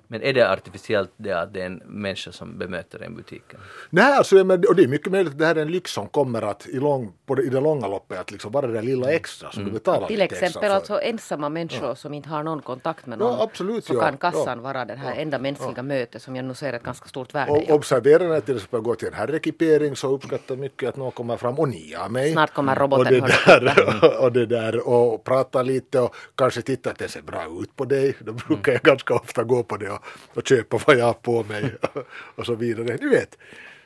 Men 0.08 0.22
är 0.22 0.34
det 0.34 0.52
artificiellt 0.52 1.12
det 1.18 1.32
att 1.32 1.54
det 1.54 1.62
är 1.62 1.66
en 1.66 1.82
människa 1.86 2.32
som 2.32 2.58
bemöter 2.58 3.00
en 3.04 3.12
i 3.14 3.16
butiken? 3.16 3.60
Nej, 3.90 4.14
alltså, 4.14 4.40
och 4.40 4.76
det 4.76 4.84
är 4.84 4.88
mycket 4.88 5.12
möjligt 5.12 5.34
att 5.34 5.40
det 5.40 5.46
här 5.46 5.56
är 5.56 5.62
en 5.62 5.72
lyx 5.72 5.92
som 5.92 6.08
kommer 6.08 6.42
att 6.42 6.68
i, 6.68 6.80
lång, 6.80 7.14
på 7.26 7.36
det, 7.36 7.44
i 7.44 7.50
det 7.50 7.60
långa 7.60 7.88
loppet 7.88 8.20
att 8.20 8.32
liksom 8.32 8.52
bara 8.52 8.68
det 8.68 8.74
där 8.74 8.82
lilla 8.82 9.12
extra 9.12 9.52
som 9.52 9.66
du 9.66 9.72
betalar 9.72 10.08
Till 10.08 10.22
exempel 10.22 10.46
extra 10.46 10.62
för. 10.62 10.70
alltså 10.70 11.02
ensamma 11.02 11.50
människor 11.50 11.96
som 11.96 12.14
inte 12.14 12.30
har 12.30 12.44
någon 12.44 12.62
kontakt 12.62 13.06
med 13.06 13.22
Ja, 13.22 13.26
någon. 13.26 13.42
absolut, 13.42 13.86
så 13.86 13.94
ja, 13.94 14.00
kan 14.02 14.18
kassan 14.18 14.58
ja. 14.58 14.64
vara 14.64 14.86
det 14.86 14.96
här 14.96 15.16
enda 15.16 15.40
mänskliga 15.40 15.84
mötet 15.84 16.22
som 16.22 16.36
jag 16.36 16.46
nu 16.46 16.54
ser 16.54 16.74
ett 16.74 16.84
ganska 16.84 17.08
stort 17.08 17.36
värde 17.36 17.52
i. 17.64 17.72
Och 17.72 17.76
observera 17.76 18.24
när 18.24 18.34
jag 18.34 18.46
till 18.46 18.56
exempel 18.56 18.82
går 18.82 18.96
till 18.96 19.08
en 19.08 19.14
herrekipering 19.14 19.96
så 19.96 20.08
uppskattar 20.08 20.56
mycket 20.56 20.90
att 20.90 20.96
någon 20.98 21.12
kommer 21.12 21.38
fram 21.38 21.60
och 21.60 21.70
niar 21.70 22.10
mig. 22.10 22.32
Snart 22.32 22.54
kommer 22.54 22.76
roboten, 22.76 23.22
och 23.24 23.28
det, 23.30 23.36
där, 23.60 24.22
och 24.24 24.32
det 24.32 24.46
där 24.46 24.88
och 24.88 25.24
prata 25.24 25.62
lite 25.62 26.00
och 26.00 26.16
kanske 26.36 26.62
titta 26.62 26.90
att 26.90 26.98
det 26.98 27.08
ser 27.08 27.22
bra 27.22 27.46
ut 27.62 27.76
på 27.76 27.86
dig. 27.86 28.16
Då 28.20 28.34
brukar 28.34 28.72
jag 28.72 28.82
ganska 28.82 29.14
ofta 29.14 29.44
gå 29.44 29.64
på 29.64 29.78
det 29.78 29.90
och, 29.90 30.03
och 30.34 30.48
köpa 30.48 30.80
vad 30.88 30.98
jag 30.98 31.06
har 31.06 31.14
på 31.14 31.44
mig 31.44 31.76
och 32.36 32.46
så 32.46 32.56
vidare. 32.56 32.98
Du 32.98 33.10
vet. 33.10 33.38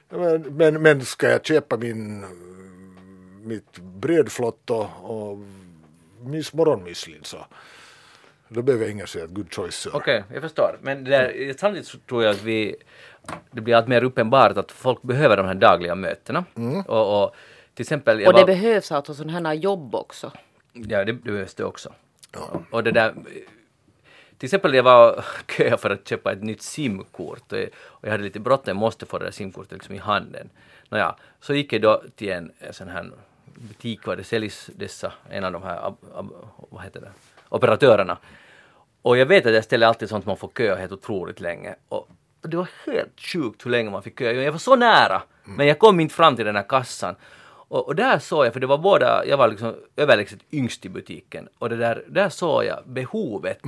Men, 0.09 0.41
men, 0.41 0.81
men 0.81 1.05
ska 1.05 1.29
jag 1.29 1.45
köpa 1.45 1.77
min 1.77 2.25
mitt 3.47 3.79
brödflott 3.79 4.69
och, 4.69 4.89
och 5.03 5.37
morgonmüslin 6.53 7.23
så 7.23 7.37
då 8.49 8.61
behöver 8.61 8.85
jag 8.85 8.91
ingen 8.91 9.07
säga 9.07 9.25
good 9.25 9.53
choice 9.53 9.75
sir. 9.75 9.91
Okej, 9.93 10.23
jag 10.33 10.41
förstår. 10.41 10.77
Men 10.81 11.03
det 11.03 11.09
där, 11.09 11.53
samtidigt 11.57 12.07
tror 12.07 12.23
jag 12.23 12.31
att 12.31 12.43
vi, 12.43 12.75
det 13.51 13.61
blir 13.61 13.75
allt 13.75 13.87
mer 13.87 14.03
uppenbart 14.03 14.57
att 14.57 14.71
folk 14.71 15.01
behöver 15.01 15.37
de 15.37 15.45
här 15.45 15.55
dagliga 15.55 15.95
mötena. 15.95 16.45
Och, 16.87 17.23
och 17.23 17.35
till 17.73 17.83
exempel, 17.83 18.19
jag 18.19 18.27
Och 18.27 18.33
det 18.33 18.39
var, 18.39 18.47
behövs 18.47 18.91
alltså 18.91 19.13
sådana 19.13 19.49
här 19.49 19.55
jobb 19.55 19.95
också. 19.95 20.31
ja, 20.73 21.05
det, 21.05 21.13
det 21.13 21.13
behövs 21.13 21.55
det 21.55 21.63
också. 21.63 21.93
Och, 22.37 22.61
och 22.71 22.83
det 22.83 22.91
där, 22.91 23.13
till 24.37 24.47
exempel 24.47 24.73
jag 24.73 24.83
var 24.83 25.25
kö 25.45 25.77
för 25.77 25.89
att 25.89 26.07
köpa 26.07 26.31
ett 26.31 26.43
nytt 26.43 26.61
simkort 26.61 27.51
och 27.51 27.59
jag, 27.59 27.69
och 27.75 28.07
jag 28.07 28.11
hade 28.11 28.23
lite 28.23 28.39
bråttom, 28.39 28.67
jag 28.67 28.77
måste 28.77 29.05
få 29.05 29.17
det 29.17 29.25
där 29.25 29.31
simkortet 29.31 29.71
liksom 29.71 29.95
i 29.95 29.97
handen. 29.97 30.49
Nåja, 30.89 31.15
så 31.39 31.53
gick 31.53 31.73
jag 31.73 31.81
då 31.81 32.03
till 32.15 32.31
en, 32.31 32.51
en 32.59 32.73
sån 32.73 32.87
här 32.87 33.11
butik 33.45 34.05
var 34.05 34.15
det 34.15 34.23
säljs 34.23 34.69
dessa, 34.75 35.13
en 35.29 35.43
av 35.43 35.51
de 35.51 35.63
här, 35.63 35.87
ab, 35.87 35.97
ab, 36.15 36.31
vad 36.69 36.83
heter 36.83 37.01
det, 37.01 37.11
operatörerna. 37.49 38.17
Och 39.01 39.17
jag 39.17 39.25
vet 39.25 39.45
att 39.45 39.53
jag 39.53 39.63
ställer 39.63 39.87
alltid 39.87 40.09
sånt 40.09 40.25
man 40.25 40.37
får 40.37 40.51
köa 40.57 40.75
helt 40.75 40.91
otroligt 40.91 41.39
länge. 41.39 41.75
Och 41.89 42.09
det 42.41 42.57
var 42.57 42.69
helt 42.85 43.19
sjukt 43.19 43.65
hur 43.65 43.71
länge 43.71 43.89
man 43.89 44.03
fick 44.03 44.19
köa. 44.19 44.31
Jag 44.31 44.51
var 44.51 44.59
så 44.59 44.75
nära, 44.75 45.21
men 45.43 45.67
jag 45.67 45.79
kom 45.79 45.99
inte 45.99 46.15
fram 46.15 46.35
till 46.35 46.45
den 46.45 46.55
här 46.55 46.69
kassan. 46.69 47.15
Och, 47.67 47.87
och 47.87 47.95
där 47.95 48.19
såg 48.19 48.45
jag, 48.45 48.53
för 48.53 48.59
det 48.59 48.67
var 48.67 48.77
båda, 48.77 49.25
jag 49.25 49.37
var 49.37 49.47
liksom 49.47 49.75
överlägset 49.95 50.39
yngst 50.51 50.85
i 50.85 50.89
butiken. 50.89 51.47
Och 51.59 51.69
det 51.69 51.75
där, 51.75 52.03
där 52.07 52.29
såg 52.29 52.65
jag 52.65 52.79
behovet. 52.85 53.59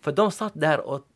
För 0.00 0.12
de 0.12 0.30
satt 0.30 0.52
där 0.54 0.80
och 0.80 1.06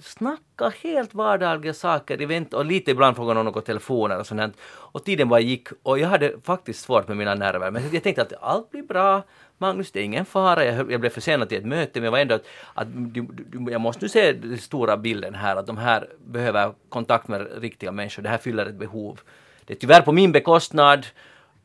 snackade 0.00 0.72
helt 0.82 1.14
vardagliga 1.14 1.74
saker 1.74 2.22
i 2.22 2.26
vänt 2.26 2.54
och 2.54 2.64
lite 2.64 2.90
ibland 2.90 3.16
frågade 3.16 3.34
någon 3.34 3.46
något 3.46 3.66
telefoner 3.66 4.18
och 4.18 4.26
sånt. 4.26 4.56
Och 4.62 5.04
tiden 5.04 5.28
bara 5.28 5.40
gick 5.40 5.68
och 5.82 5.98
jag 5.98 6.08
hade 6.08 6.34
faktiskt 6.44 6.80
svårt 6.80 7.08
med 7.08 7.16
mina 7.16 7.34
nerver. 7.34 7.70
Men 7.70 7.82
jag 7.92 8.02
tänkte 8.02 8.22
att 8.22 8.32
allt 8.40 8.70
blir 8.70 8.82
bra. 8.82 9.22
Magnus, 9.58 9.92
det 9.92 10.00
är 10.00 10.04
ingen 10.04 10.24
fara. 10.24 10.64
Jag, 10.64 10.92
jag 10.92 11.00
blev 11.00 11.10
försenad 11.10 11.48
till 11.48 11.58
ett 11.58 11.66
möte 11.66 12.00
men 12.00 12.04
jag 12.04 12.10
var 12.10 12.18
ändå 12.18 12.34
att, 12.34 12.44
att 12.74 12.86
du, 12.90 13.22
du, 13.22 13.72
jag 13.72 13.80
måste 13.80 14.04
nu 14.04 14.08
se 14.08 14.32
den 14.32 14.58
stora 14.58 14.96
bilden 14.96 15.34
här 15.34 15.56
att 15.56 15.66
de 15.66 15.76
här 15.76 16.08
behöver 16.26 16.72
kontakt 16.88 17.28
med 17.28 17.62
riktiga 17.62 17.92
människor. 17.92 18.22
Det 18.22 18.28
här 18.28 18.38
fyller 18.38 18.66
ett 18.66 18.74
behov. 18.74 19.20
Det 19.64 19.72
är 19.72 19.78
tyvärr 19.78 20.02
på 20.02 20.12
min 20.12 20.32
bekostnad. 20.32 21.06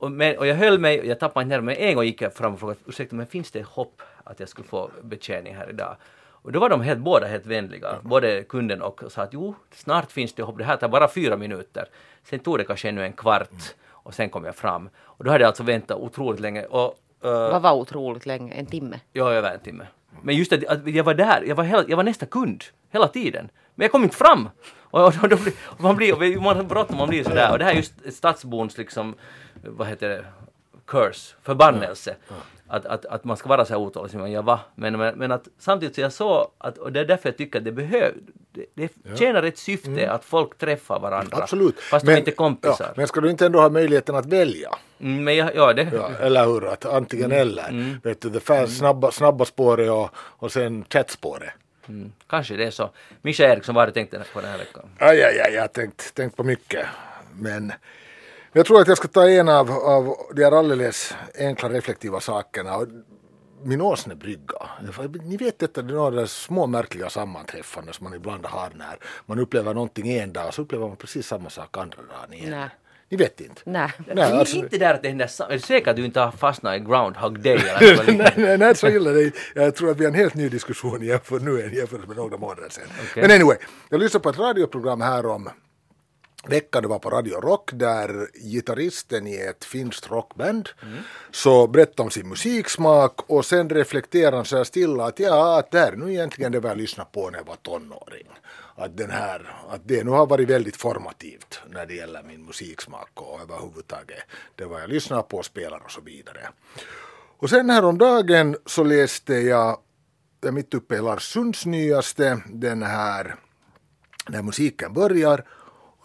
Och, 0.05 0.11
men, 0.11 0.37
och 0.37 0.47
jag 0.47 0.55
höll 0.55 0.79
mig, 0.79 0.99
och 0.99 1.05
jag 1.05 1.19
tappade 1.19 1.43
inte 1.43 1.49
nerver, 1.55 1.65
men 1.65 1.75
en 1.75 1.95
gång 1.95 2.03
gick 2.05 2.21
jag 2.21 2.33
fram 2.33 2.53
och 2.53 2.59
frågade 2.59 2.79
ursäkta 2.85 3.15
men 3.15 3.27
finns 3.27 3.51
det 3.51 3.63
hopp 3.65 4.01
att 4.23 4.39
jag 4.39 4.49
skulle 4.49 4.67
få 4.67 4.89
betjäning 5.03 5.55
här 5.55 5.69
idag? 5.69 5.95
Och 6.43 6.51
då 6.51 6.59
var 6.59 6.69
de 6.69 6.81
helt, 6.81 6.99
båda 6.99 7.27
helt 7.27 7.45
vänliga, 7.45 7.95
både 8.01 8.43
kunden 8.43 8.81
och 8.81 9.01
sa 9.09 9.21
att 9.21 9.33
jo, 9.33 9.55
snart 9.71 10.11
finns 10.11 10.33
det 10.33 10.43
hopp, 10.43 10.57
det 10.57 10.63
här 10.63 10.77
tar 10.77 10.87
bara 10.87 11.07
fyra 11.07 11.37
minuter. 11.37 11.85
Sen 12.23 12.39
tog 12.39 12.57
det 12.57 12.63
kanske 12.63 12.89
ännu 12.89 13.03
en 13.05 13.13
kvart 13.13 13.49
och 13.89 14.13
sen 14.13 14.29
kom 14.29 14.45
jag 14.45 14.55
fram. 14.55 14.89
Och 14.97 15.23
då 15.23 15.31
hade 15.31 15.41
jag 15.43 15.47
alltså 15.47 15.63
väntat 15.63 15.97
otroligt 15.97 16.39
länge. 16.39 16.65
Och, 16.65 16.97
eh, 17.23 17.31
Vad 17.51 17.61
var 17.61 17.73
otroligt 17.73 18.25
länge? 18.25 18.53
En 18.53 18.65
timme? 18.65 18.99
Ja, 19.13 19.31
över 19.31 19.51
en 19.53 19.59
timme. 19.59 19.87
Men 20.21 20.35
just 20.35 20.53
att, 20.53 20.65
att 20.65 20.87
jag 20.87 21.03
var 21.03 21.13
där, 21.13 21.41
jag 21.47 21.55
var, 21.55 21.63
hela, 21.63 21.83
jag 21.87 21.97
var 21.97 22.03
nästa 22.03 22.25
kund 22.25 22.63
hela 22.91 23.07
tiden. 23.07 23.49
Men 23.75 23.85
jag 23.85 23.91
kom 23.91 24.03
inte 24.03 24.15
fram! 24.17 24.49
Och, 24.95 25.05
och, 25.07 25.13
blir- 25.13 25.53
och 25.63 25.81
man 25.81 25.95
blir, 25.95 26.39
man 26.41 26.55
har 26.57 26.63
bråttom, 26.63 26.97
man 26.97 27.09
blir 27.09 27.23
sådär. 27.23 27.51
Och 27.51 27.59
det 27.59 27.65
här 27.65 27.71
är 27.71 27.75
just 27.75 27.93
stadsbons 28.13 28.77
liksom, 28.77 29.15
vad 29.65 29.87
heter 29.87 30.09
det, 30.09 30.25
curse, 30.85 31.35
förbannelse. 31.43 32.15
Att, 32.67 32.85
att, 32.85 33.05
att 33.05 33.23
man 33.23 33.37
ska 33.37 33.49
vara 33.49 33.65
så 33.65 33.73
här 33.73 33.79
otålig 33.79 34.11
som 34.11 34.31
jag 34.31 34.43
var. 34.43 34.59
Men, 34.75 34.97
men, 34.97 35.15
men 35.17 35.31
att 35.31 35.47
samtidigt 35.59 35.95
så 35.95 36.01
jag 36.01 36.13
såg 36.13 36.51
att, 36.57 36.77
och 36.77 36.91
det 36.91 36.99
är 36.99 37.05
därför 37.05 37.29
jag 37.29 37.37
tycker 37.37 37.59
att 37.59 37.65
det 37.65 37.71
behövs, 37.71 38.13
det, 38.51 38.65
det 38.73 39.17
tjänar 39.17 39.43
ett 39.43 39.57
syfte 39.57 40.11
att 40.11 40.25
folk 40.25 40.57
träffar 40.57 40.99
varandra. 40.99 41.37
Absolut. 41.37 41.79
Fast 41.79 42.05
de 42.05 42.17
inte 42.17 42.31
är 42.31 42.35
kompisar. 42.35 42.85
Ja, 42.87 42.93
men 42.95 43.07
ska 43.07 43.21
du 43.21 43.29
inte 43.29 43.45
ändå 43.45 43.59
ha 43.59 43.69
möjligheten 43.69 44.15
att 44.15 44.25
välja? 44.25 44.69
Mm, 44.99 45.23
men 45.23 45.35
jag, 45.35 45.55
ja, 45.55 45.73
det, 45.73 45.89
Ja, 45.93 46.09
eller 46.19 46.45
hur? 46.45 46.67
Att 46.67 46.85
antingen 46.85 47.31
eller. 47.31 47.99
Vet 48.03 48.21
du, 48.21 48.29
det 48.29 48.39
fast 48.39 48.77
snabba, 48.77 49.11
snabba 49.11 49.45
spåret 49.45 49.89
och, 49.91 50.09
och 50.15 50.51
sen 50.51 50.85
chattspåret. 50.89 51.53
mm, 51.87 52.11
kanske 52.27 52.55
det 52.55 52.65
är 52.65 52.71
så. 52.71 52.89
Mischa 53.21 53.43
Eriksson, 53.43 53.75
vad 53.75 53.81
har 53.81 53.87
du 53.87 53.93
tänkt 53.93 54.33
på 54.33 54.41
den 54.41 54.49
här 54.49 54.57
veckan? 54.57 54.89
Aj, 54.99 55.23
aj, 55.23 55.39
aj, 55.39 55.53
jag 55.53 55.61
har 55.61 55.67
tänkt, 55.67 56.15
tänkt 56.15 56.37
på 56.37 56.43
mycket. 56.43 56.85
Men 57.39 57.73
jag 58.57 58.65
tror 58.65 58.81
att 58.81 58.87
jag 58.87 58.97
ska 58.97 59.07
ta 59.07 59.29
en 59.29 59.49
av, 59.49 59.71
av 59.71 60.15
de 60.35 60.43
här 60.43 60.51
alldeles 60.51 61.13
enkla 61.39 61.69
reflektiva 61.69 62.19
sakerna. 62.19 62.79
Min 63.63 63.81
åsnebrygga. 63.81 64.69
Ni 65.23 65.37
vet 65.37 65.59
detta, 65.59 65.81
det 65.81 65.93
är 65.93 65.95
några 65.95 66.27
små 66.27 66.67
märkliga 66.67 67.09
sammanträffanden 67.09 67.93
som 67.93 68.03
man 68.03 68.13
ibland 68.13 68.45
har 68.45 68.69
när 68.75 68.97
man 69.25 69.39
upplever 69.39 69.73
någonting 69.73 70.09
en 70.17 70.33
dag 70.33 70.47
och 70.47 70.53
så 70.53 70.61
upplever 70.61 70.87
man 70.87 70.97
precis 70.97 71.27
samma 71.27 71.49
sak 71.49 71.77
andra 71.77 71.97
dagen 71.97 72.33
igen. 72.33 72.51
Nej. 72.51 72.69
Ni 73.09 73.17
vet 73.17 73.41
inte? 73.41 73.61
Nej. 73.65 73.91
Nej, 73.97 74.15
det 74.15 74.21
är 74.21 74.39
alltså- 74.39 74.57
inte 74.57 74.77
där 74.77 74.93
att 74.93 75.01
det 75.01 75.07
händer 75.09 75.27
sam- 75.27 75.49
Är 75.49 75.53
du 75.53 75.59
säker 75.59 75.89
att 75.91 75.95
du 75.97 76.05
inte 76.05 76.19
har 76.19 76.31
fastnat 76.31 76.75
i 76.75 76.79
Groundhog 76.79 77.39
Day 77.39 77.53
eller 77.53 77.95
något 77.97 78.07
nej, 78.07 78.17
liknande? 78.17 78.33
nej, 78.37 78.57
nej, 78.57 78.75
så 78.75 78.87
illa. 78.87 79.09
Det, 79.11 79.31
jag 79.55 79.75
tror 79.75 79.91
att 79.91 79.97
vi 79.97 80.05
har 80.05 80.11
en 80.11 80.17
helt 80.17 80.35
ny 80.35 80.49
diskussion 80.49 81.01
jämfört 81.03 81.41
nu 81.41 81.61
än 81.61 81.73
jämfört 81.73 82.07
med 82.07 82.17
några 82.17 82.37
månader 82.37 82.69
sedan. 82.69 82.83
Okej. 83.11 83.21
Men 83.27 83.31
anyway, 83.31 83.57
jag 83.89 83.99
lyssnade 83.99 84.23
på 84.23 84.29
ett 84.29 84.39
radioprogram 84.39 85.01
här 85.01 85.25
om 85.25 85.49
veckan, 86.49 86.81
det 86.81 86.87
var 86.87 86.99
på 86.99 87.09
Radio 87.09 87.41
Rock, 87.41 87.69
där 87.73 88.27
gitarristen 88.33 89.27
i 89.27 89.35
ett 89.35 89.65
finskt 89.65 90.11
rockband 90.11 90.69
så 91.31 91.67
berättade 91.67 92.01
om 92.01 92.09
sin 92.09 92.29
musiksmak 92.29 93.29
och 93.29 93.45
sen 93.45 93.69
reflekterade 93.69 94.35
han 94.35 94.45
så 94.45 94.57
här 94.57 94.63
stilla 94.63 95.05
att 95.05 95.19
ja, 95.19 95.59
att 95.59 95.71
det 95.71 95.79
här 95.79 95.91
är 95.91 95.95
nu 95.95 96.13
egentligen 96.13 96.51
det 96.51 96.61
jag 96.63 96.77
lyssnade 96.77 97.09
på 97.13 97.29
när 97.29 97.37
jag 97.37 97.45
var 97.45 97.55
tonåring. 97.55 98.27
Att, 98.75 98.97
den 98.97 99.11
här, 99.11 99.55
att 99.69 99.81
det 99.83 100.03
nu 100.03 100.11
har 100.11 100.25
varit 100.25 100.49
väldigt 100.49 100.75
formativt 100.75 101.59
när 101.69 101.85
det 101.85 101.93
gäller 101.93 102.23
min 102.23 102.45
musiksmak 102.45 103.09
och 103.13 103.41
överhuvudtaget 103.41 104.23
det 104.55 104.65
vad 104.65 104.81
jag 104.81 104.89
lyssnar 104.89 105.21
på, 105.21 105.43
spelar 105.43 105.83
och 105.85 105.91
så 105.91 106.01
vidare. 106.01 106.49
Och 107.37 107.49
sen 107.49 107.69
häromdagen 107.69 108.57
så 108.65 108.83
läste 108.83 109.33
jag, 109.33 109.79
jag 110.41 110.47
är 110.47 110.51
mitt 110.51 110.73
uppe 110.73 110.95
i 110.95 111.01
Lars 111.01 111.33
Sunds 111.33 111.65
nyaste, 111.65 112.41
den 112.47 112.83
här 112.83 113.35
När 114.29 114.41
musiken 114.41 114.93
börjar. 114.93 115.45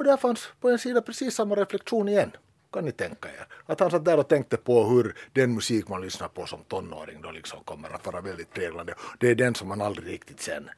Och 0.00 0.04
där 0.04 0.16
fanns 0.16 0.48
på 0.60 0.70
en 0.70 0.78
sida 0.78 1.02
precis 1.02 1.34
samma 1.34 1.54
reflektion 1.54 2.08
igen. 2.08 2.30
Kan 2.72 2.84
ni 2.84 2.92
tänka 2.92 3.28
er? 3.28 3.46
Att 3.66 3.80
han 3.80 3.90
satt 3.90 4.04
där 4.04 4.18
och 4.18 4.28
tänkte 4.28 4.56
på 4.56 4.84
hur 4.84 5.14
den 5.32 5.54
musik 5.54 5.88
man 5.88 6.00
lyssnar 6.00 6.28
på 6.28 6.46
som 6.46 6.58
tonåring 6.68 7.22
då 7.22 7.30
liksom 7.30 7.58
kommer 7.64 7.90
att 7.90 8.06
vara 8.06 8.20
väldigt 8.20 8.52
präglande. 8.52 8.94
Det 9.18 9.28
är 9.28 9.34
den 9.34 9.54
som 9.54 9.68
man 9.68 9.80
aldrig 9.80 10.08
riktigt 10.08 10.40
sen, 10.40 10.70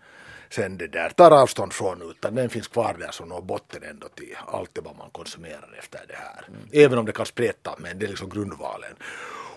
sen 0.50 0.78
det 0.78 0.86
där 0.86 1.10
tar 1.10 1.30
avstånd 1.30 1.72
från 1.72 2.10
utan 2.10 2.34
den 2.34 2.50
finns 2.50 2.68
kvar 2.68 2.96
där 2.98 3.10
som 3.10 3.28
når 3.28 3.42
botten 3.42 3.82
ändå 3.82 4.08
till 4.08 4.36
allt 4.46 4.70
det 4.72 4.80
vad 4.80 4.96
man 4.96 5.10
konsumerar 5.10 5.76
efter 5.78 6.00
det 6.08 6.16
här. 6.16 6.48
Även 6.72 6.98
om 6.98 7.06
det 7.06 7.12
kan 7.12 7.26
spreta 7.26 7.74
men 7.78 7.98
det 7.98 8.06
är 8.06 8.08
liksom 8.08 8.28
grundvalen. 8.28 8.94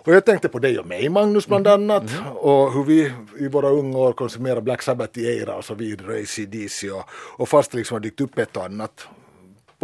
Och 0.04 0.14
jag 0.14 0.26
tänkte 0.26 0.50
på 0.50 0.60
dig 0.60 0.80
och 0.80 0.88
mig 0.88 1.10
Magnus 1.10 1.48
bland 1.48 1.68
annat 1.68 2.04
och 2.36 2.74
hur 2.74 2.84
vi 2.84 3.14
i 3.40 3.48
våra 3.48 3.70
unga 3.70 3.98
år 3.98 4.14
konsumerar 4.14 4.62
Black 4.62 4.82
Sabbath 4.82 5.20
i 5.20 5.28
Eira 5.28 5.56
och 5.56 5.66
så 5.66 5.74
vidare, 5.74 6.22
ACDC 6.22 6.92
och, 6.92 7.10
och 7.38 7.50
fast 7.50 7.72
det 7.72 7.78
liksom 7.78 7.96
har 7.96 8.00
dykt 8.00 8.22
upp 8.22 8.38
ett 8.38 8.58
och 8.58 8.66
annat 8.66 9.08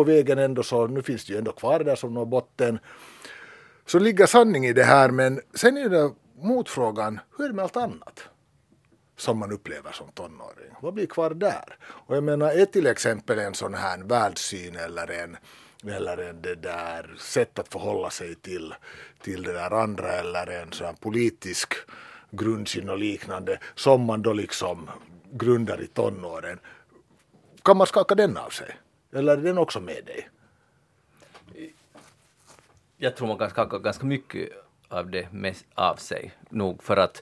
på 0.02 0.06
vägen 0.06 0.40
ändå 0.40 0.64
så 0.64 0.88
nu 0.88 1.02
finns 1.02 1.26
det 1.26 1.34
ju 1.34 1.40
ändå 1.40 1.52
kvar 1.52 1.80
där 1.80 1.96
som 1.96 2.14
når 2.14 2.26
botten. 2.26 2.80
Så 3.86 4.00
ligger 4.00 4.26
sanning 4.26 4.66
i 4.66 4.74
det 4.74 4.84
här 4.84 5.10
men 5.12 5.42
sen 5.54 5.78
är 5.78 5.90
det 5.90 6.12
motfrågan, 6.42 7.20
hur 7.38 7.46
är 7.46 7.50
det 7.50 7.56
med 7.56 7.64
allt 7.64 7.78
annat? 7.78 8.30
som 9.18 9.38
man 9.38 9.52
upplever 9.52 9.92
som 9.92 10.12
tonåring. 10.12 10.72
Vad 10.82 10.94
blir 10.94 11.06
kvar 11.06 11.30
där? 11.30 11.78
Och 11.82 12.16
jag 12.16 12.24
menar, 12.24 12.52
är 12.52 12.66
till 12.66 12.88
exempel 12.88 13.40
en 13.40 13.54
sån 13.54 13.74
här 13.74 13.98
världssyn 14.04 14.76
eller 14.76 15.12
en, 15.12 15.38
eller 15.92 16.18
en 16.18 16.42
det 16.42 16.56
där 16.56 17.16
sätt 17.18 17.60
att 17.60 17.68
förhålla 17.68 18.10
sig 18.10 18.36
till, 18.36 18.74
till 19.24 19.44
det 19.44 19.54
där 19.54 19.72
andra 19.72 20.12
eller 20.12 20.48
en 20.48 20.72
sån 20.72 20.88
här 20.88 20.94
politisk 20.94 21.74
grundsyn 22.32 22.90
och 22.90 22.98
liknande 22.98 23.60
som 23.76 24.02
man 24.02 24.22
då 24.22 24.34
liksom 24.34 24.90
grundar 25.32 25.82
i 25.82 25.88
tonåren. 25.88 26.60
Kan 27.64 27.78
man 27.78 27.88
skaka 27.88 28.16
den 28.16 28.38
av 28.38 28.50
sig? 28.50 28.78
Eller 29.14 29.38
är 29.38 29.42
den 29.42 29.58
också 29.58 29.80
med 29.80 30.06
dig? 30.06 30.30
jag 33.02 33.16
tror 33.16 33.28
man 33.28 33.38
kan 33.38 33.50
skaka 33.50 33.78
ganska 33.80 34.06
mycket 34.06 34.50
av 34.88 35.10
det 35.10 35.34
med, 35.34 35.56
av 35.76 35.96
sig 35.96 36.32
nog 36.50 36.84
för 36.84 36.98
att 36.98 37.22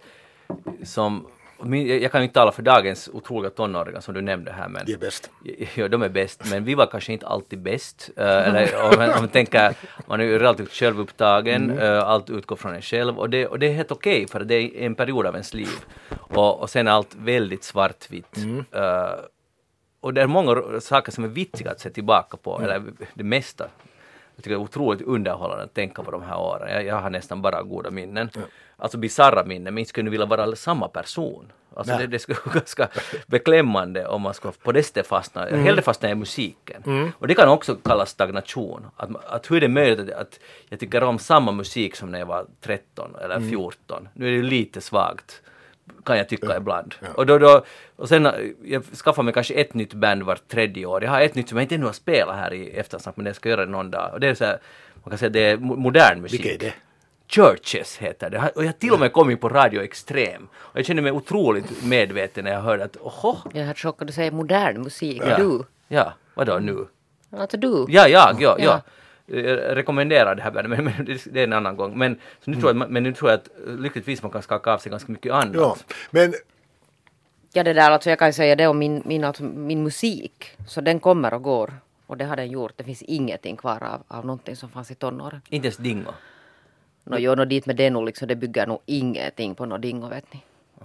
som 0.83 1.27
jag 2.01 2.11
kan 2.11 2.21
ju 2.21 2.23
inte 2.23 2.33
tala 2.33 2.51
för 2.51 2.61
dagens 2.61 3.09
otroliga 3.13 3.49
tonåringar 3.49 3.99
som 3.99 4.13
du 4.13 4.21
nämnde 4.21 4.51
här 4.51 4.69
men 4.69 4.85
Det 4.85 4.93
är 4.93 4.97
bäst. 4.97 5.31
Ja, 5.75 5.87
de 5.87 6.01
är 6.01 6.09
bäst, 6.09 6.51
men 6.51 6.63
vi 6.63 6.75
var 6.75 6.85
kanske 6.85 7.13
inte 7.13 7.27
alltid 7.27 7.59
bäst. 7.59 8.09
Eh, 8.17 8.47
eller 8.47 8.83
om 8.83 8.91
man, 8.97 9.09
om 9.09 9.19
man 9.19 9.29
tänker, 9.29 9.73
man 10.07 10.19
är 10.19 10.23
ju 10.23 10.39
relativt 10.39 10.73
självupptagen, 10.73 11.79
eh, 11.79 12.03
allt 12.03 12.29
utgår 12.29 12.55
från 12.55 12.75
en 12.75 12.81
själv 12.81 13.19
och 13.19 13.29
det, 13.29 13.47
och 13.47 13.59
det 13.59 13.67
är 13.67 13.73
helt 13.73 13.91
okej 13.91 14.27
för 14.27 14.39
det 14.39 14.55
är 14.55 14.85
en 14.85 14.95
period 14.95 15.25
av 15.25 15.33
ens 15.33 15.53
liv. 15.53 15.69
Och, 16.19 16.61
och 16.61 16.69
sen 16.69 16.87
är 16.87 16.91
allt 16.91 17.15
väldigt 17.15 17.63
svartvitt. 17.63 18.37
Eh, 18.71 19.09
och 20.01 20.13
det 20.13 20.21
är 20.21 20.27
många 20.27 20.81
saker 20.81 21.11
som 21.11 21.23
är 21.23 21.27
vitsiga 21.27 21.71
att 21.71 21.79
se 21.79 21.89
tillbaka 21.89 22.37
på, 22.37 22.61
eller 22.61 22.83
det 23.13 23.23
mesta. 23.23 23.67
Jag 24.35 24.43
tycker 24.43 24.49
det 24.49 24.61
är 24.61 24.63
otroligt 24.63 25.01
underhållande 25.01 25.63
att 25.63 25.73
tänka 25.73 26.03
på 26.03 26.11
de 26.11 26.21
här 26.21 26.39
åren. 26.39 26.71
Jag, 26.71 26.85
jag 26.85 26.95
har 26.95 27.09
nästan 27.09 27.41
bara 27.41 27.63
goda 27.63 27.91
minnen. 27.91 28.29
Alltså 28.77 28.97
bisarra 28.97 29.43
minnen, 29.45 29.73
men 29.73 29.77
inte 29.77 29.89
skulle 29.89 30.09
vilja 30.09 30.25
vara 30.25 30.55
samma 30.55 30.87
person. 30.87 31.51
Alltså 31.75 31.97
det, 31.97 32.07
det 32.07 32.19
skulle 32.19 32.39
vara 32.45 32.53
ganska 32.59 32.87
beklämmande 33.27 34.07
om 34.07 34.21
man 34.21 34.33
skulle 34.33 34.53
på 34.63 34.71
det 34.71 34.83
sättet 34.83 35.07
fastna. 35.07 35.47
Mm. 35.47 35.63
Hellre 35.63 35.81
fastna 35.81 36.09
i 36.09 36.15
musiken. 36.15 37.11
Och 37.17 37.27
det 37.27 37.33
kan 37.35 37.49
också 37.49 37.75
kallas 37.75 38.09
stagnation. 38.09 38.85
Att, 38.95 39.09
att 39.25 39.51
hur 39.51 39.57
är 39.57 39.61
det 39.61 39.67
möjligt 39.67 40.11
att, 40.13 40.39
jag 40.69 40.79
tycker 40.79 41.03
om 41.03 41.19
samma 41.19 41.51
musik 41.51 41.95
som 41.95 42.11
när 42.11 42.19
jag 42.19 42.25
var 42.25 42.45
13 42.61 43.15
eller 43.23 43.35
Mm. 43.35 43.49
14. 43.49 44.07
Nu 44.13 44.27
är 44.27 44.31
det 44.31 44.37
ju 44.37 44.43
lite 44.43 44.81
svagt 44.81 45.41
kan 46.09 46.17
jag 46.17 46.29
tycka 46.29 46.57
ibland. 46.57 46.95
Och, 47.15 47.25
då, 47.25 47.37
då, 47.37 47.63
och 47.95 48.09
sen 48.09 48.25
eh, 48.25 48.33
jag 48.63 48.83
skaffar 48.83 49.23
mig 49.23 49.33
kanske 49.33 49.53
ett 49.53 49.73
nytt 49.73 49.93
band 49.93 50.23
vart 50.23 50.47
tredje 50.47 50.85
år. 50.85 51.03
Jag 51.03 51.11
har 51.11 51.21
ett 51.21 51.35
nytt 51.35 51.49
som 51.49 51.57
jag 51.57 51.63
inte 51.63 51.75
ännu 51.75 51.85
har 51.85 51.93
spelat 51.93 52.35
här 52.35 52.53
i 52.53 52.69
eftersnack 52.69 53.17
men 53.17 53.25
jag 53.25 53.35
ska 53.35 53.49
göra 53.49 53.65
det 53.65 53.71
någon 53.71 53.91
dag. 53.91 54.09
Och 54.13 54.19
det 54.19 54.27
är 54.27 54.33
så 54.33 54.45
här, 54.45 54.59
man 55.03 55.09
kan 55.09 55.17
säga 55.17 55.29
det 55.29 55.39
är 55.39 55.57
mo- 55.57 55.75
modern 55.77 56.21
musik. 56.21 56.39
Vilket 56.45 56.61
är 56.61 56.65
det? 56.65 56.73
Churches 57.27 57.97
heter 57.97 58.29
det. 58.29 58.51
Och 58.55 58.65
jag 58.65 58.79
till 58.79 58.91
och 58.91 58.99
med 58.99 59.13
kommit 59.13 59.41
på 59.41 59.49
Radio 59.49 59.81
Extrem. 59.81 60.47
Och 60.53 60.77
jag 60.79 60.85
kände 60.85 61.01
mig 61.01 61.11
otroligt 61.11 61.83
medveten 61.83 62.43
när 62.43 62.51
jag 62.51 62.61
hörde 62.61 62.83
att 62.83 62.97
oho, 62.97 63.35
Jag 63.53 63.65
är 63.67 63.73
chockad 63.73 64.07
du 64.07 64.13
säger 64.13 64.31
modern 64.31 64.81
musik. 64.81 65.21
Ja. 65.25 65.37
Du. 65.37 65.63
ja, 65.87 66.13
vadå 66.33 66.59
nu? 66.59 66.87
Alltså 67.37 67.57
du. 67.57 67.85
Ja, 67.89 68.07
jag, 68.07 68.37
ja, 68.41 68.55
ja. 68.59 68.63
Ja. 68.63 68.81
Jag 69.31 69.75
rekommenderar 69.77 70.35
det 70.35 70.41
här 70.41 70.51
bandet, 70.51 70.71
men, 70.83 70.93
men 70.97 71.05
det- 71.05 71.39
är 71.39 71.43
en 71.43 71.53
annan 71.53 71.75
gång. 71.77 71.97
Men, 71.97 72.19
så 72.45 72.51
nu 72.51 72.57
tror 72.61 72.73
jag, 72.73 72.81
att- 72.83 72.89
men 72.89 73.03
nu 73.03 73.13
tror 73.13 73.31
jag 73.31 73.37
att 73.39 73.49
eh, 73.67 73.73
lyckligtvis 73.75 74.21
man 74.23 74.31
kan 74.31 74.41
skaka 74.41 74.73
av 74.73 74.77
sig 74.77 74.89
ganska 74.89 75.11
mycket 75.11 75.33
annat. 75.33 75.55
Ja, 75.55 75.77
men 76.11 76.33
Ja 77.53 77.63
det 77.63 77.73
där 77.73 77.91
alltså 77.91 78.09
jag 78.09 78.19
kan 78.19 78.33
säga 78.33 78.55
det 78.55 78.67
om 78.67 78.79
min, 78.79 79.01
min, 79.05 79.23
alltså, 79.23 79.43
min 79.43 79.83
musik. 79.83 80.51
Så 80.67 80.81
den 80.81 80.99
kommer 80.99 81.33
och 81.33 81.41
går. 81.43 81.73
Och 82.07 82.17
det 82.17 82.25
har 82.25 82.35
den 82.35 82.51
gjort. 82.51 82.73
Det 82.75 82.83
finns 82.83 83.01
ingenting 83.01 83.57
kvar 83.57 83.83
av, 83.83 84.03
av 84.17 84.25
någonting 84.25 84.55
som 84.55 84.69
fanns 84.69 84.91
i 84.91 84.95
tonåren. 84.95 85.41
Inte 85.49 85.67
ens 85.67 85.77
Dingo. 85.77 86.11
Nå 87.03 87.17
jo, 87.17 87.35
nå 87.35 87.45
dit 87.45 87.65
med 87.65 87.75
det 87.75 87.89
nog 87.89 88.05
liksom, 88.05 88.27
det 88.27 88.35
bygger 88.35 88.67
nog 88.67 88.79
ingenting 88.85 89.55
på 89.55 89.65
något 89.65 89.81
dingo 89.81 90.07
vet 90.09 90.33
ni. 90.33 90.39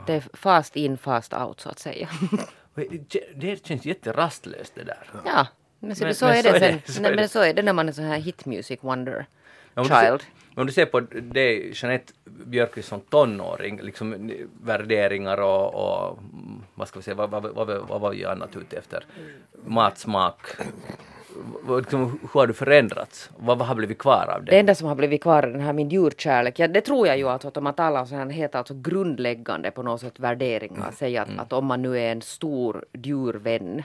Det 0.06 0.14
är 0.14 0.22
fast 0.32 0.76
in, 0.76 0.98
fast 0.98 1.32
out 1.34 1.60
så 1.60 1.68
att 1.68 1.78
säga. 1.78 2.08
Det- 2.74 3.20
Det 3.36 3.66
känns 3.66 3.84
jätterastlöst 3.86 4.74
det 4.74 4.84
där. 4.84 5.06
ja, 5.24 5.46
men, 5.84 5.96
så, 5.96 6.04
Men- 6.04 6.14
så, 6.14 6.24
men 6.26 6.34
är 6.36 6.42
så 6.42 6.52
det 6.52 6.58
sen. 6.60 6.80
det, 6.86 6.92
så 6.92 6.98
är 6.98 7.02
Nej, 7.02 7.10
det. 7.10 7.16
men 7.16 7.28
så 7.28 7.40
är 7.40 7.54
det 7.54 7.62
när 7.62 7.72
man 7.72 7.88
är 7.88 7.92
sån 7.92 8.04
här 8.04 8.18
hit 8.18 8.46
music 8.46 8.78
wonder 8.82 9.26
ser- 9.74 9.84
child. 9.84 10.22
men 10.54 10.60
om 10.62 10.66
du 10.66 10.72
ser 10.72 10.86
på 10.86 11.00
det 11.22 11.54
Jeanette 11.82 12.12
Björkqvist 12.24 12.88
som 12.88 13.00
tonåring, 13.00 13.80
liksom 13.82 14.30
värderingar 14.62 15.40
och, 15.40 15.74
och 15.74 16.18
mm, 16.18 16.62
vad 16.74 16.88
ska 16.88 16.98
vi 16.98 17.02
säga, 17.02 17.14
vad, 17.14 17.30
vad, 17.30 17.42
vad, 17.54 17.66
vad 17.88 18.00
var 18.00 18.10
vi 18.10 18.24
annat 18.24 18.56
ute 18.56 18.76
efter? 18.76 19.04
Matsmak, 19.66 20.40
liksom, 21.78 22.18
hur 22.32 22.40
har 22.40 22.46
du 22.46 22.52
förändrats? 22.54 23.30
Vad, 23.36 23.58
vad 23.58 23.68
har 23.68 23.74
blivit 23.74 23.98
kvar 23.98 24.26
av 24.36 24.44
Det 24.44 24.50
det? 24.50 24.58
enda 24.58 24.74
som 24.74 24.88
har 24.88 24.94
blivit 24.94 25.22
kvar 25.22 25.42
är 25.42 25.46
den 25.50 25.60
här 25.60 25.72
min 25.72 25.88
djurkärlek. 25.88 26.58
Ja, 26.58 26.68
det 26.68 26.80
tror 26.80 27.06
jag 27.06 27.18
ju 27.18 27.28
alltså 27.28 27.48
att 27.48 27.56
om 27.56 27.64
man 27.64 27.74
talar 27.74 28.00
om 28.00 28.06
sådana 28.06 28.32
helt 28.32 28.54
alltså 28.54 28.74
grundläggande 28.74 29.70
på 29.70 29.82
något 29.82 30.00
sätt 30.00 30.20
värderingar. 30.20 30.90
Säga 30.96 31.22
att, 31.22 31.28
att 31.38 31.52
om 31.52 31.66
man 31.66 31.82
nu 31.82 31.98
är 31.98 32.12
en 32.12 32.22
stor 32.22 32.84
djurvän 32.92 33.82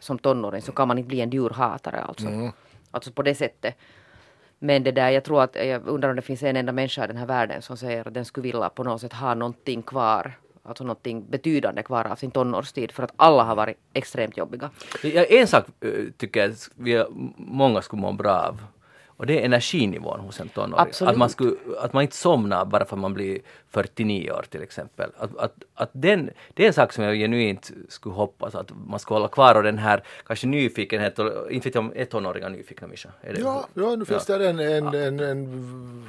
som 0.00 0.18
tonåring 0.18 0.62
så 0.62 0.72
kan 0.72 0.88
man 0.88 0.98
inte 0.98 1.08
bli 1.08 1.20
en 1.20 1.30
djurhatare 1.30 2.00
alltså. 2.00 2.52
Alltså 2.90 3.12
på 3.12 3.22
det 3.22 3.34
sättet. 3.34 3.74
Men 4.58 4.82
det 4.82 4.92
där, 4.92 5.10
jag 5.10 5.24
tror 5.24 5.42
att, 5.42 5.56
jag 5.56 5.86
undrar 5.88 6.10
om 6.10 6.16
det 6.16 6.22
finns 6.22 6.42
en 6.42 6.56
enda 6.56 6.72
människa 6.72 7.04
i 7.04 7.06
den 7.06 7.16
här 7.16 7.26
världen 7.26 7.62
som 7.62 7.76
säger 7.76 8.08
att 8.08 8.14
den 8.14 8.24
skulle 8.24 8.42
vilja 8.42 8.68
på 8.68 8.84
något 8.84 9.00
sätt 9.00 9.12
ha 9.12 9.34
någonting 9.34 9.82
kvar. 9.82 10.32
Alltså 10.62 10.84
någonting 10.84 11.30
betydande 11.30 11.82
kvar 11.82 12.04
av 12.04 12.16
sin 12.16 12.30
tonårstid. 12.30 12.92
För 12.92 13.02
att 13.02 13.12
alla 13.16 13.42
har 13.42 13.56
varit 13.56 13.76
extremt 13.92 14.36
jobbiga. 14.36 14.70
Ja, 15.02 15.24
en 15.24 15.46
sak 15.46 15.64
eh, 15.80 15.90
tycker 16.16 16.40
jag 16.40 16.54
vi 16.74 17.04
många 17.36 17.82
skulle 17.82 18.02
må 18.02 18.12
bra 18.12 18.32
av. 18.32 18.60
Och 19.22 19.26
det 19.26 19.40
är 19.40 19.44
energinivån 19.44 20.20
hos 20.20 20.40
en 20.40 20.48
tonåring. 20.48 20.74
Absolut. 20.88 21.12
Att 21.12 21.18
man, 21.18 21.30
skulle, 21.30 21.52
att 21.80 21.92
man 21.92 22.02
inte 22.02 22.16
somnar 22.16 22.64
bara 22.64 22.84
för 22.84 22.96
att 22.96 23.00
man 23.00 23.14
blir 23.14 23.38
49 23.70 24.30
år 24.30 24.44
till 24.50 24.62
exempel. 24.62 25.10
Att, 25.18 25.36
att, 25.38 25.54
att 25.74 25.90
den, 25.92 26.30
det 26.54 26.62
är 26.62 26.66
en 26.66 26.72
sak 26.72 26.92
som 26.92 27.04
jag 27.04 27.16
genuint 27.16 27.70
skulle 27.88 28.14
hoppas 28.14 28.54
att 28.54 28.70
man 28.86 28.98
ska 28.98 29.14
hålla 29.14 29.28
kvar 29.28 29.54
och 29.54 29.62
den 29.62 29.78
här 29.78 30.02
kanske 30.26 30.46
nyfikenhet, 30.46 31.18
och, 31.18 31.50
inte 31.50 31.68
vet 31.68 31.74
jag 31.74 31.84
om 31.84 31.92
är 31.96 32.04
tonåringar 32.04 32.50
nyfikna 32.50 32.86
Mischa? 32.86 33.08
Ja, 33.38 33.66
ja, 33.74 33.96
nu 33.96 34.04
finns 34.04 34.26
det 34.26 34.48
en, 34.48 34.58
en, 34.58 34.94
en, 34.94 35.20
en 35.20 36.06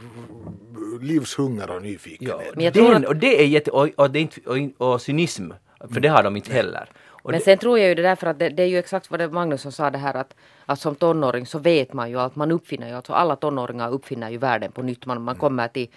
livshunger 1.02 1.70
och 1.70 1.76
Ja, 1.76 1.80
nyfikenhet. 1.80 2.74
Tror 2.74 2.92
den, 2.92 3.04
att- 3.04 3.06
och 3.10 3.16
det 3.16 3.42
är 3.42 3.48
jätte, 3.48 3.72
och, 3.72 3.90
och, 3.96 4.12
det 4.12 4.20
är 4.20 4.22
inte, 4.22 4.42
och, 4.78 4.88
och 4.94 5.02
cynism, 5.02 5.50
för 5.94 6.00
det 6.00 6.08
har 6.08 6.24
de 6.24 6.36
inte 6.36 6.54
heller. 6.54 6.90
Och 7.24 7.32
Men 7.32 7.40
det, 7.40 7.46
sen 7.46 7.58
tror 7.58 7.80
jag 7.80 7.90
ju 7.90 7.96
det 7.96 8.02
där 8.02 8.16
för 8.16 8.28
att 8.28 8.40
det, 8.40 8.50
det 8.50 8.64
är 8.64 8.68
ju 8.68 8.78
exakt 8.78 9.12
vad 9.12 9.20
det 9.20 9.30
Magnus 9.30 9.62
som 9.62 9.72
sa 9.72 9.90
det 9.90 9.98
här 9.98 10.14
att, 10.14 10.36
att 10.66 10.80
som 10.80 10.96
tonåring 10.96 11.46
så 11.46 11.60
vet 11.60 11.94
man 11.94 12.10
ju 12.10 12.20
att 12.20 12.36
man 12.36 12.52
uppfinner 12.52 12.88
ju, 12.88 12.96
alltså 12.96 13.14
alla 13.14 13.36
tonåringar 13.36 13.92
uppfinner 13.92 14.30
ju 14.30 14.38
världen 14.38 14.72
på 14.72 14.82
nytt. 14.82 15.06
Man, 15.06 15.22
man 15.22 15.36
kommer 15.36 15.68
till 15.68 15.88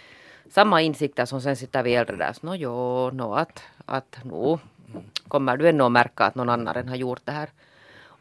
samma 0.51 0.83
insikter 0.83 1.25
som 1.25 1.41
sen 1.41 1.57
sitter 1.57 1.83
vi 1.83 1.95
äldre 1.95 2.17
där. 2.17 2.33
Så, 2.33 2.47
Nå 2.47 2.55
jo, 2.55 3.11
nå 3.11 3.35
att, 3.35 3.63
att 3.85 4.19
no, 4.25 4.61
kommer 5.29 5.57
du 5.57 5.69
ännu 5.69 5.85
att 5.85 5.93
märka 5.93 6.25
att 6.25 6.35
någon 6.35 6.49
annan 6.49 6.89
har 6.89 6.97
gjort 6.97 7.21
det 7.25 7.33
här. 7.33 7.49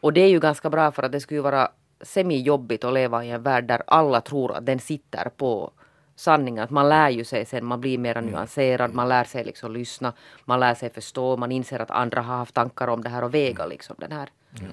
Och 0.00 0.12
det 0.12 0.20
är 0.20 0.28
ju 0.28 0.40
ganska 0.40 0.70
bra 0.70 0.92
för 0.92 1.02
att 1.02 1.12
det 1.12 1.20
skulle 1.20 1.40
vara 1.40 1.68
semi-jobbigt 2.00 2.84
att 2.84 2.94
leva 2.94 3.24
i 3.24 3.30
en 3.30 3.42
värld 3.42 3.64
där 3.64 3.82
alla 3.86 4.20
tror 4.20 4.56
att 4.56 4.66
den 4.66 4.78
sitter 4.78 5.28
på 5.36 5.70
sanningen. 6.16 6.64
Att 6.64 6.70
man 6.70 6.88
lär 6.88 7.10
ju 7.10 7.24
sig 7.24 7.46
sen, 7.46 7.64
man 7.64 7.80
blir 7.80 7.98
mer 7.98 8.20
nyanserad, 8.20 8.94
man 8.94 9.08
lär 9.08 9.24
sig 9.24 9.44
liksom 9.44 9.72
lyssna, 9.72 10.12
man 10.44 10.60
lär 10.60 10.74
sig 10.74 10.90
förstå, 10.90 11.36
man 11.36 11.52
inser 11.52 11.78
att 11.78 11.90
andra 11.90 12.22
har 12.22 12.36
haft 12.36 12.54
tankar 12.54 12.88
om 12.88 13.02
det 13.02 13.08
här 13.08 13.24
och 13.24 13.34
väga 13.34 13.66
liksom 13.66 13.96
den 13.98 14.12
här. 14.12 14.30
Men 14.60 14.72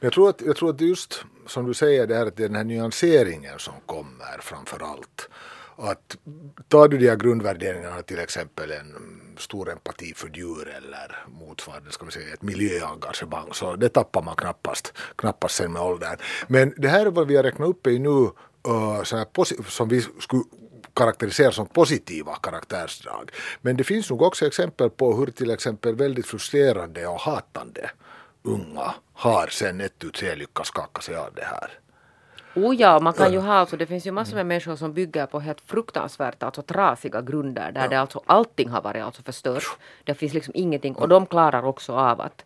Jag 0.00 0.12
tror, 0.12 0.28
att, 0.28 0.40
jag 0.40 0.56
tror 0.56 0.70
att 0.70 0.80
just 0.80 1.24
som 1.46 1.66
du 1.66 1.74
säger 1.74 2.06
det 2.06 2.14
här 2.14 2.26
att 2.26 2.36
det 2.36 2.44
är 2.44 2.48
den 2.48 2.56
här 2.56 2.64
nyanseringen 2.64 3.58
som 3.58 3.74
kommer 3.86 4.38
framför 4.40 4.82
allt. 4.82 5.28
Att 5.76 6.16
tar 6.68 6.88
du 6.88 6.98
de 6.98 7.08
här 7.08 7.16
grundvärderingarna 7.16 8.02
till 8.02 8.18
exempel 8.18 8.70
en 8.70 8.96
stor 9.38 9.70
empati 9.70 10.14
för 10.16 10.30
djur 10.34 10.68
eller 10.68 11.16
motsvarande 11.40 11.92
ska 11.92 12.04
vi 12.04 12.12
säga, 12.12 12.34
ett 12.34 12.42
miljöengagemang 12.42 13.48
så 13.52 13.76
det 13.76 13.88
tappar 13.88 14.22
man 14.22 14.36
knappast, 14.36 14.92
knappast 15.16 15.54
sen 15.54 15.72
med 15.72 15.82
åldern. 15.82 16.16
Men 16.48 16.74
det 16.76 16.88
här 16.88 17.06
vad 17.06 17.28
vi 17.28 17.36
har 17.36 17.42
räknat 17.42 17.68
upp 17.68 17.86
är 17.86 17.90
ju 17.90 17.98
nu 17.98 18.30
uh, 18.68 19.02
som 19.68 19.88
vi 19.88 20.00
skulle 20.00 20.42
karaktärisera 20.94 21.52
som 21.52 21.66
positiva 21.66 22.34
karaktärsdrag. 22.34 23.30
Men 23.60 23.76
det 23.76 23.84
finns 23.84 24.10
nog 24.10 24.22
också 24.22 24.46
exempel 24.46 24.90
på 24.90 25.14
hur 25.16 25.26
till 25.26 25.50
exempel 25.50 25.94
väldigt 25.94 26.26
frustrerande 26.26 27.06
och 27.06 27.20
hatande 27.20 27.90
unga 28.42 28.94
har 29.12 29.46
sen 29.46 29.80
ett 29.80 29.98
tu 29.98 30.10
tre 30.10 30.34
lyckats 30.34 30.68
skaka 30.68 31.02
sig 31.02 31.16
av 31.16 31.34
det 31.34 31.44
här. 31.44 31.70
Oh 32.54 32.74
ja, 32.76 33.00
man 33.00 33.12
kan 33.12 33.32
ju 33.32 33.38
ha, 33.38 33.52
alltså, 33.52 33.76
det 33.76 33.86
finns 33.86 34.06
ju 34.06 34.12
massor 34.12 34.36
med 34.36 34.46
människor 34.46 34.76
som 34.76 34.92
bygger 34.92 35.26
på 35.26 35.40
helt 35.40 35.60
fruktansvärt 35.60 36.42
alltså 36.42 36.62
trasiga 36.62 37.20
grunder 37.20 37.72
där 37.72 37.88
det 37.88 38.00
alltså 38.00 38.20
allting 38.26 38.68
har 38.68 38.82
varit 38.82 39.04
alltså 39.04 39.22
förstört. 39.22 39.64
Det 40.04 40.14
finns 40.14 40.34
liksom 40.34 40.54
ingenting 40.56 40.94
och 40.94 41.08
de 41.08 41.26
klarar 41.26 41.62
också 41.64 41.92
av 41.92 42.20
att, 42.20 42.44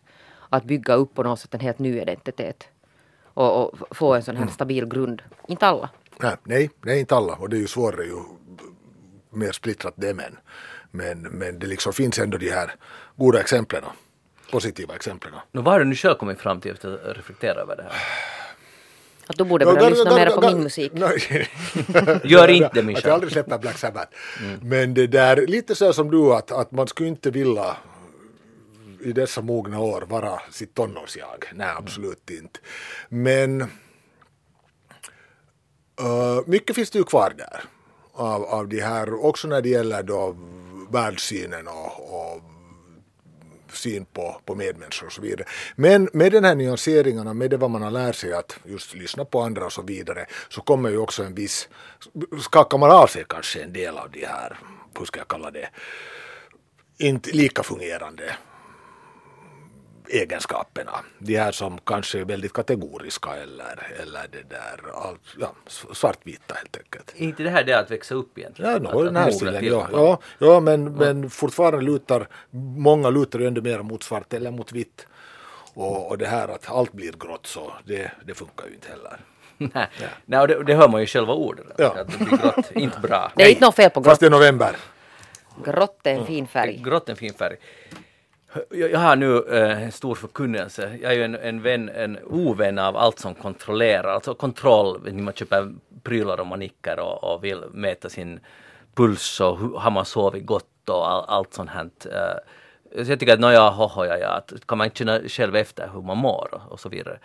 att 0.49 0.63
bygga 0.63 0.93
upp 0.93 1.15
på 1.15 1.23
något 1.23 1.39
sätt 1.39 1.53
en 1.53 1.59
helt 1.59 1.79
ny 1.79 2.01
identitet. 2.01 2.67
Och, 3.33 3.63
och 3.63 3.97
få 3.97 4.13
en 4.13 4.23
sån 4.23 4.35
här 4.35 4.47
stabil 4.47 4.85
grund. 4.85 5.21
Inte 5.47 5.67
alla. 5.67 5.89
Nej, 6.19 6.35
nej, 6.43 6.69
nej, 6.81 6.99
inte 6.99 7.15
alla 7.15 7.33
och 7.33 7.49
det 7.49 7.57
är 7.57 7.61
ju 7.61 7.67
svårare 7.67 8.03
ju 8.05 8.23
mer 9.29 9.51
splittrat 9.51 9.93
det 9.97 10.09
är 10.09 10.13
men. 10.13 10.37
Men, 10.91 11.21
men 11.21 11.59
det 11.59 11.67
liksom 11.67 11.93
finns 11.93 12.19
ändå 12.19 12.37
de 12.37 12.49
här 12.49 12.71
goda 13.15 13.39
exemplen, 13.39 13.83
positiva 14.51 14.95
exemplen. 14.95 15.33
nu, 15.51 15.61
vad 15.61 15.73
har 15.73 15.79
du 15.79 15.85
nu 15.85 15.95
själv 15.95 16.15
kommit 16.15 16.39
fram 16.39 16.61
till 16.61 16.71
efter 16.71 17.09
att 17.09 17.17
reflektera 17.17 17.61
över 17.61 17.75
det 17.75 17.83
här? 17.83 17.91
Att 19.27 19.37
du 19.37 19.43
borde 19.43 19.65
börja 19.65 19.89
lyssna 19.89 20.15
mer 20.15 20.29
på 20.29 20.41
min 20.41 20.63
musik. 20.63 20.91
Nej. 20.95 21.49
Gör 22.23 22.47
inte 22.47 22.69
det, 22.73 22.79
Att 22.79 22.85
Mischa. 22.85 23.07
jag 23.07 23.13
aldrig 23.13 23.31
släpper 23.31 23.57
Black 23.57 23.77
Sabbath. 23.77 24.11
Men 24.61 24.93
det 24.93 25.07
där, 25.07 25.47
lite 25.47 25.75
så 25.75 25.93
som 25.93 26.11
du, 26.11 26.33
att, 26.33 26.51
att 26.51 26.71
man 26.71 26.87
skulle 26.87 27.09
inte 27.09 27.31
vilja 27.31 27.77
i 29.03 29.11
dessa 29.11 29.41
mogna 29.41 29.79
år 29.79 30.01
vara 30.01 30.41
sitt 30.51 30.73
tonårsjag. 30.73 31.45
Nej, 31.53 31.67
absolut 31.77 32.29
inte. 32.29 32.59
Men 33.09 33.67
uh, 36.01 36.41
mycket 36.45 36.75
finns 36.75 36.89
det 36.89 36.99
ju 36.99 37.03
kvar 37.03 37.33
där. 37.37 37.63
Av, 38.13 38.43
av 38.43 38.67
de 38.67 38.81
här, 38.81 39.25
också 39.25 39.47
när 39.47 39.61
det 39.61 39.69
gäller 39.69 40.03
då 40.03 40.35
världssynen 40.89 41.67
och, 41.67 42.31
och 42.33 42.41
syn 43.73 44.05
på, 44.05 44.41
på 44.45 44.55
medmänniskor 44.55 45.07
och 45.07 45.13
så 45.13 45.21
vidare. 45.21 45.47
Men 45.75 46.09
med 46.13 46.31
den 46.31 46.43
här 46.43 46.55
nyanseringarna, 46.55 47.33
med 47.33 47.49
det 47.49 47.57
vad 47.57 47.69
man 47.69 47.81
har 47.81 47.91
lärt 47.91 48.15
sig 48.15 48.33
att 48.33 48.59
just 48.63 48.95
lyssna 48.95 49.25
på 49.25 49.41
andra 49.41 49.65
och 49.65 49.73
så 49.73 49.81
vidare, 49.81 50.25
så 50.49 50.61
kommer 50.61 50.89
ju 50.89 50.97
också 50.97 51.23
en 51.23 51.35
viss, 51.35 51.69
skakar 52.41 52.77
man 52.77 52.91
av 52.91 53.07
sig 53.07 53.25
kanske 53.29 53.63
en 53.63 53.73
del 53.73 53.97
av 53.97 54.11
de 54.11 54.25
här, 54.25 54.59
hur 54.99 55.05
ska 55.05 55.19
jag 55.19 55.27
kalla 55.27 55.51
det, 55.51 55.69
inte 56.97 57.31
lika 57.31 57.63
fungerande 57.63 58.35
egenskaperna. 60.09 60.91
De 61.19 61.37
här 61.37 61.51
som 61.51 61.77
kanske 61.77 62.19
är 62.19 62.25
väldigt 62.25 62.53
kategoriska 62.53 63.29
eller, 63.35 63.87
eller 64.01 64.27
det 64.31 64.49
där, 64.49 64.81
allt, 64.93 65.21
ja, 65.39 65.51
svartvita 65.93 66.53
helt 66.53 66.77
enkelt. 66.77 67.13
Är 67.17 67.23
inte 67.23 67.43
det 67.43 67.49
här 67.49 67.63
det 67.63 67.79
att 67.79 67.91
växa 67.91 68.15
upp 68.15 68.37
egentligen? 68.37 68.71
Ja, 68.71 68.79
no, 68.79 68.99
att 68.99 69.05
den 69.05 69.15
här 69.15 69.31
stilen, 69.31 69.65
ja, 69.65 69.87
ja, 69.91 70.19
ja 70.37 70.59
men, 70.59 70.93
men 70.93 71.29
fortfarande 71.29 71.81
lutar, 71.85 72.27
många 72.77 73.09
lutar 73.09 73.39
ju 73.39 73.47
ändå 73.47 73.61
mer 73.61 73.79
mot 73.79 74.03
svart 74.03 74.33
eller 74.33 74.51
mot 74.51 74.71
vitt. 74.71 75.07
Och, 75.73 76.09
och 76.09 76.17
det 76.17 76.27
här 76.27 76.47
att 76.47 76.71
allt 76.71 76.93
blir 76.93 77.11
grått 77.11 77.47
så 77.47 77.73
det, 77.85 78.11
det 78.25 78.33
funkar 78.33 78.67
ju 78.67 78.73
inte 78.73 78.87
heller. 78.89 79.19
Nej, 79.57 79.87
Nej 80.25 80.39
och 80.39 80.47
det, 80.47 80.63
det 80.63 80.73
hör 80.75 80.87
man 80.87 81.01
ju 81.01 81.07
själva 81.07 81.33
orden. 81.33 81.65
Ja. 81.77 81.87
Att 81.87 82.07
det 82.07 82.17
blir 82.17 82.37
grått, 82.37 82.71
inte 82.75 82.99
bra. 82.99 83.31
Det 83.35 83.43
är 83.43 83.49
inte 83.49 83.65
något 83.65 83.75
fel 83.75 83.89
på 83.89 84.03
Fast 84.03 84.21
grått. 84.21 84.31
det 84.31 84.35
är 84.35 84.39
november. 84.39 84.75
Grått 85.65 85.99
är 86.03 86.13
en 86.13 86.25
fin 86.25 86.47
färg. 86.47 86.81
Grått 86.83 87.09
är 87.09 87.13
en 87.13 87.17
fin 87.17 87.33
färg. 87.33 87.55
Jag, 88.69 88.99
har 88.99 89.15
nu 89.15 89.43
eh, 89.51 89.83
en 89.83 89.91
stor 89.91 90.15
förkunnelse. 90.15 90.97
Jag 91.01 91.11
är 91.11 91.15
ju 91.15 91.23
en, 91.23 91.35
en 91.35 91.61
vän, 91.61 91.89
en 91.89 92.17
ovän 92.25 92.79
av 92.79 92.97
allt 92.97 93.19
som 93.19 93.35
kontrollerar, 93.35 94.13
alltså 94.13 94.33
kontroll. 94.33 95.01
när 95.03 95.23
Man 95.23 95.33
köper 95.33 95.73
prylar 96.03 96.39
och 96.39 96.47
manicker 96.47 96.99
och, 96.99 97.23
och 97.23 97.43
vill 97.43 97.63
mäta 97.71 98.09
sin 98.09 98.39
puls 98.95 99.41
och 99.41 99.59
hur, 99.59 99.77
har 99.77 99.91
man 99.91 100.05
sovit 100.05 100.45
gott 100.45 100.89
och 100.89 101.11
all, 101.11 101.25
allt 101.27 101.53
sånt 101.53 101.69
här. 101.69 101.89
Eh, 102.05 103.03
så 103.03 103.11
jag 103.11 103.19
tycker 103.19 103.33
att 103.33 103.39
nåja, 103.39 103.69
hoho, 103.69 104.05
ja, 104.05 104.17
ja, 104.17 104.27
att 104.27 104.67
kan 104.67 104.77
man 104.77 104.85
inte 104.85 104.97
känna 104.97 105.19
själv 105.27 105.55
efter 105.55 105.89
hur 105.93 106.01
man 106.01 106.17
mår 106.17 106.49
och, 106.51 106.71
och 106.71 106.79
så 106.79 106.89
vidare. 106.89 107.19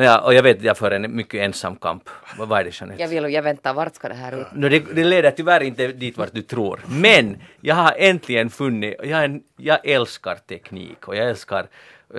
Nåja, 0.00 0.18
och 0.20 0.34
jag 0.34 0.42
vet 0.42 0.56
att 0.56 0.64
jag 0.64 0.78
för 0.78 0.90
en 0.90 1.16
mycket 1.16 1.40
ensam 1.40 1.76
kamp. 1.76 2.08
Vad 2.38 2.60
är 2.60 2.64
det 2.64 2.80
Jeanette? 2.80 3.02
Jag 3.02 3.08
vill 3.08 3.32
jag 3.32 3.42
väntar, 3.42 3.74
vart 3.74 3.94
ska 3.94 4.08
det 4.08 4.14
här 4.14 4.40
ut? 4.40 4.46
No, 4.52 4.68
det, 4.68 4.78
det 4.94 5.04
leder 5.04 5.30
tyvärr 5.30 5.62
inte 5.62 5.86
dit 5.86 6.18
vart 6.18 6.34
du 6.34 6.42
tror. 6.42 6.80
Men 6.88 7.36
jag 7.60 7.74
har 7.74 7.94
äntligen 7.98 8.50
funnit, 8.50 8.94
jag, 9.04 9.24
en, 9.24 9.42
jag 9.56 9.86
älskar 9.86 10.34
teknik 10.34 11.08
och 11.08 11.16
jag 11.16 11.28
älskar, 11.28 11.66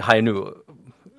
har 0.02 0.16
jag 0.16 0.24
nu 0.24 0.44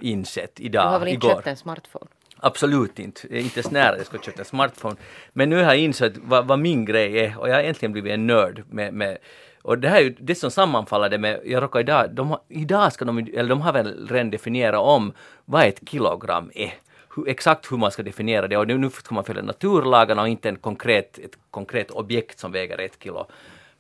insett 0.01 0.57
Du 0.57 0.63
idag, 0.63 0.83
har 0.83 0.99
väl 0.99 1.09
inte 1.09 1.27
igår. 1.27 1.37
köpt 1.37 1.47
en 1.47 1.57
smartphone? 1.57 2.07
Absolut 2.37 2.99
inte, 2.99 3.39
inte 3.39 3.61
ens 3.61 3.71
nära 3.71 3.97
jag 3.97 4.07
ska 4.07 4.19
köpa 4.19 4.39
en 4.39 4.45
smartphone. 4.45 4.97
Men 5.33 5.51
nu 5.51 5.57
har 5.57 5.63
jag 5.63 5.79
insett 5.79 6.13
vad, 6.17 6.47
vad 6.47 6.59
min 6.59 6.85
grej 6.85 7.19
är 7.19 7.39
och 7.39 7.49
jag 7.49 7.55
har 7.55 7.63
äntligen 7.63 7.93
blivit 7.93 8.13
en 8.13 8.27
nörd 8.27 8.63
med, 8.71 8.95
med 8.95 9.19
och 9.63 9.79
det 9.79 9.89
här 9.89 9.97
är 9.97 10.03
ju 10.03 10.17
det 10.19 10.35
som 10.35 10.51
sammanfaller 10.51 11.09
det 11.09 11.19
med, 11.19 11.41
jag 11.45 11.63
råkar 11.63 11.81
idag, 11.81 12.11
de 12.15 12.31
har, 12.31 12.41
idag 12.49 12.93
ska 12.93 13.05
de, 13.05 13.19
eller 13.19 13.49
de 13.49 13.61
har 13.61 13.73
väl 13.73 14.09
redan 14.09 14.31
definierat 14.31 14.81
om 14.81 15.13
vad 15.45 15.65
ett 15.65 15.89
kilogram 15.89 16.51
är. 16.55 16.75
Hur, 17.17 17.29
exakt 17.29 17.73
hur 17.73 17.77
man 17.77 17.91
ska 17.91 18.03
definiera 18.03 18.49
det 18.49 18.57
och 18.57 18.67
nu, 18.67 18.79
nu 18.79 18.91
ska 18.91 19.15
man 19.15 19.25
följa 19.25 19.43
naturlagarna 19.43 20.23
och 20.23 20.29
inte 20.29 20.49
en 20.49 20.57
konkret, 20.57 21.19
ett 21.19 21.39
konkret 21.51 21.91
objekt 21.91 22.39
som 22.39 22.53
väger 22.53 22.81
ett 22.81 23.03
kilo. 23.03 23.27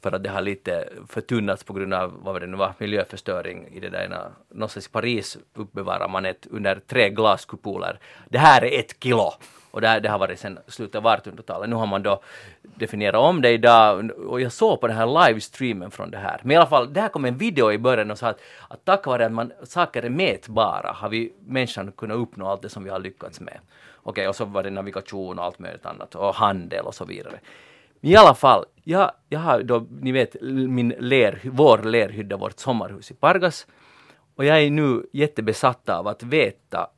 för 0.02 0.12
att 0.12 0.22
det 0.22 0.30
har 0.30 0.42
lite 0.42 0.88
förtunnats 1.08 1.64
på 1.64 1.72
grund 1.72 1.94
av 1.94 2.12
vad 2.22 2.34
var 2.34 2.40
det 2.40 2.46
nu 2.46 2.56
var, 2.56 2.74
miljöförstöring 2.78 3.68
i 3.72 3.80
det 3.80 3.90
där 3.90 4.04
ena, 4.04 4.32
någonstans 4.50 4.86
i 4.86 4.90
Paris 4.90 5.38
uppbevarar 5.54 6.08
man 6.08 6.26
ett 6.26 6.46
under 6.50 6.80
tre 6.86 7.10
glaskupoler. 7.10 7.98
Det 8.28 8.38
här 8.38 8.64
är 8.64 8.78
ett 8.78 8.96
kilo! 9.02 9.32
Och 9.72 9.80
det, 9.80 9.88
här, 9.88 10.00
det 10.00 10.08
har 10.08 10.18
varit 10.18 10.38
sedan 10.38 10.58
slutet 10.66 10.94
av 10.94 11.04
1800-talet. 11.04 11.70
Nu 11.70 11.76
har 11.76 11.86
man 11.86 12.02
då 12.02 12.22
definierat 12.62 13.20
om 13.20 13.42
det 13.42 13.50
idag 13.50 14.10
och 14.10 14.40
jag 14.40 14.52
såg 14.52 14.80
på 14.80 14.86
den 14.86 14.96
här 14.96 15.26
livestreamen 15.26 15.90
från 15.90 16.10
det 16.10 16.18
här. 16.18 16.40
Men 16.42 16.50
i 16.50 16.56
alla 16.56 16.66
fall, 16.66 16.92
det 16.92 17.00
här 17.00 17.08
kom 17.08 17.24
en 17.24 17.38
video 17.38 17.72
i 17.72 17.78
början 17.78 18.10
och 18.10 18.18
sa 18.18 18.28
att, 18.28 18.40
att 18.68 18.84
tack 18.84 19.06
vare 19.06 19.26
att 19.26 19.32
man, 19.32 19.52
saker 19.62 20.02
är 20.02 20.10
mätbara 20.10 20.92
har 20.92 21.08
vi 21.08 21.32
människan 21.46 21.92
kunnat 21.92 22.16
uppnå 22.16 22.48
allt 22.48 22.62
det 22.62 22.68
som 22.68 22.84
vi 22.84 22.90
har 22.90 23.00
lyckats 23.00 23.40
med. 23.40 23.58
Okej, 24.02 24.28
och 24.28 24.36
så 24.36 24.44
var 24.44 24.62
det 24.62 24.70
navigation 24.70 25.38
och 25.38 25.44
allt 25.44 25.58
möjligt 25.58 25.86
annat 25.86 26.14
och 26.14 26.34
handel 26.34 26.84
och 26.84 26.94
så 26.94 27.04
vidare. 27.04 27.40
I 28.00 28.16
alla 28.16 28.34
fall, 28.34 28.64
jag, 28.84 29.12
jag 29.28 29.40
har 29.40 29.62
då, 29.62 29.86
ni 30.00 30.12
vet, 30.12 30.36
min 30.42 30.88
ler, 30.88 31.40
vår 31.44 31.78
lerhydda, 31.78 32.36
vårt 32.36 32.58
sommarhus 32.58 33.10
i 33.10 33.14
Pargas. 33.14 33.66
Och 34.36 34.44
jag 34.44 34.62
är 34.62 34.70
nu 34.70 35.06
jättebesatt 35.12 35.88
av 35.88 36.08
att 36.08 36.22
veta 36.22 36.90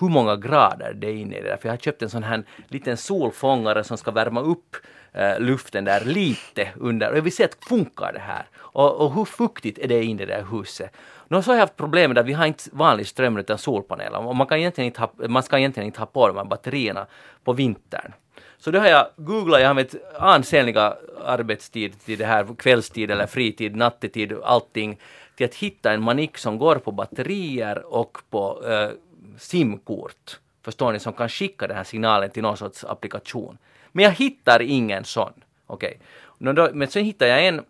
hur 0.00 0.08
många 0.08 0.36
grader 0.36 0.92
det 0.94 1.06
är 1.06 1.14
inne 1.14 1.36
i 1.36 1.42
det 1.42 1.48
där. 1.48 1.56
För 1.56 1.68
jag 1.68 1.72
har 1.72 1.78
köpt 1.78 2.02
en 2.02 2.10
sån 2.10 2.22
här 2.22 2.42
liten 2.68 2.96
solfångare 2.96 3.84
som 3.84 3.98
ska 3.98 4.10
värma 4.10 4.40
upp 4.40 4.76
eh, 5.12 5.40
luften 5.40 5.84
där 5.84 6.04
lite 6.04 6.68
under. 6.76 7.10
Och 7.10 7.16
jag 7.16 7.22
vill 7.22 7.36
se 7.36 7.44
att 7.44 7.64
funkar 7.68 8.12
det 8.12 8.20
här? 8.20 8.46
Och, 8.56 9.00
och 9.00 9.14
hur 9.14 9.24
fuktigt 9.24 9.78
är 9.78 9.88
det 9.88 10.04
inne 10.04 10.22
i 10.22 10.26
det 10.26 10.34
där 10.34 10.46
huset? 10.50 10.92
Nu 11.28 11.42
så 11.42 11.50
har 11.50 11.54
jag 11.54 11.60
haft 11.60 11.76
problem 11.76 12.10
med 12.10 12.18
att 12.18 12.26
vi 12.26 12.32
har 12.32 12.46
inte 12.46 12.64
vanlig 12.72 13.06
ström 13.06 13.36
utan 13.36 13.58
solpaneler. 13.58 14.26
Och 14.26 14.36
man, 14.36 14.46
kan 14.46 14.58
egentligen 14.58 14.86
inte 14.86 15.00
ha, 15.00 15.12
man 15.28 15.42
ska 15.42 15.58
egentligen 15.58 15.86
inte 15.86 16.00
ha 16.00 16.06
på 16.06 16.28
de 16.28 16.36
här 16.36 16.44
batterierna 16.44 17.06
på 17.44 17.52
vintern. 17.52 18.12
Så 18.58 18.70
då 18.70 18.78
har 18.78 18.86
jag 18.86 19.06
googlat, 19.16 19.60
jag 19.60 19.66
har 19.66 19.70
använt 19.70 19.94
ansenliga 20.18 20.96
arbetstid 21.24 22.00
till 22.04 22.18
det 22.18 22.24
här, 22.24 22.46
kvällstid 22.58 23.10
eller 23.10 23.26
fritid, 23.26 23.76
nattetid, 23.76 24.32
allting, 24.44 24.98
till 25.36 25.46
att 25.46 25.54
hitta 25.54 25.92
en 25.92 26.02
manik 26.02 26.38
som 26.38 26.58
går 26.58 26.76
på 26.76 26.92
batterier 26.92 27.94
och 27.94 28.18
på 28.30 28.62
eh, 28.66 28.90
simkort. 29.38 30.38
Förstår 30.62 30.92
ni? 30.92 30.98
Som 30.98 31.12
kan 31.12 31.28
skicka 31.28 31.66
den 31.66 31.76
här 31.76 31.84
signalen 31.84 32.30
till 32.30 32.42
någon 32.42 32.56
sorts 32.56 32.84
applikation. 32.84 33.58
Men 33.92 34.04
jag 34.04 34.12
hittar 34.12 34.62
ingen 34.62 35.04
sån. 35.04 35.32
Okej. 35.66 36.00
Okay. 36.38 36.68
Men 36.72 36.88
sen 36.88 37.04
hittar 37.04 37.26
jag 37.26 37.46
en, 37.46 37.64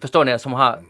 förstår 0.00 0.24
ni, 0.24 0.38
som 0.38 0.52
har 0.52 0.80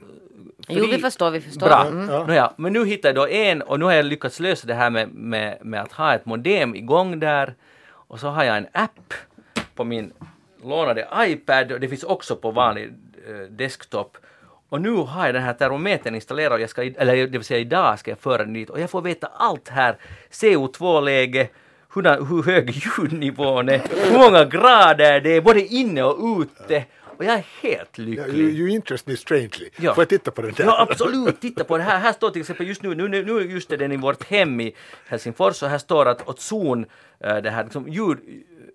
Jo, 0.68 0.86
vi 0.86 0.98
förstår, 0.98 1.30
vi 1.30 1.40
förstår. 1.40 1.66
Bra. 1.66 1.86
Mm. 1.86 2.08
Ja. 2.08 2.26
Nåja, 2.26 2.52
men 2.56 2.72
nu 2.72 2.86
hittar 2.86 3.08
jag 3.08 3.16
då 3.16 3.28
en 3.28 3.62
och 3.62 3.78
nu 3.78 3.84
har 3.84 3.92
jag 3.92 4.04
lyckats 4.04 4.40
lösa 4.40 4.66
det 4.66 4.74
här 4.74 4.90
med, 4.90 5.08
med, 5.14 5.58
med 5.62 5.82
att 5.82 5.92
ha 5.92 6.14
ett 6.14 6.26
modem 6.26 6.74
igång 6.74 7.20
där 7.20 7.54
och 7.90 8.20
så 8.20 8.28
har 8.28 8.44
jag 8.44 8.56
en 8.56 8.66
app 8.72 9.14
på 9.74 9.84
min 9.84 10.12
lånade 10.64 11.08
iPad 11.16 11.72
och 11.72 11.80
det 11.80 11.88
finns 11.88 12.04
också 12.04 12.36
på 12.36 12.50
vanlig 12.50 12.92
eh, 13.28 13.34
desktop. 13.50 14.16
Och 14.68 14.80
nu 14.80 14.90
har 14.90 15.26
jag 15.26 15.34
den 15.34 15.42
här 15.42 15.52
termometern 15.52 16.14
installerad, 16.14 16.52
och 16.52 16.60
jag 16.60 16.70
ska, 16.70 16.82
eller 16.82 17.16
det 17.16 17.38
vill 17.38 17.44
säga 17.44 17.60
idag 17.60 17.98
ska 17.98 18.10
jag 18.10 18.18
föra 18.18 18.44
den 18.44 18.52
dit 18.52 18.70
och 18.70 18.80
jag 18.80 18.90
får 18.90 19.02
veta 19.02 19.26
allt 19.26 19.68
här. 19.68 19.96
CO2-läge, 20.30 21.48
hur, 21.94 22.02
hur 22.26 22.42
hög 22.42 22.70
ljudnivån 22.98 23.68
är, 23.68 23.82
hur 24.10 24.18
många 24.18 24.44
grader 24.44 25.20
det 25.20 25.36
är 25.36 25.40
både 25.40 25.60
inne 25.60 26.02
och 26.02 26.40
ute. 26.40 26.84
Och 27.18 27.24
jag 27.24 27.34
är 27.34 27.44
helt 27.62 27.98
lycklig. 27.98 28.28
Yeah, 28.28 28.38
you, 28.38 28.50
you 28.50 28.68
interest 28.68 29.06
me 29.06 29.16
strangely. 29.16 29.70
Ja. 29.76 29.94
Får 29.94 30.02
jag 30.02 30.08
titta 30.08 30.30
på 30.30 30.42
den 30.42 30.52
där? 30.56 30.64
Ja, 30.64 30.86
absolut. 30.90 31.40
Titta 31.40 31.64
på 31.64 31.76
det 31.78 31.82
här. 31.82 31.98
Här 31.98 32.12
står 32.12 32.30
till 32.30 32.40
exempel 32.40 32.66
just 32.66 32.82
nu, 32.82 32.94
nu, 32.94 33.08
nu 33.08 33.42
just 33.42 33.72
är 33.72 33.76
den 33.76 33.92
i 33.92 33.96
vårt 33.96 34.24
hem 34.24 34.60
i 34.60 34.74
Helsingfors 35.08 35.62
och 35.62 35.68
här 35.68 35.78
står 35.78 36.06
att 36.06 36.28
ozon, 36.28 36.86
äh, 37.20 37.36
det 37.36 37.50
här 37.50 37.64
liksom 37.64 37.88
ljud, 37.88 38.18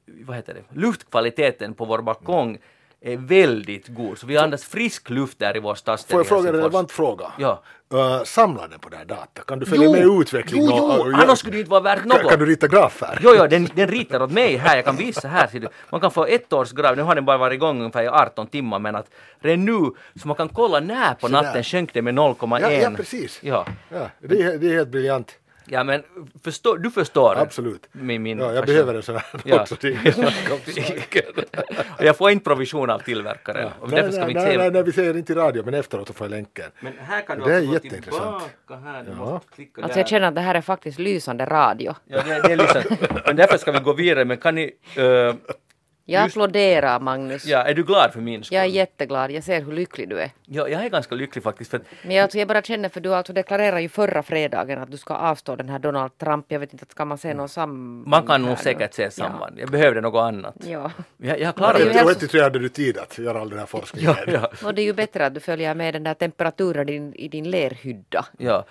vad 0.06 0.36
heter 0.36 0.54
det, 0.54 0.80
luftkvaliteten 0.80 1.74
på 1.74 1.86
vår 1.86 2.02
balkong 2.02 2.58
är 3.04 3.18
väldigt 3.18 3.88
god. 3.88 4.18
Så 4.18 4.28
vi 4.28 4.38
andas 4.38 4.64
frisk 4.64 5.10
luft 5.10 5.40
där 5.40 5.58
i 5.58 5.60
vår 5.60 5.76
stadsdel. 5.76 6.14
Får 6.14 6.20
jag 6.20 6.28
fråga 6.28 6.50
en 6.50 6.56
relevant 6.56 6.92
fråga? 6.92 7.32
Ja. 7.38 7.64
Uh, 7.94 8.24
samlar 8.24 8.68
den 8.68 8.80
på 8.80 8.90
den 8.90 9.00
här 9.00 9.06
data? 9.06 9.42
Kan 9.48 9.60
du 9.60 9.66
följa 9.66 9.86
jo, 9.86 9.92
med 9.92 10.22
utvecklingen? 10.22 10.68
Jo, 10.70 10.94
jo, 10.98 11.02
och, 11.02 11.14
annars 11.14 11.40
skulle 11.40 11.56
det 11.56 11.60
inte 11.60 11.72
vara 11.72 11.82
värt 11.82 12.06
något. 12.06 12.22
Kan, 12.22 12.30
kan 12.30 12.40
du 12.40 12.46
rita 12.46 12.68
grafer? 12.68 13.20
Jo, 13.24 13.34
jo, 13.38 13.48
den, 13.48 13.70
den 13.76 13.88
ritar 13.88 14.22
åt 14.22 14.32
mig 14.32 14.56
här. 14.58 14.76
Jag 14.76 14.86
kan 14.86 14.96
visa 14.96 15.28
här. 15.28 15.70
Man 15.90 16.02
kan 16.02 16.12
få 16.12 16.26
ett 16.26 16.54
års 16.54 16.72
graf. 16.72 16.98
Nu 16.98 17.02
har 17.02 17.16
den 17.16 17.26
bara 17.26 17.38
varit 17.38 17.56
igång 17.56 17.80
ungefär 17.80 18.04
i 18.04 18.08
18 18.08 18.48
timmar 18.48 18.80
men 18.80 18.96
att 18.96 19.10
redan 19.40 19.66
nu 19.66 19.92
så 20.22 20.28
man 20.28 20.38
kan 20.38 20.50
kolla 20.50 20.80
när 20.80 21.14
på 21.14 21.28
natten 21.28 21.64
sjönk 21.64 21.94
det 21.94 22.02
med 22.02 22.16
0,1. 22.16 22.62
Ja, 22.62 22.72
ja, 22.72 22.92
precis. 22.96 23.40
Ja. 23.44 23.66
ja 23.90 24.10
det, 24.20 24.42
är, 24.42 24.58
det 24.58 24.68
är 24.68 24.74
helt 24.74 24.90
briljant. 24.90 25.40
Ja 25.66 25.84
men 25.84 26.04
förstå, 26.44 26.76
du 26.76 26.92
förstår 26.92 27.36
Absolut. 27.36 27.90
min, 27.92 28.24
min 28.24 28.40
ja, 28.40 28.54
jag 28.54 28.66
behöver 28.66 28.96
en 28.96 29.04
sån 29.04 29.16
här 29.16 29.26
ja. 29.44 29.62
också. 29.62 29.76
och 31.98 32.06
jag 32.06 32.18
får 32.18 32.32
inte 32.32 32.44
provision 32.44 32.90
av 32.90 33.00
tillverkaren. 33.00 33.72
Ja. 33.82 33.88
nej, 33.88 34.10
nej, 34.12 34.34
nej, 34.34 34.58
nej, 34.58 34.72
nej, 34.72 34.84
vi 34.84 34.92
säger 34.92 35.18
inte 35.18 35.34
i 35.34 35.36
radio 35.36 35.66
men 35.66 35.74
efteråt 35.74 36.08
så 36.08 36.14
får 36.14 36.26
jag 36.26 36.32
länken. 36.32 36.72
Men 36.80 36.94
här 37.00 37.22
kan 37.22 37.40
du 37.40 37.46
det 37.46 37.56
är 37.56 37.60
jätteintressant. 37.60 38.44
Här, 38.70 39.06
ja. 39.18 39.42
alltså 39.82 40.00
jag 40.00 40.08
känner 40.08 40.28
att 40.28 40.36
det 40.36 40.42
här 40.42 40.56
är 40.56 40.62
faktiskt 40.62 41.00
lysande 41.00 41.46
radio. 41.46 41.96
Ja, 42.06 42.22
det, 42.26 42.42
det 42.42 42.52
är 42.52 42.58
lysande. 42.58 42.98
Men 43.26 43.36
därför 43.36 43.58
ska 43.58 43.72
vi 43.72 43.80
gå 43.80 43.94
vidare. 43.94 44.26
Men 44.26 44.38
kan 44.38 44.56
ni 44.56 44.72
uh, 44.98 45.34
jag 46.06 46.24
Just... 46.24 46.38
applåderar 46.38 47.00
Magnus. 47.00 47.46
Ja, 47.46 47.64
är 47.64 47.74
du 47.74 47.84
glad 47.84 48.14
för 48.14 48.22
min 48.22 48.44
skull? 48.44 48.56
Jag 48.56 48.66
är 48.66 48.70
jätteglad. 48.70 49.32
Jag 49.32 49.44
ser 49.44 49.62
hur 49.62 49.72
lycklig 49.74 50.10
du 50.10 50.20
är. 50.20 50.32
Ja, 50.46 50.68
jag 50.68 50.86
är 50.86 50.90
ganska 50.90 51.16
lycklig 51.16 51.44
faktiskt. 51.44 51.72
För... 51.72 51.82
Men 52.02 52.16
jag, 52.16 52.24
alltså, 52.24 52.38
jag 52.38 52.48
bara 52.48 52.62
känner 52.62 52.90
för 52.90 53.02
du 53.02 53.16
alltså 53.16 53.34
deklarerade 53.34 53.82
ju 53.82 53.90
förra 53.90 54.24
fredagen 54.24 54.80
att 54.80 54.92
du 54.92 54.98
ska 54.98 55.14
avstå 55.14 55.56
den 55.56 55.70
här 55.70 55.80
Donald 55.80 56.18
Trump. 56.18 56.46
Jag 56.48 56.60
vet 56.60 56.74
inte, 56.74 56.86
ska 56.90 57.06
man 57.06 57.18
se 57.18 57.34
någon 57.34 57.50
samband? 57.50 58.08
Man 58.08 58.28
kan 58.28 58.42
nog 58.42 58.58
säkert 58.58 58.94
se 58.94 59.12
samband. 59.12 59.54
Ja. 59.56 59.62
Jag 59.62 59.70
behövde 59.70 60.02
något 60.02 60.22
annat. 60.22 60.56
Ja. 60.68 60.92
Jag, 61.18 61.40
jag 61.40 61.56
klarar 61.56 61.80
det. 61.80 61.94
Jag 61.94 62.06
vet 62.06 62.42
hade 62.42 62.60
du 62.60 62.70
tid 62.70 62.98
att 62.98 63.18
göra 63.18 63.42
all 63.42 63.50
den 63.50 63.60
här 63.60 63.66
forskningen. 63.66 64.16
Ja, 64.28 64.34
ja. 64.34 64.52
Och 64.68 64.76
det 64.76 64.82
är 64.82 64.86
ju 64.86 64.94
bättre 64.94 65.26
att 65.26 65.34
du 65.34 65.40
följer 65.40 65.76
med 65.76 65.94
den 65.94 66.04
där 66.04 66.14
temperaturen 66.14 66.90
i 66.90 66.92
din, 66.92 67.14
i 67.14 67.28
din 67.28 67.52
lerhydda. 67.52 68.26
Ja. 68.38 68.66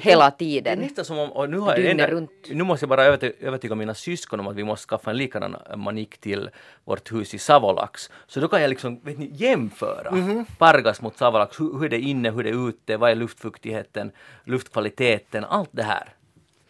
Hela 0.00 0.30
tiden. 0.30 0.78
Det 0.78 0.84
är 0.84 0.88
nästan 0.88 1.04
som 1.04 1.18
om, 1.18 1.32
och 1.32 1.50
nu, 1.50 1.58
har 1.58 1.76
jag 1.76 1.90
enda, 1.90 2.08
runt. 2.08 2.30
nu 2.50 2.64
måste 2.64 2.84
jag 2.84 2.88
bara 2.88 3.04
övertyga, 3.04 3.32
övertyga 3.40 3.74
mina 3.74 3.94
syskon 3.94 4.40
om 4.40 4.46
att 4.46 4.56
vi 4.56 4.64
måste 4.64 4.86
skaffa 4.86 5.10
en 5.10 5.16
likadan 5.16 5.56
manik 5.76 6.18
till 6.18 6.50
vårt 6.84 7.12
hus 7.12 7.34
i 7.34 7.38
Savolax. 7.38 8.10
Så 8.26 8.40
då 8.40 8.48
kan 8.48 8.62
jag 8.62 8.68
liksom 8.68 9.00
vet 9.00 9.18
ni, 9.18 9.30
jämföra 9.32 10.08
mm 10.08 10.28
-hmm. 10.28 10.44
Pargas 10.58 11.00
mot 11.00 11.18
Savolax. 11.18 11.60
Hur, 11.60 11.78
hur 11.78 11.84
är 11.84 11.88
det 11.88 12.00
inne, 12.00 12.30
hur 12.30 12.46
är 12.46 12.52
det 12.52 12.58
ute, 12.58 12.96
vad 12.96 13.10
är 13.10 13.14
luftfuktigheten, 13.14 14.12
luftkvaliteten, 14.44 15.44
allt 15.44 15.70
det 15.72 15.82
här. 15.82 16.14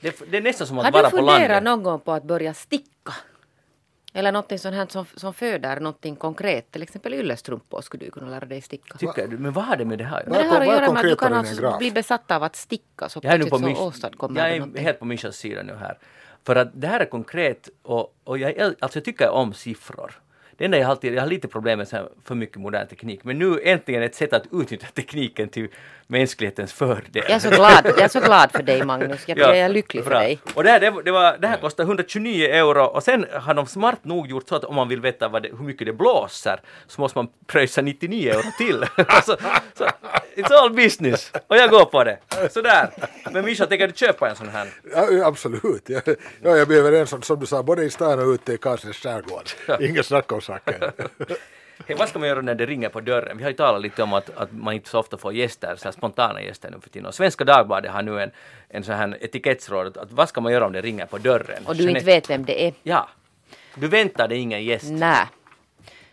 Det, 0.00 0.22
det 0.30 0.36
är 0.36 0.42
nästan 0.42 0.66
som 0.66 0.78
att 0.78 0.92
vara 0.92 1.10
på 1.10 1.16
landet. 1.16 1.32
Har 1.32 1.38
du 1.38 1.42
funderat 1.42 1.62
någon 1.62 1.82
gång 1.82 2.00
på 2.00 2.12
att 2.12 2.24
börja 2.24 2.54
sticka? 2.54 3.12
Eller 4.14 4.32
någonting 4.32 4.58
sånt 4.58 4.74
här 4.74 4.86
som, 4.90 5.06
som 5.16 5.34
föder 5.34 5.80
någonting 5.80 6.16
konkret. 6.16 6.70
Till 6.70 6.82
exempel 6.82 7.14
yllestrumpor 7.14 7.80
skulle 7.80 8.04
du 8.04 8.10
kunna 8.10 8.30
lära 8.30 8.46
dig 8.46 8.60
sticka. 8.60 8.98
Tycker 8.98 9.28
du? 9.28 9.38
Men 9.38 9.52
vad 9.52 9.64
har 9.64 9.76
det 9.76 9.84
med 9.84 9.98
det 9.98 10.04
här 10.04 10.24
Men 10.26 10.32
det 10.32 10.48
har 10.48 10.60
att 10.60 10.66
göra 10.66 10.92
med 10.92 11.00
att 11.00 11.02
du 11.02 11.16
kan 11.16 11.34
alltså 11.34 11.76
bli 11.78 11.90
besatt 11.90 12.30
av 12.30 12.42
att 12.42 12.56
sticka 12.56 13.08
så 13.08 13.20
jag 13.22 13.34
är 13.34 13.38
plötsligt 13.38 13.76
så 13.76 13.86
åstadkommer 13.86 14.40
Jag 14.40 14.56
är 14.56 14.78
helt 14.78 14.98
på 14.98 15.04
Mishas 15.04 15.36
sida 15.36 15.62
nu 15.62 15.74
här. 15.74 15.98
För 16.44 16.56
att 16.56 16.80
det 16.80 16.86
här 16.86 17.00
är 17.00 17.04
konkret 17.04 17.68
och, 17.82 18.14
och 18.24 18.38
jag, 18.38 18.74
alltså 18.80 18.98
jag 18.98 19.04
tycker 19.04 19.30
om 19.30 19.52
siffror. 19.52 20.12
Det 20.56 20.64
enda 20.64 20.78
jag 20.78 20.90
alltid, 20.90 21.14
jag 21.14 21.22
har 21.22 21.28
lite 21.28 21.48
problem 21.48 21.78
med 21.78 21.88
så 21.88 22.08
för 22.24 22.34
mycket 22.34 22.56
modern 22.56 22.86
teknik, 22.86 23.24
men 23.24 23.38
nu 23.38 23.60
äntligen 23.64 24.02
ett 24.02 24.14
sätt 24.14 24.32
att 24.32 24.44
utnyttja 24.52 24.86
tekniken 24.94 25.48
till 25.48 25.68
mänsklighetens 26.12 26.72
fördel. 26.72 27.24
Jag 27.28 27.30
är 27.30 27.38
så 27.38 27.50
glad, 27.50 27.86
jag 27.86 28.00
är 28.00 28.08
så 28.08 28.20
glad 28.20 28.50
för 28.52 28.62
dig 28.62 28.84
Magnus, 28.84 29.20
jag, 29.26 29.38
ja, 29.38 29.48
jag 29.48 29.58
är 29.58 29.68
lycklig 29.68 30.04
bra. 30.04 30.18
för 30.18 30.24
dig. 30.24 30.38
Och 30.54 30.64
det 30.64 30.70
här, 30.70 30.80
det, 30.80 31.02
det, 31.04 31.10
var, 31.10 31.38
det 31.38 31.46
här 31.46 31.56
kostar 31.56 31.84
129 31.84 32.44
euro 32.44 32.84
och 32.84 33.02
sen 33.02 33.26
har 33.32 33.54
de 33.54 33.66
smart 33.66 34.04
nog 34.04 34.26
gjort 34.26 34.48
så 34.48 34.54
att 34.54 34.64
om 34.64 34.74
man 34.74 34.88
vill 34.88 35.00
veta 35.00 35.40
det, 35.40 35.48
hur 35.48 35.64
mycket 35.64 35.86
det 35.86 35.92
blåser 35.92 36.60
så 36.86 37.00
måste 37.00 37.18
man 37.18 37.28
pröjsa 37.46 37.82
99 37.82 38.30
euro 38.30 38.50
till. 38.58 38.86
så, 39.24 39.36
så, 39.74 39.84
it's 40.36 40.52
all 40.52 40.72
business 40.72 41.32
och 41.46 41.56
jag 41.56 41.70
går 41.70 41.84
på 41.84 42.04
det. 42.04 42.18
Sådär. 42.50 42.90
Men 43.30 43.44
Mischa, 43.44 43.66
tänker 43.66 43.88
du 43.88 43.94
köpa 43.94 44.30
en 44.30 44.36
sån 44.36 44.48
här? 44.48 44.68
Ja, 44.94 45.26
absolut. 45.26 45.88
Ja, 45.88 46.00
ja, 46.42 46.56
jag 46.56 46.68
blir 46.68 46.78
överens 46.78 47.10
som, 47.10 47.22
som 47.22 47.40
du 47.40 47.46
sa, 47.46 47.62
både 47.62 47.84
i 47.84 47.90
stan 47.90 48.18
och 48.18 48.26
ute 48.26 48.52
i 48.52 48.58
Karlsnäs 48.58 48.96
skärgård. 48.96 49.50
Inga 49.80 50.02
snack 50.02 50.32
om 50.32 50.40
saken. 50.40 50.74
Hey, 51.86 51.96
vad 51.96 52.08
ska 52.08 52.18
man 52.18 52.28
göra 52.28 52.40
när 52.40 52.54
det 52.54 52.66
ringer 52.66 52.88
på 52.88 53.00
dörren? 53.00 53.36
Vi 53.36 53.42
har 53.42 53.50
ju 53.50 53.56
talat 53.56 53.82
lite 53.82 54.02
om 54.02 54.12
att, 54.12 54.36
att 54.36 54.52
man 54.52 54.74
inte 54.74 54.88
så 54.88 54.98
ofta 54.98 55.16
får 55.16 55.32
gäster, 55.32 55.76
så 55.76 55.92
spontana 55.92 56.42
gäster 56.42 56.70
nu 56.70 56.80
för 56.80 56.90
tiden. 56.90 57.06
Och 57.06 57.14
Svenska 57.14 57.44
Dagbladet 57.44 57.90
har 57.90 58.02
nu 58.02 58.22
en, 58.22 58.30
en 58.68 58.84
sån 58.84 58.94
här 58.94 59.18
etikettsråd, 59.20 59.96
att 59.96 60.12
vad 60.12 60.28
ska 60.28 60.40
man 60.40 60.52
göra 60.52 60.66
om 60.66 60.72
det 60.72 60.80
ringer 60.80 61.06
på 61.06 61.18
dörren? 61.18 61.66
Och 61.66 61.76
du 61.76 61.82
Jeanette, 61.82 61.98
inte 61.98 62.06
vet 62.06 62.30
vem 62.30 62.44
det 62.44 62.66
är? 62.66 62.74
Ja. 62.82 63.08
Du 63.74 63.88
väntar 63.88 64.28
dig 64.28 64.38
ingen 64.38 64.64
gäst? 64.64 64.90
Nej. 64.90 65.26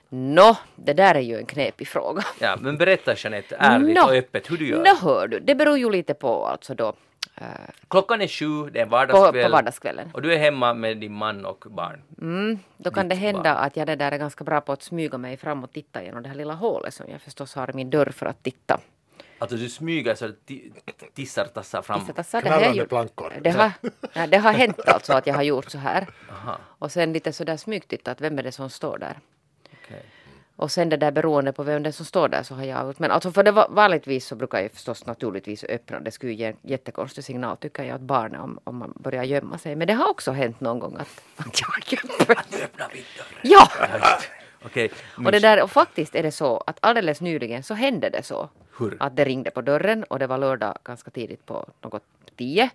Nå, 0.09 0.57
det 0.75 0.93
där 0.93 1.15
är 1.15 1.19
ju 1.19 1.37
en 1.37 1.45
knepig 1.45 1.87
fråga. 1.87 2.23
Ja, 2.39 2.57
men 2.61 2.77
berätta 2.77 3.15
Jeanette 3.17 3.55
ärligt 3.59 3.95
no. 3.95 4.01
och 4.01 4.13
öppet 4.13 4.51
hur 4.51 4.57
du 4.57 4.67
gör. 4.67 4.83
Nå 4.83 4.95
hör 5.01 5.27
du, 5.27 5.39
det 5.39 5.55
beror 5.55 5.77
ju 5.77 5.89
lite 5.89 6.13
på 6.13 6.45
alltså 6.45 6.73
då 6.73 6.93
Klockan 7.87 8.21
är 8.21 8.27
sju, 8.27 8.69
det 8.69 8.79
är 8.79 8.85
vardagskväll. 8.85 9.43
På, 9.43 9.47
på 9.47 9.51
vardagskvällen. 9.51 10.11
Och 10.13 10.21
du 10.21 10.33
är 10.33 10.37
hemma 10.37 10.73
med 10.73 10.97
din 10.97 11.13
man 11.13 11.45
och 11.45 11.65
barn. 11.69 12.01
Mm, 12.21 12.59
då 12.77 12.91
kan 12.91 13.09
Ditt 13.09 13.19
det 13.19 13.25
hända 13.25 13.53
barn. 13.53 13.63
att 13.63 13.77
jag 13.77 13.87
det 13.87 13.95
där 13.95 14.11
är 14.11 14.17
ganska 14.17 14.43
bra 14.43 14.61
på 14.61 14.71
att 14.71 14.83
smyga 14.83 15.17
mig 15.17 15.37
fram 15.37 15.63
och 15.63 15.71
titta 15.71 16.03
genom 16.03 16.23
det 16.23 16.29
här 16.29 16.35
lilla 16.35 16.53
hålet 16.53 16.93
som 16.93 17.05
jag 17.11 17.21
förstås 17.21 17.55
har 17.55 17.69
i 17.69 17.73
min 17.73 17.89
dörr 17.89 18.11
för 18.11 18.25
att 18.25 18.43
titta. 18.43 18.79
Alltså 19.39 19.57
du 19.57 19.69
smyger 19.69 20.15
så 20.15 20.29
tissar 21.13 21.45
tassar 21.45 21.81
fram? 21.81 22.05
Tissar, 22.05 22.41
det, 22.41 22.49
har 22.49 22.73
gjort. 22.73 22.89
plankor. 22.89 23.33
Det, 23.41 23.49
har, 23.49 23.71
ja, 24.13 24.27
det 24.27 24.37
har 24.37 24.53
hänt 24.53 24.79
alltså 24.87 25.13
att 25.13 25.27
jag 25.27 25.33
har 25.33 25.43
gjort 25.43 25.71
så 25.71 25.77
här. 25.77 26.07
Aha. 26.31 26.57
Och 26.79 26.91
sen 26.91 27.13
lite 27.13 27.33
sådär 27.33 27.57
smygtittat, 27.57 28.21
vem 28.21 28.39
är 28.39 28.43
det 28.43 28.51
som 28.51 28.69
står 28.69 28.97
där? 28.97 29.19
Okay. 30.59 30.65
Och 30.65 30.71
sen 30.71 30.89
det 30.89 30.97
där 30.97 31.11
beroende 31.11 31.51
på 31.51 31.63
vem 31.63 31.83
det 31.83 31.89
är 31.89 31.91
som 31.91 32.05
står 32.05 32.29
där 32.29 32.43
så 32.43 32.55
har 32.55 32.63
jag. 32.63 32.95
Men 32.99 33.11
alltså 33.11 33.31
för 33.31 33.43
det 33.43 33.51
var, 33.51 33.67
vanligtvis 33.69 34.27
så 34.27 34.35
brukar 34.35 34.59
jag 34.59 34.71
förstås 34.71 35.05
naturligtvis 35.05 35.63
öppna. 35.63 35.99
Det 35.99 36.11
skulle 36.11 36.33
ge 36.33 36.45
en 36.45 36.57
jättekonstig 36.61 37.23
signal 37.23 37.57
tycker 37.57 37.83
jag 37.83 37.95
åt 37.95 38.01
barnet 38.01 38.41
om, 38.41 38.59
om 38.63 38.77
man 38.77 38.93
börjar 38.95 39.23
gömma 39.23 39.57
sig. 39.57 39.75
Men 39.75 39.87
det 39.87 39.93
har 39.93 40.09
också 40.09 40.31
hänt 40.31 40.59
någon 40.59 40.79
gång 40.79 40.95
att, 40.99 41.21
att 41.47 41.61
jag 41.61 41.93
öppnar 42.63 42.89
vi 42.93 43.05
dörren. 43.17 43.43
Ja! 43.43 43.69
Okej. 44.65 44.91
Och, 45.25 45.31
det 45.31 45.39
där, 45.39 45.63
och 45.63 45.71
faktiskt 45.71 46.15
är 46.15 46.23
det 46.23 46.31
så 46.31 46.63
att 46.67 46.77
alldeles 46.81 47.21
nyligen 47.21 47.63
så 47.63 47.73
hände 47.73 48.09
det 48.09 48.23
så. 48.23 48.49
Hur? 48.77 48.97
Att 48.99 49.15
det 49.15 49.25
ringde 49.25 49.51
på 49.51 49.61
dörren 49.61 50.03
och 50.03 50.19
det 50.19 50.27
var 50.27 50.37
lördag 50.37 50.77
ganska 50.83 51.11
tidigt 51.11 51.45
på 51.45 51.65
något 51.81 52.03
tio. 52.37 52.69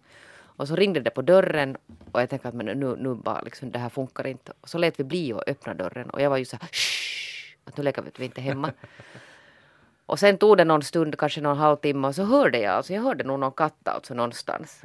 Och 0.56 0.68
så 0.68 0.76
ringde 0.76 1.00
det 1.00 1.10
på 1.10 1.22
dörren 1.22 1.76
och 2.12 2.20
jag 2.20 2.30
tänkte 2.30 2.48
att 2.48 2.54
men 2.54 2.66
nu, 2.66 2.96
nu 2.98 3.14
bara 3.14 3.40
liksom, 3.40 3.70
det 3.70 3.78
här 3.78 3.88
funkar 3.88 4.26
inte. 4.26 4.52
Och 4.60 4.68
så 4.68 4.78
lät 4.78 5.00
vi 5.00 5.04
bli 5.04 5.32
att 5.32 5.48
öppna 5.48 5.74
dörren 5.74 6.10
och 6.10 6.20
jag 6.20 6.30
var 6.30 6.36
ju 6.36 6.44
så 6.44 6.56
här 6.60 6.68
Shh! 6.72 7.13
Att 7.64 7.76
nu 7.76 7.82
leker 7.82 8.04
vi 8.16 8.24
inte 8.24 8.40
hemma. 8.40 8.72
och 10.06 10.18
sen 10.18 10.38
tog 10.38 10.56
det 10.56 10.64
någon 10.64 10.82
stund, 10.82 11.18
kanske 11.18 11.40
någon 11.40 11.58
halvtimme 11.58 12.08
och 12.08 12.14
så 12.14 12.24
hörde 12.24 12.58
jag, 12.58 12.74
alltså 12.74 12.92
jag 12.92 13.02
hörde 13.02 13.24
nog 13.24 13.38
någon 13.40 13.52
katt 13.52 13.88
alltså 13.88 14.14
någonstans 14.14 14.84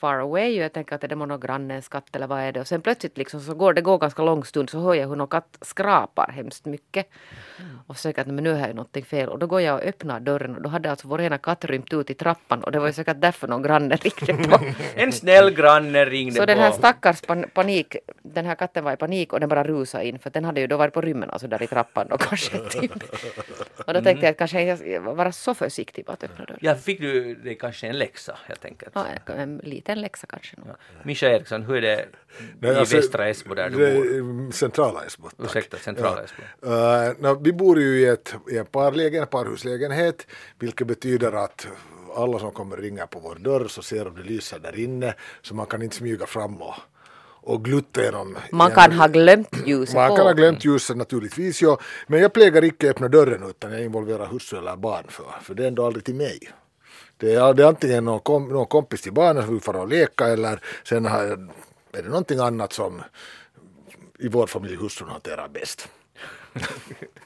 far 0.00 0.14
away 0.18 0.58
och 0.58 0.64
jag 0.64 0.72
tänker 0.72 0.94
att 0.96 1.04
är 1.04 1.08
det 1.08 1.14
någon 1.14 1.40
grannens 1.40 1.88
katt 1.88 2.16
eller 2.16 2.26
vad 2.26 2.40
är 2.40 2.52
det 2.52 2.60
och 2.60 2.66
sen 2.66 2.80
plötsligt 2.82 3.18
liksom 3.18 3.40
så 3.40 3.54
går 3.54 3.72
det 3.72 3.80
går 3.80 3.98
ganska 3.98 4.22
lång 4.22 4.44
stund 4.44 4.70
så 4.70 4.80
hör 4.80 4.94
jag 4.94 5.08
hur 5.08 5.16
någon 5.16 5.28
katt 5.28 5.58
skrapar 5.60 6.30
hemskt 6.32 6.64
mycket. 6.64 7.06
Och 7.86 7.96
så 7.96 8.02
tänker 8.02 8.20
jag 8.20 8.28
att 8.28 8.34
men 8.34 8.44
nu 8.44 8.50
är 8.50 8.68
ju 8.68 8.74
någonting 8.74 9.04
fel 9.04 9.28
och 9.28 9.38
då 9.38 9.46
går 9.46 9.60
jag 9.60 9.74
och 9.74 9.84
öppnar 9.86 10.20
dörren 10.20 10.56
och 10.56 10.62
då 10.62 10.68
hade 10.68 10.90
alltså 10.90 11.08
vår 11.08 11.20
ena 11.20 11.38
katt 11.38 11.64
rymt 11.64 11.92
ut 11.92 12.10
i 12.10 12.14
trappan 12.14 12.64
och 12.64 12.72
det 12.72 12.78
var 12.78 12.86
ju 12.86 12.92
säkert 12.92 13.20
därför 13.20 13.48
någon 13.48 13.62
granne 13.62 13.96
ringde 13.96 14.48
på. 14.48 14.58
En 14.96 15.12
snäll 15.12 15.50
granne 15.50 16.04
ringde 16.04 16.34
Så 16.34 16.46
den 16.46 16.58
här 16.58 16.70
på. 16.70 16.76
stackars 16.76 17.22
pan- 17.22 17.48
panik, 17.54 17.96
den 18.22 18.46
här 18.46 18.54
katten 18.54 18.84
var 18.84 18.92
i 18.92 18.96
panik 18.96 19.32
och 19.32 19.40
den 19.40 19.48
bara 19.48 19.64
rusade 19.64 20.04
in 20.06 20.18
för 20.18 20.30
den 20.30 20.44
hade 20.44 20.60
ju 20.60 20.66
då 20.66 20.76
varit 20.76 20.94
på 20.94 21.00
rymmen 21.00 21.30
alltså 21.30 21.48
där 21.48 21.62
i 21.62 21.66
trappan 21.66 22.06
och 22.12 22.20
kanske 22.20 22.58
typ. 22.80 22.92
Och 23.86 23.94
då 23.94 24.00
tänkte 24.02 24.26
jag 24.26 24.30
att 24.30 24.38
kanske 24.38 24.62
jag 24.62 25.00
vara 25.00 25.32
så 25.32 25.54
försiktig 25.54 26.06
på 26.06 26.12
att 26.12 26.24
öppna 26.24 26.44
dörren. 26.44 26.58
Ja, 26.62 26.74
fick 26.74 27.00
du 27.00 27.34
det 27.34 27.54
kanske 27.54 27.86
en 27.86 27.98
läxa 27.98 28.38
helt 28.46 28.64
enkelt? 28.64 28.92
Ja, 28.94 29.04
en 29.34 29.60
liten 29.78 30.00
läxa 30.00 30.26
kanske 30.26 30.56
nog. 30.56 30.68
Mischa 31.04 31.26
Eriksson, 31.26 31.62
hur 31.62 31.76
är 31.76 31.80
det 31.80 32.08
Nej, 32.60 32.72
i 32.72 32.76
alltså, 32.76 32.96
västra 32.96 33.28
Esbo 33.28 33.54
där 33.54 33.70
du 33.70 33.76
bor? 33.76 34.52
Centrala 34.52 35.04
Esbo. 35.04 35.28
tack. 35.28 35.46
Ursäkta, 35.46 35.76
centrala 35.76 36.22
Esbo. 36.24 36.42
Uh, 36.66 37.12
no, 37.18 37.40
vi 37.44 37.52
bor 37.52 37.80
ju 37.80 38.00
i, 38.00 38.06
ett, 38.06 38.34
i 38.50 38.58
en 38.58 38.66
parlägen, 38.66 39.26
parhuslägenhet, 39.26 40.26
vilket 40.58 40.86
betyder 40.86 41.32
att 41.32 41.66
alla 42.16 42.38
som 42.38 42.50
kommer 42.50 42.76
ringer 42.76 43.06
på 43.06 43.18
vår 43.18 43.34
dörr 43.34 43.68
så 43.68 43.82
ser 43.82 44.04
de 44.04 44.14
det 44.14 44.22
lyser 44.22 44.58
där 44.58 44.78
inne, 44.78 45.14
så 45.42 45.54
man 45.54 45.66
kan 45.66 45.82
inte 45.82 45.96
smyga 45.96 46.26
fram 46.26 46.62
och, 46.62 46.74
och 47.50 47.64
glutta 47.64 48.02
genom... 48.02 48.36
Man 48.52 48.70
kan 48.70 48.92
ha 48.92 49.06
glömt 49.06 49.56
ljuset 49.66 49.94
Man 49.94 50.08
på. 50.08 50.16
kan 50.16 50.26
ha 50.26 50.32
glömt 50.32 50.64
ljuset 50.64 50.96
naturligtvis, 50.96 51.62
ja. 51.62 51.78
Men 52.06 52.20
jag 52.20 52.32
plägar 52.32 52.64
icke 52.64 52.90
öppna 52.90 53.08
dörren 53.08 53.42
utan 53.50 53.72
jag 53.72 53.82
involverar 53.82 54.26
hustru 54.26 54.58
eller 54.58 54.76
barn 54.76 55.04
för, 55.08 55.24
för 55.42 55.54
det 55.54 55.62
är 55.62 55.68
ändå 55.68 55.86
aldrig 55.86 56.04
till 56.04 56.14
mig. 56.14 56.38
Det 57.18 57.34
är, 57.34 57.54
det 57.54 57.62
är 57.62 57.66
antingen 57.66 58.04
någon, 58.04 58.20
kom, 58.20 58.48
någon 58.48 58.66
kompis 58.66 59.02
till 59.02 59.12
barnen 59.12 59.42
som 59.42 59.52
vill 59.52 59.62
fara 59.62 59.80
och 59.80 59.88
leka 59.88 60.26
eller 60.26 60.60
sen 60.84 61.06
har 61.06 61.48
är 61.92 62.02
det 62.02 62.08
någonting 62.08 62.38
annat 62.38 62.72
som 62.72 63.02
i 64.18 64.28
vår 64.28 64.46
familj 64.46 64.76
hustrun 64.76 65.08
hanterar 65.08 65.48
bäst. 65.48 65.88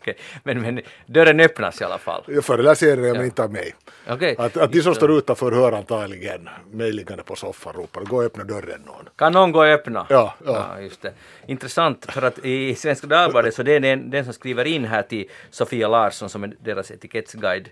Okej, 0.01 0.17
Men, 0.43 0.63
men 0.63 0.81
dörren 1.07 1.41
öppnas 1.41 1.81
i 1.81 1.85
alla 1.85 1.99
fall. 1.99 2.25
Jag 2.27 2.45
förr 2.45 2.59
eller 2.59 2.75
senare, 2.75 3.13
men 3.13 3.25
inte 3.25 3.43
av 3.43 3.53
mig. 3.53 3.75
Okej. 4.09 4.35
Att, 4.39 4.57
att 4.57 4.73
de 4.73 4.83
som 4.83 4.95
står 4.95 5.19
utanför 5.19 5.53
hör 5.53 5.73
antagligen 5.73 6.49
mig 6.71 6.93
liggande 6.93 7.23
på 7.23 7.37
soffan 7.37 7.73
ropar 7.73 8.01
gå 8.01 8.17
och 8.17 8.23
öppna 8.23 8.45
dörren 8.45 8.81
någon. 8.87 9.09
Kan 9.17 9.33
någon 9.33 9.53
gå 9.53 9.59
och 9.59 9.67
öppna? 9.67 10.07
Ja, 10.09 10.35
ja. 10.45 10.81
just 10.81 11.03
det. 11.03 11.13
Intressant 11.47 12.13
för 12.13 12.23
att 12.23 12.39
i 12.39 12.75
Svenska 12.75 13.07
Dagbladet 13.07 13.55
så 13.55 13.63
det 13.63 13.73
är 13.73 13.81
den, 13.81 14.11
den 14.11 14.25
som 14.25 14.33
skriver 14.33 14.65
in 14.65 14.85
här 14.85 15.03
till 15.03 15.31
Sofia 15.51 15.89
Larsson 15.89 16.29
som 16.29 16.45
är 16.45 16.55
deras 16.61 16.91
etikettsguide. 16.91 17.69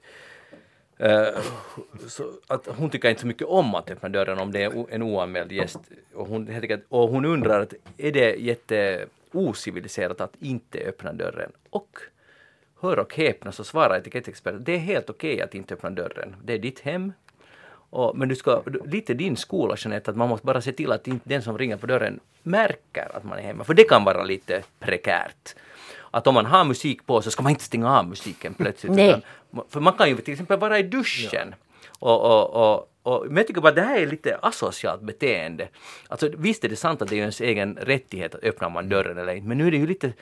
Eh, 1.02 1.42
så 2.08 2.32
att 2.46 2.66
hon 2.66 2.90
tycker 2.90 3.08
inte 3.08 3.20
så 3.20 3.26
mycket 3.26 3.46
om 3.46 3.74
att 3.74 3.90
öppna 3.90 4.08
dörren 4.08 4.38
om 4.38 4.52
det 4.52 4.62
är 4.62 4.94
en 4.94 5.02
oanmäld 5.02 5.52
gäst. 5.52 5.78
Och 6.14 6.26
hon, 6.26 6.46
helt 6.46 6.62
enkelt- 6.62 6.86
och 6.88 7.08
hon 7.08 7.24
undrar 7.24 7.60
att 7.60 7.74
är 7.96 8.12
det 8.12 8.34
jätte 8.34 9.06
ociviliserat 9.32 10.20
att 10.20 10.32
inte 10.40 10.78
öppna 10.78 11.12
dörren? 11.12 11.52
Och 11.70 11.98
hör 12.80 12.98
och 12.98 13.14
häpna 13.14 13.52
så 13.52 13.64
svarar 13.64 13.96
etikettexperten 13.98 14.64
det 14.64 14.72
är 14.72 14.78
helt 14.78 15.10
okej 15.10 15.42
att 15.42 15.54
inte 15.54 15.74
öppna 15.74 15.90
dörren. 15.90 16.36
Det 16.44 16.52
är 16.52 16.58
ditt 16.58 16.80
hem. 16.80 17.12
Och, 17.92 18.18
men 18.18 18.28
du 18.28 18.36
ska, 18.36 18.62
lite 18.84 19.14
din 19.14 19.36
skola 19.36 19.74
Jeanette, 19.78 20.10
att 20.10 20.16
man 20.16 20.28
måste 20.28 20.46
bara 20.46 20.60
se 20.60 20.72
till 20.72 20.92
att 20.92 21.08
den 21.24 21.42
som 21.42 21.58
ringer 21.58 21.76
på 21.76 21.86
dörren 21.86 22.20
märker 22.42 23.16
att 23.16 23.24
man 23.24 23.38
är 23.38 23.42
hemma. 23.42 23.64
För 23.64 23.74
det 23.74 23.84
kan 23.84 24.04
vara 24.04 24.24
lite 24.24 24.62
prekärt. 24.78 25.54
Att 26.10 26.26
om 26.26 26.34
man 26.34 26.46
har 26.46 26.64
musik 26.64 27.06
på 27.06 27.22
så 27.22 27.30
ska 27.30 27.42
man 27.42 27.50
inte 27.50 27.64
stänga 27.64 27.98
av 27.98 28.08
musiken 28.08 28.54
plötsligt. 28.54 28.92
Nej. 28.92 29.08
utan- 29.08 29.22
för 29.68 29.80
man 29.80 29.92
kan 29.92 30.08
ju 30.08 30.16
till 30.16 30.32
exempel 30.32 30.58
vara 30.58 30.78
i 30.78 30.82
duschen. 30.82 31.54
Och, 31.98 32.20
och, 32.20 32.50
och, 32.72 32.90
och, 33.02 33.26
men 33.26 33.36
jag 33.36 33.46
tycker 33.46 33.60
bara 33.60 33.68
att 33.68 33.74
det 33.74 33.82
här 33.82 34.00
är 34.00 34.06
lite 34.06 34.38
asocialt 34.42 35.02
beteende. 35.02 35.68
Alltså 36.08 36.28
visst 36.36 36.64
är 36.64 36.68
det 36.68 36.76
sant 36.76 37.02
att 37.02 37.08
det 37.08 37.16
är 37.16 37.20
ens 37.20 37.40
egen 37.40 37.78
rättighet 37.82 38.34
att 38.34 38.44
öppna 38.44 38.68
man 38.68 38.88
dörren 38.88 39.18
eller 39.18 39.34
inte. 39.34 39.48
Men 39.48 39.58
nu 39.58 39.66
är 39.66 39.70
det 39.70 39.76
ju 39.76 39.86
lite 39.86 40.12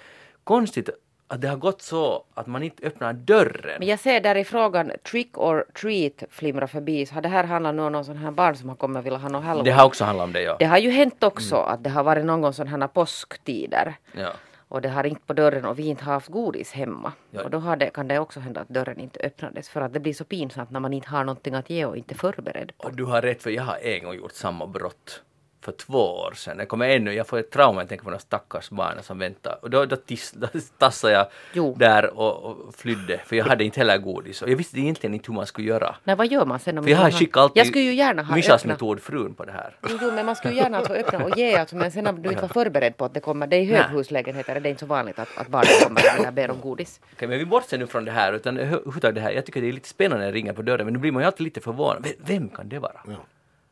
konstigt 0.45 0.89
att 1.28 1.41
det 1.41 1.49
har 1.49 1.57
gått 1.57 1.82
så 1.82 2.24
att 2.34 2.47
man 2.47 2.62
inte 2.62 2.86
öppnar 2.86 3.12
dörren. 3.12 3.76
Men 3.78 3.89
jag 3.89 3.99
ser 3.99 4.20
där 4.20 4.34
i 4.34 4.45
frågan 4.45 4.93
trick 5.11 5.39
or 5.39 5.64
treat 5.80 6.22
flimra 6.30 6.66
förbi. 6.68 7.07
Så 7.07 7.14
har 7.14 7.22
det 7.22 7.28
här 7.28 7.45
handlat 7.45 7.74
nu 7.74 7.82
om 7.82 7.93
någon 7.93 8.05
sån 8.05 8.16
här 8.16 8.30
barn 8.30 8.57
som 8.57 8.68
har 8.68 8.76
kommit 8.76 8.99
och 8.99 9.07
vill 9.07 9.16
ha 9.16 9.28
någon 9.28 9.43
halloween. 9.43 9.64
Det 9.64 9.70
har 9.70 9.86
också 9.86 10.05
handlat 10.05 10.24
om 10.24 10.32
det 10.32 10.43
ja. 10.43 10.57
Det 10.59 10.64
har 10.64 10.78
ju 10.78 10.91
hänt 10.91 11.22
också 11.22 11.57
att 11.57 11.84
det 11.84 11.91
har 11.91 12.05
varit 12.05 12.24
någon 12.24 12.41
gång 12.41 12.53
sådana 12.53 12.78
här 12.86 12.89
påsktider. 12.89 13.97
ja. 14.12 14.32
Och 14.68 14.82
det 14.82 14.88
har 14.88 15.02
ringt 15.02 15.26
på 15.26 15.32
dörren 15.32 15.64
och 15.64 15.78
vi 15.78 15.86
inte 15.86 16.04
har 16.04 16.12
haft 16.12 16.28
godis 16.28 16.72
hemma. 16.72 17.12
Ja. 17.30 17.42
Och 17.44 17.50
då 17.50 17.74
det, 17.74 17.90
kan 17.90 18.08
det 18.08 18.18
också 18.18 18.40
hända 18.40 18.60
att 18.60 18.68
dörren 18.68 19.00
inte 19.00 19.20
öppnades. 19.20 19.68
För 19.68 19.80
att 19.80 19.92
det 19.92 20.00
blir 20.00 20.14
så 20.14 20.24
pinsamt 20.24 20.70
när 20.70 20.80
man 20.80 20.92
inte 20.92 21.08
har 21.08 21.24
någonting 21.24 21.54
att 21.54 21.70
ge 21.70 21.84
och 21.84 21.96
inte 21.96 22.14
förberedd. 22.14 22.72
Och 22.76 22.96
du 22.96 23.04
har 23.04 23.22
rätt 23.22 23.42
för 23.42 23.50
jag 23.50 23.62
har 23.62 23.78
en 23.82 24.04
gång 24.04 24.14
gjort 24.14 24.32
samma 24.32 24.66
brott 24.66 25.22
för 25.61 25.72
två 25.72 25.98
år 25.98 26.32
sedan. 26.36 26.59
Jag 26.59 26.68
kommer 26.68 26.88
ännu, 26.88 27.12
jag 27.14 27.26
får 27.26 27.38
ett 27.38 27.50
trauma, 27.50 27.80
jag 27.80 27.88
tänker 27.88 28.04
på 28.04 28.11
de 28.11 28.18
stackars 28.18 28.70
barnen 28.70 29.02
som 29.02 29.18
väntar. 29.18 29.59
Och 29.62 29.70
då, 29.70 29.84
då, 29.84 29.96
tis, 29.96 30.32
då 30.32 30.46
tassade 30.78 31.12
jag 31.12 31.26
Jo. 31.52 31.74
där 31.78 32.18
och, 32.18 32.44
och 32.44 32.74
flydde, 32.74 33.20
för 33.26 33.36
jag 33.36 33.44
hade 33.44 33.64
inte 33.64 33.80
heller 33.80 33.98
godis. 33.98 34.42
Och 34.42 34.50
jag 34.50 34.56
visste 34.56 34.78
egentligen 34.80 35.14
inte 35.14 35.26
hur 35.26 35.34
man 35.34 35.46
skulle 35.46 35.68
göra. 35.68 35.96
Nej, 36.04 36.16
vad 36.16 36.26
gör 36.26 36.44
man 36.46 36.59
sen 36.59 36.78
om 36.78 36.84
För 36.84 36.90
jag 36.90 36.98
har 36.98 37.11
skickat 37.11 37.36
alltid 37.42 37.61
Jag 37.61 37.66
skulle 37.66 37.84
ju 37.84 37.94
gärna 37.94 38.22
ha 38.22 38.34
Mishas 38.34 38.62
öppna. 38.62 38.72
metod, 38.72 39.00
frun, 39.02 39.34
på 39.34 39.44
det 39.44 39.52
här. 39.52 39.76
Jo, 39.88 39.98
jo, 40.02 40.11
men 40.12 40.26
man 40.26 40.36
skulle 40.36 40.54
ju 40.54 40.61
gärna 40.61 40.78
alltså 40.78 40.92
öppna 40.92 41.24
och 41.24 41.38
ge 41.38 41.54
alltså, 41.56 41.76
men 41.76 41.90
sen 41.92 42.06
om 42.06 42.22
du 42.22 42.28
inte 42.28 42.42
var 42.42 42.48
förberedd 42.48 42.96
på 42.96 43.04
att 43.04 43.14
det 43.14 43.20
kommer, 43.20 43.46
det 43.46 43.56
är 43.56 43.61
i 43.61 43.64
höghuslägenheter 43.74 44.56
är 44.56 44.61
det 44.61 44.68
inte 44.68 44.80
så 44.80 44.86
vanligt 44.86 45.18
att, 45.18 45.28
att 45.38 45.48
barnen 45.48 45.72
kommer 45.84 46.26
och 46.28 46.32
ber 46.32 46.50
om 46.50 46.61
godis. 46.61 47.00
Okej, 47.12 47.28
men 47.28 47.38
vi 47.38 47.44
bortser 47.46 47.78
nu 47.78 47.86
från 47.86 48.04
det 48.04 48.12
här, 48.12 48.32
utan 48.32 48.56
huvudtaget 48.56 49.14
det 49.14 49.20
här. 49.20 49.30
Jag 49.30 49.46
tycker 49.46 49.61
det 49.61 49.68
är 49.68 49.72
lite 49.72 49.88
spännande 49.88 50.24
när 50.24 50.32
det 50.32 50.38
ringer 50.38 50.52
på 50.52 50.62
dörren, 50.62 50.84
men 50.86 50.92
nu 50.94 50.98
blir 51.00 51.12
man 51.12 51.22
ju 51.22 51.26
alltid 51.26 51.44
lite 51.44 51.61
förvånad. 51.61 52.02
Vem, 52.04 52.12
vem 52.38 52.48
kan 52.48 52.68
det 52.68 52.78
vara? 52.78 53.00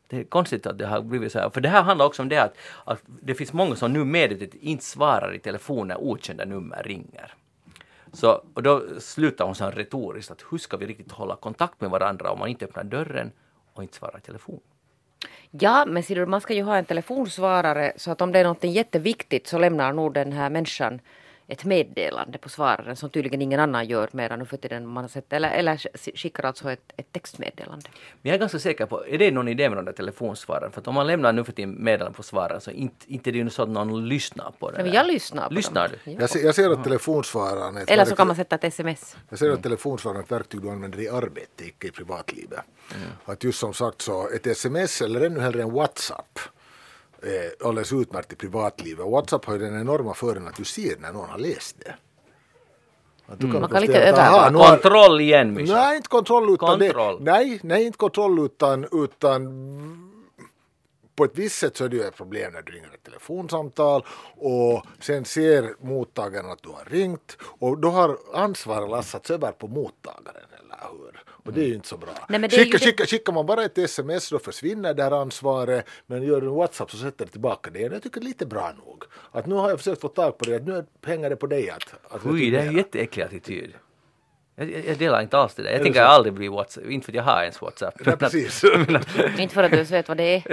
Det 0.07 0.17
är 0.17 0.23
konstigt 0.23 0.65
att 0.65 0.77
det 0.77 0.87
har 0.87 1.01
blivit 1.01 1.31
så 1.31 1.39
här. 1.39 1.49
För 1.49 1.61
det 1.61 1.69
här 1.69 1.83
handlar 1.83 2.05
också 2.05 2.21
om 2.21 2.29
det 2.29 2.37
att, 2.37 2.57
att 2.85 3.01
det 3.05 3.35
finns 3.35 3.53
många 3.53 3.75
som 3.75 3.93
nu 3.93 4.05
medvetet 4.05 4.55
inte 4.55 4.85
svarar 4.85 5.35
i 5.35 5.39
telefon 5.39 5.87
när 5.87 5.97
okända 5.97 6.45
nummer 6.45 6.83
ringer. 6.83 7.33
Så, 8.13 8.43
och 8.53 8.63
då 8.63 8.83
slutar 8.99 9.45
hon 9.45 9.55
så 9.55 9.63
här 9.63 9.71
retoriskt 9.71 10.31
att 10.31 10.43
hur 10.51 10.57
ska 10.57 10.77
vi 10.77 10.85
riktigt 10.85 11.11
hålla 11.11 11.35
kontakt 11.35 11.81
med 11.81 11.89
varandra 11.89 12.31
om 12.31 12.39
man 12.39 12.49
inte 12.49 12.65
öppnar 12.65 12.83
dörren 12.83 13.31
och 13.73 13.83
inte 13.83 13.95
svarar 13.95 14.17
i 14.17 14.21
telefon? 14.21 14.59
Ja, 15.51 15.85
men 15.87 16.03
ser 16.03 16.15
du, 16.15 16.25
man 16.25 16.41
ska 16.41 16.53
ju 16.53 16.63
ha 16.63 16.77
en 16.77 16.85
telefonsvarare 16.85 17.93
så 17.95 18.11
att 18.11 18.21
om 18.21 18.31
det 18.31 18.39
är 18.39 18.43
något 18.43 18.63
jätteviktigt 18.63 19.47
så 19.47 19.57
lämnar 19.57 19.93
nog 19.93 20.13
den 20.13 20.31
här 20.31 20.49
människan 20.49 20.99
ett 21.49 21.65
meddelande 21.65 22.37
på 22.37 22.49
svararen 22.49 22.95
som 22.95 23.09
tydligen 23.09 23.41
ingen 23.41 23.59
annan 23.59 23.85
gör 23.87 24.09
mera 24.11 24.35
nu 24.35 24.45
för 24.45 24.57
tiden 24.57 24.87
man 24.87 25.03
har 25.03 25.09
sett, 25.09 25.33
eller, 25.33 25.49
eller 25.51 25.77
skickar 26.17 26.43
alltså 26.43 26.71
ett, 26.71 26.93
ett 26.97 27.11
textmeddelande. 27.11 27.89
Men 28.21 28.29
jag 28.29 28.35
är 28.35 28.39
ganska 28.39 28.59
säker 28.59 28.85
på, 28.85 29.05
är 29.07 29.17
det 29.17 29.31
någon 29.31 29.47
idé 29.47 29.69
med 29.69 29.77
de 29.77 29.85
där 29.85 29.91
telefonsvararen? 29.93 30.71
För 30.71 30.81
att 30.81 30.87
om 30.87 30.93
man 30.95 31.07
lämnar 31.07 31.33
nu 31.33 31.43
för 31.43 31.51
tiden 31.51 31.83
meddelanden 31.83 32.13
på 32.13 32.23
svararen 32.23 32.61
så 32.61 32.71
inte, 32.71 33.13
inte 33.13 33.31
det 33.31 33.39
är 33.39 33.43
ju 33.43 33.49
så 33.49 33.63
att 33.63 33.69
någon 33.69 34.07
lyssnar 34.09 34.51
på 34.59 34.71
det. 34.71 34.83
Nej, 34.83 34.93
jag 34.93 35.07
lyssnar 35.07 35.47
på 35.47 35.53
Lyssnar 35.53 35.87
dem. 35.87 35.97
du? 36.05 36.11
Ja. 36.11 36.17
Jag 36.21 36.29
ser, 36.29 36.39
jag 36.45 36.55
ser 36.55 36.69
att 36.69 36.83
telefonsvararen 36.83 37.77
är 37.77 37.81
ett 37.81 37.89
Eller 37.91 38.03
så 38.03 38.09
verktyg- 38.09 38.17
kan 38.17 38.27
man 38.27 38.35
sätta 38.35 38.55
ett 38.55 38.63
sms. 38.63 39.15
Jag 39.29 39.39
ser 39.39 39.49
att 39.51 39.63
telefonsvararen 39.63 40.19
är 40.21 40.23
ett 40.25 40.31
verktyg 40.31 40.61
du 40.61 40.69
använder 40.69 40.99
i 40.99 41.09
arbete, 41.09 41.63
icke 41.65 41.87
i 41.87 41.91
privatlivet. 41.91 42.59
Att 43.25 43.43
just 43.43 43.59
som 43.59 43.73
sagt 43.73 44.01
så 44.01 44.29
ett 44.29 44.47
sms 44.47 45.01
eller 45.01 45.21
ännu 45.21 45.39
hellre 45.39 45.61
en 45.61 45.71
WhatsApp 45.73 46.39
är 47.21 47.67
alldeles 47.67 47.93
utmärkt 47.93 48.33
i 48.33 48.35
privatlivet. 48.35 49.05
WhatsApp 49.05 49.45
har 49.45 49.53
ju 49.53 49.59
den 49.59 49.81
enorma 49.81 50.13
fördelen 50.13 50.47
att 50.47 50.55
du 50.55 50.63
ser 50.65 50.97
när 50.99 51.13
någon 51.13 51.29
har 51.29 51.37
läst 51.37 51.75
det. 51.85 51.95
Att 53.29 53.39
du 53.39 53.47
Man 53.47 53.55
kan 53.55 53.63
att, 53.63 53.89
övervaka. 53.89 54.57
har- 54.57 54.77
Kontroll 54.77 55.21
igen 55.21 55.53
Mischa. 55.53 55.73
Nej, 55.73 55.95
inte 55.97 56.09
kontroll 56.09 56.49
utan 56.53 56.79
Kontroll. 56.79 57.25
Det, 57.25 57.31
nej, 57.31 57.59
nej, 57.63 57.83
inte 57.85 57.97
kontroll 57.97 58.39
utan, 58.45 58.87
utan 58.91 60.13
på 61.15 61.23
ett 61.23 61.31
visst 61.33 61.57
sätt 61.59 61.77
så 61.77 61.85
är 61.85 61.89
det 61.89 61.95
ju 61.95 62.03
ett 62.03 62.15
problem 62.15 62.53
när 62.53 62.61
du 62.61 62.71
ringer 62.71 62.87
ett 62.87 63.03
telefonsamtal 63.03 64.05
och 64.37 64.83
sen 64.99 65.25
ser 65.25 65.75
mottagaren 65.85 66.51
att 66.51 66.63
du 66.63 66.69
har 66.69 66.85
ringt 66.85 67.37
och 67.41 67.77
då 67.77 67.89
har 67.89 68.17
ansvaret 68.33 68.89
lassats 68.89 69.31
över 69.31 69.51
på 69.51 69.67
mottagaren 69.67 70.43
hur? 70.81 71.21
Och 71.27 71.53
det 71.53 71.61
är 71.61 71.67
ju 71.67 71.73
inte 71.73 71.87
så 71.87 71.97
bra. 71.97 72.09
Nej, 72.29 72.49
skicka, 72.49 72.77
det- 72.77 72.85
skicka, 72.85 73.05
skickar 73.05 73.33
man 73.33 73.45
bara 73.45 73.63
ett 73.63 73.77
sms 73.77 74.29
då 74.29 74.39
försvinner 74.39 74.93
det 74.93 75.03
här 75.03 75.11
ansvaret 75.11 75.85
men 76.05 76.23
gör 76.23 76.41
du 76.41 76.47
en 76.47 76.53
WhatsApp 76.53 76.91
så 76.91 76.97
sätter 76.97 77.25
det 77.25 77.31
tillbaka 77.31 77.69
det. 77.69 77.79
Jag 77.79 78.03
tycker 78.03 78.19
det 78.19 78.25
är 78.25 78.27
lite 78.27 78.45
bra 78.45 78.73
nog. 78.85 79.03
Att 79.31 79.45
nu 79.45 79.55
har 79.55 79.69
jag 79.69 79.77
försökt 79.77 80.01
få 80.01 80.07
tag 80.07 80.37
på 80.37 80.45
det, 80.45 80.55
att 80.55 80.65
nu 80.65 80.85
hänger 81.05 81.29
det 81.29 81.35
på 81.35 81.47
dig 81.47 81.69
att, 81.69 81.83
att 82.09 82.25
Oj, 82.25 82.51
det 82.51 82.57
är 82.59 82.67
en 82.67 82.77
jätteäcklig 82.77 83.23
attityd. 83.23 83.73
Jag, 84.59 84.85
jag, 84.85 84.97
delar 84.97 85.21
inte 85.21 85.37
alls 85.37 85.53
det 85.55 85.63
där. 85.63 85.71
Jag 85.71 85.83
tänker 85.83 86.01
aldrig 86.01 86.33
bli 86.33 86.47
WhatsApp, 86.47 86.85
inte 86.85 87.05
för 87.05 87.11
att 87.11 87.15
jag 87.15 87.23
har 87.23 87.41
ens 87.41 87.61
WhatsApp. 87.61 87.93
Ja, 88.05 88.15
precis. 88.15 88.63
Inte 89.37 89.53
för 89.53 89.63
att 89.63 89.71
du 89.71 89.83
vet 89.83 90.07
vad 90.07 90.17
det 90.17 90.35
är. 90.35 90.43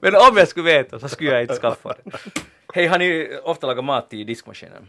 Men 0.00 0.14
om 0.14 0.36
jag 0.36 0.48
skulle 0.48 0.64
veta 0.64 0.98
så 0.98 1.08
skulle 1.08 1.30
jag 1.30 1.42
inte 1.42 1.54
skaffa 1.56 1.96
det. 2.04 2.10
Hej, 2.74 2.86
har 2.86 2.98
ni 2.98 3.38
ofta 3.42 3.66
lagat 3.66 3.84
mat 3.84 4.14
i 4.14 4.24
diskmaskinen? 4.24 4.86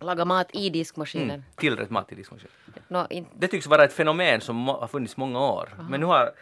Laga 0.00 0.24
mat 0.24 0.50
i 0.52 0.70
diskmaskinen. 0.70 1.30
Mm. 1.30 1.42
Tillrätt 1.56 1.90
mat 1.90 2.12
i 2.12 2.14
diskmaskinen? 2.14 2.52
Nå, 2.88 3.06
inte 3.10 3.30
Det 3.38 3.48
tycks 3.48 3.66
vara 3.66 3.84
ett 3.84 3.92
fenomen 3.92 4.40
som 4.40 4.68
har 4.68 4.86
funnits 4.86 5.16
många 5.16 5.40
år. 5.40 5.68
Men 5.90 6.00
nu 6.00 6.06
har 6.06 6.32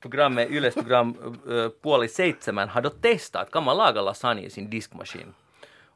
programmet, 0.00 0.50
Yles 0.50 0.74
program 0.74 1.14
Puoli 1.82 2.08
Seitsemän 2.08 2.68
har 2.68 2.82
då 2.82 2.90
testat, 2.90 3.50
kan 3.50 3.64
man 3.64 3.76
laga 3.76 4.02
lasagne 4.02 4.42
i 4.42 4.50
sin 4.50 4.70
diskmaskin? 4.70 5.34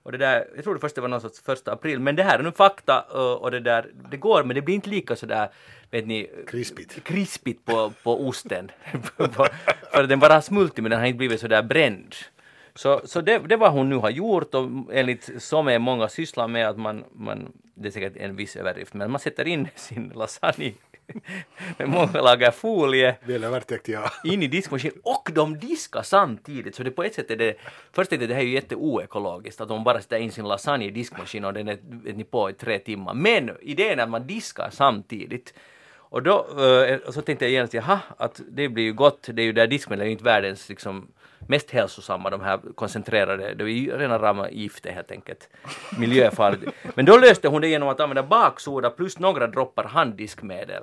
Och 0.03 0.13
det 0.13 0.19
där, 0.19 0.49
jag 0.55 0.65
tror 0.65 0.75
det 0.75 0.81
första 0.81 1.01
var 1.01 1.09
någon 1.09 1.21
sorts 1.21 1.41
första 1.41 1.73
april, 1.73 2.01
men 2.01 2.17
det 2.17 2.23
här 2.23 2.39
är 2.39 2.43
nu 2.43 2.53
fakta 2.53 3.01
och 3.41 3.51
det 3.51 3.61
där, 3.61 3.91
det 4.11 4.17
går 4.17 4.45
men 4.45 4.55
det 4.55 4.63
blir 4.63 4.75
inte 4.75 4.91
lika 4.91 5.17
sådär, 5.17 5.49
vet 5.91 6.07
ni, 6.07 6.31
Krispigt. 6.47 7.05
krispigt 7.05 7.65
på, 7.65 7.93
på 8.03 8.29
osten. 8.29 8.71
För 9.93 10.07
den 10.07 10.19
bara 10.19 10.33
har 10.33 10.41
smultit 10.41 10.83
men 10.83 10.91
den 10.91 11.01
har 11.01 11.07
inte 11.07 11.19
blivit 11.19 11.41
sådär 11.41 11.63
bränd. 11.63 12.15
Så, 12.77 13.01
så 13.05 13.21
det, 13.21 13.39
det 13.39 13.57
var 13.57 13.71
hon 13.71 13.89
nu 13.89 13.97
har 13.97 14.11
gjort 14.11 14.55
och 14.55 14.69
enligt 14.93 15.43
som 15.43 15.69
är 15.69 15.79
många 15.79 16.09
sysslar 16.09 16.49
med 16.49 16.69
att 16.69 16.79
man, 16.79 17.05
man, 17.13 17.53
det 17.75 17.89
är 17.89 17.93
säkert 17.93 18.17
en 18.17 18.37
viss 18.37 18.57
överdrift, 18.57 18.95
men 18.95 19.11
man 19.11 19.21
sätter 19.21 19.49
in 19.49 19.69
sin 19.77 20.13
lasagne 20.15 20.73
med 21.79 21.89
många 21.89 22.23
lager 22.23 22.51
folie 22.51 23.17
ja. 23.85 24.11
in 24.25 24.43
i 24.43 24.47
diskmaskinen 24.47 24.99
och 25.03 25.31
de 25.33 25.59
diskar 25.59 26.03
samtidigt. 26.03 26.75
Så 26.75 26.83
det 26.83 26.91
på 26.91 27.03
ett 27.03 27.15
sätt 27.15 27.31
är 27.31 27.37
det, 27.37 27.55
först 27.93 28.11
tänkte 28.11 28.25
jag 28.25 28.31
det 28.31 28.35
här 28.35 28.43
är 28.43 28.47
ju 28.47 28.55
jätteoekologiskt 28.55 29.61
att 29.61 29.69
de 29.69 29.85
bara 29.85 30.01
sätter 30.01 30.19
in 30.19 30.33
sin 30.33 30.49
lasagne 30.49 30.85
i 30.85 30.91
diskmaskinen 30.91 31.45
och 31.45 31.55
den 31.55 31.69
är 31.69 31.79
ni, 32.15 32.25
på 32.25 32.51
i 32.51 32.53
tre 32.53 32.79
timmar. 32.79 33.15
Men 33.15 33.51
idén 33.61 33.99
är 33.99 34.03
att 34.03 34.11
man 34.11 34.27
diskar 34.27 34.71
samtidigt. 34.73 35.55
Och 35.97 36.23
då 36.23 36.47
eh, 36.89 36.97
och 36.97 37.15
så 37.15 37.23
tänkte 37.23 37.45
jag 37.45 37.53
genast, 37.53 37.75
jaha, 37.75 37.99
att 38.17 38.41
det 38.49 38.69
blir 38.69 38.85
ju 38.85 38.93
gott, 38.93 39.29
det 39.33 39.43
är 39.43 39.47
ju 39.47 39.53
där 39.53 39.67
diskmedel 39.67 40.03
är 40.03 40.07
ju 40.07 40.13
inte 40.13 40.25
världens 40.25 40.69
liksom 40.69 41.09
mest 41.49 41.71
hälsosamma, 41.71 42.31
de 42.31 42.41
här 42.41 42.61
koncentrerade, 42.75 43.55
det 43.55 43.65
är 43.65 43.69
ju 43.69 43.99
rena 43.99 44.19
rama 44.19 44.51
giftet 44.51 44.95
helt 44.95 45.11
enkelt. 45.11 45.49
Miljöfarligt. 45.99 46.73
Men 46.95 47.05
då 47.05 47.17
löste 47.17 47.49
hon 47.49 47.61
det 47.61 47.69
genom 47.69 47.89
att 47.89 48.01
använda 48.01 48.23
baksoda 48.23 48.91
plus 48.91 49.19
några 49.19 49.47
droppar 49.47 49.85
handdiskmedel 49.85 50.83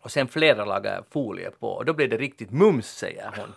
och 0.00 0.10
sen 0.10 0.28
flera 0.28 0.64
lager 0.64 1.02
folie 1.10 1.50
på 1.50 1.68
och 1.68 1.84
då 1.84 1.92
blev 1.92 2.08
det 2.08 2.16
riktigt 2.16 2.50
mums 2.50 2.86
säger 2.86 3.32
hon. 3.36 3.54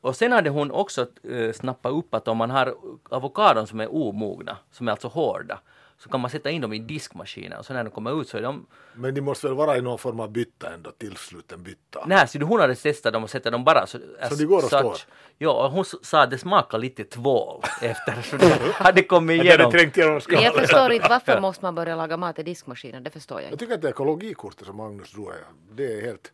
Och 0.00 0.16
sen 0.16 0.32
hade 0.32 0.50
hon 0.50 0.70
också 0.70 1.06
eh, 1.30 1.52
snappat 1.52 1.92
upp 1.92 2.14
att 2.14 2.28
om 2.28 2.36
man 2.36 2.50
har 2.50 2.74
avokadon 3.10 3.66
som 3.66 3.80
är 3.80 3.94
omogna, 3.94 4.56
som 4.70 4.88
är 4.88 4.92
alltså 4.92 5.08
hårda, 5.08 5.60
så 6.02 6.08
kan 6.08 6.20
man 6.20 6.30
sätta 6.30 6.50
in 6.50 6.62
dem 6.62 6.72
i 6.72 6.78
diskmaskinen 6.78 7.58
och 7.58 7.66
så 7.66 7.72
när 7.72 7.84
de 7.84 7.90
kommer 7.90 8.20
ut 8.20 8.28
så 8.28 8.36
är 8.36 8.42
de... 8.42 8.66
Men 8.94 9.14
de 9.14 9.20
måste 9.20 9.46
väl 9.46 9.56
vara 9.56 9.76
i 9.76 9.80
någon 9.80 9.98
form 9.98 10.20
av 10.20 10.30
bytta 10.30 10.74
ändå, 10.74 10.90
tillsluten 10.90 11.62
bytta. 11.62 12.04
Nej, 12.06 12.28
så 12.28 12.38
hon 12.38 12.60
hade 12.60 12.74
testat 12.74 13.12
dem 13.12 13.24
och 13.24 13.30
sätter 13.30 13.50
dem 13.50 13.64
bara 13.64 13.86
så... 13.86 13.98
Så 14.28 14.34
de 14.34 14.44
går 14.44 14.56
och 14.56 14.62
står? 14.64 14.96
Ja, 15.38 15.64
och 15.64 15.72
hon 15.72 15.84
sa 15.84 16.22
att 16.22 16.30
det 16.30 16.38
smakar 16.38 16.78
lite 16.78 17.04
tvål 17.04 17.62
efter 17.82 18.22
så 18.22 18.36
det 18.36 18.72
hade 18.72 19.02
kommit 19.02 19.44
igenom. 19.44 19.72
Men 19.74 20.20
skalet. 20.20 20.44
jag 20.44 20.54
förstår 20.54 20.92
inte 20.92 21.08
varför 21.08 21.40
måste 21.40 21.64
man 21.64 21.74
börja 21.74 21.96
laga 21.96 22.16
mat 22.16 22.38
i 22.38 22.42
diskmaskinen. 22.42 23.04
Det 23.04 23.10
förstår 23.10 23.40
jag 23.40 23.46
Jag 23.46 23.52
inte. 23.52 23.64
tycker 23.64 23.74
att 23.74 23.82
det 23.82 23.88
ekologikortet 23.88 24.66
som 24.66 24.76
Magnus 24.76 25.12
drog, 25.12 25.30
det 25.72 25.98
är 25.98 26.02
helt... 26.02 26.32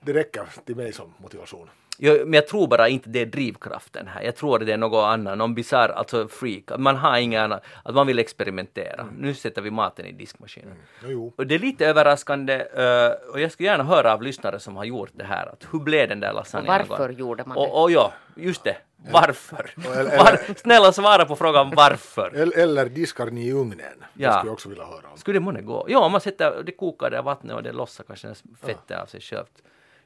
Det 0.00 0.12
räcker 0.12 0.46
till 0.64 0.76
mig 0.76 0.92
som 0.92 1.14
motivation. 1.18 1.70
Ja, 2.04 2.12
men 2.12 2.32
jag 2.32 2.46
tror 2.48 2.66
bara 2.66 2.88
inte 2.88 3.08
det 3.08 3.20
är 3.20 3.26
drivkraften 3.26 4.06
här. 4.06 4.22
Jag 4.22 4.36
tror 4.36 4.58
det 4.58 4.72
är 4.72 4.76
något 4.76 5.04
annat, 5.04 5.38
någon 5.38 5.54
bisarr, 5.54 5.88
alltså 5.88 6.28
freak. 6.28 6.62
Man 6.78 6.96
har 6.96 7.18
inga 7.18 7.42
annat, 7.42 7.64
att 7.84 7.94
man 7.94 8.06
vill 8.06 8.18
experimentera. 8.18 9.06
Nu 9.18 9.34
sätter 9.34 9.62
vi 9.62 9.70
maten 9.70 10.06
i 10.06 10.12
diskmaskinen. 10.12 10.74
Jo, 11.02 11.08
jo. 11.10 11.32
Och 11.38 11.46
det 11.46 11.54
är 11.54 11.58
lite 11.58 11.86
överraskande 11.86 12.54
eh, 12.54 13.30
och 13.32 13.40
jag 13.40 13.52
skulle 13.52 13.68
gärna 13.68 13.84
höra 13.84 14.12
av 14.12 14.22
lyssnare 14.22 14.58
som 14.60 14.76
har 14.76 14.84
gjort 14.84 15.10
det 15.12 15.24
här. 15.24 15.46
Att 15.46 15.66
hur 15.72 15.78
blev 15.78 16.08
den 16.08 16.20
där 16.20 16.32
lasagnen? 16.32 16.80
Och 16.80 16.88
varför 16.88 17.08
gjorde 17.08 17.44
man 17.46 17.54
det? 17.56 17.60
Och, 17.62 17.82
och 17.82 17.90
ja, 17.90 18.12
just 18.36 18.64
det. 18.64 18.76
Varför? 19.12 19.70
eller- 19.96 20.18
Var, 20.18 20.54
snälla 20.58 20.92
svara 20.92 21.24
på 21.24 21.36
frågan 21.36 21.72
varför. 21.76 22.30
Eller, 22.34 22.58
eller 22.58 22.86
diskar 22.86 23.26
ni 23.26 23.46
i 23.48 23.52
ugnen? 23.52 23.78
Det 24.14 24.22
Ja. 24.22 24.32
skulle 24.32 24.48
jag 24.48 24.52
också 24.52 24.68
vilja 24.68 24.84
höra 24.84 25.08
om. 25.12 25.18
Skulle 25.18 25.36
det 25.36 25.44
månne 25.44 25.62
gå? 25.62 25.86
Ja, 25.88 26.08
man 26.08 26.20
sätter, 26.20 26.62
det 26.62 26.72
kokar 26.72 27.10
det 27.10 27.22
vattnet 27.22 27.56
och 27.56 27.62
det 27.62 27.72
lossar 27.72 28.04
kanske 28.04 28.34
fettet 28.66 28.98
av 28.98 29.06
sig 29.06 29.20
självt. 29.20 29.62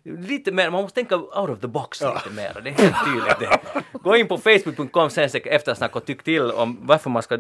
Lite 0.06 0.52
mer, 0.52 0.70
man 0.70 0.82
måste 0.82 0.94
tänka 0.94 1.16
out 1.16 1.50
of 1.50 1.60
the 1.60 1.66
box 1.66 2.00
lite 2.00 2.30
mer. 2.36 2.60
Det 2.64 2.70
är 2.70 2.74
helt 2.74 3.04
tydligt 3.04 3.38
det. 3.38 3.58
Gå 3.92 4.16
in 4.16 4.28
på 4.28 4.38
facebook.com 4.38 5.10
sen 5.10 5.28
eftersnack 5.44 5.96
och 5.96 6.04
tyck 6.04 6.22
till 6.22 6.50
om 6.50 6.78
varför 6.82 7.10
man 7.10 7.22
ska 7.22 7.38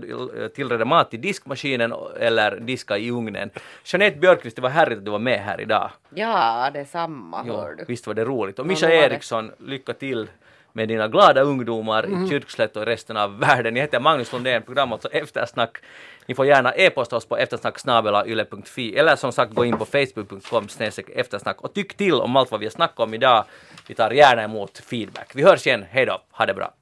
tillreda 0.54 0.84
mat 0.84 1.14
i 1.14 1.16
diskmaskinen 1.16 1.94
eller 2.20 2.60
diska 2.60 2.98
i 2.98 3.10
ugnen. 3.10 3.50
Jeanette 3.84 4.18
Björkqvist, 4.18 4.56
det 4.56 4.62
var 4.62 4.70
härligt 4.70 4.98
att 4.98 5.04
du 5.04 5.10
var 5.10 5.18
med 5.18 5.40
här 5.40 5.60
idag. 5.60 5.90
Ja, 6.14 6.70
det 6.72 6.80
är 6.80 6.84
samma 6.84 7.44
Ja, 7.46 7.52
hör 7.56 7.74
du. 7.74 7.84
visst 7.88 8.06
var 8.06 8.14
det 8.14 8.24
roligt. 8.24 8.58
Och 8.58 8.64
Ja, 8.66 8.68
Mischa. 8.68 8.90
Eriksson, 8.90 9.52
lycka 9.58 9.92
till 9.92 10.28
med 10.76 10.88
dina 10.88 11.08
glada 11.08 11.40
ungdomar 11.40 12.06
i 12.06 12.28
Kyrkslätt 12.28 12.76
och 12.76 12.86
resten 12.86 13.16
av 13.16 13.38
världen. 13.38 13.76
Jag 13.76 13.82
heter 13.82 14.00
Magnus 14.00 14.32
Lundén, 14.32 14.62
program 14.62 14.92
alltså 14.92 15.08
Eftersnack. 15.08 15.76
Ni 16.26 16.34
får 16.34 16.46
gärna 16.46 16.72
e-posta 16.74 17.16
oss 17.16 17.26
på 17.26 17.36
eftersnacksnabelayle.fi 17.36 18.96
eller 18.96 19.16
som 19.16 19.32
sagt 19.32 19.54
gå 19.54 19.64
in 19.64 19.78
på 19.78 19.84
facebook.com 19.84 20.68
eftersnack 21.14 21.60
och 21.60 21.74
tyck 21.74 21.96
till 21.96 22.14
om 22.14 22.36
allt 22.36 22.50
vad 22.50 22.60
vi 22.60 22.66
har 22.66 22.70
snackat 22.70 23.00
om 23.00 23.14
idag. 23.14 23.44
Vi 23.88 23.94
tar 23.94 24.10
gärna 24.10 24.42
emot 24.42 24.78
feedback. 24.78 25.32
Vi 25.34 25.42
hörs 25.42 25.66
igen, 25.66 25.84
hej 25.90 26.06
då, 26.06 26.22
ha 26.30 26.46
det 26.46 26.54
bra. 26.54 26.72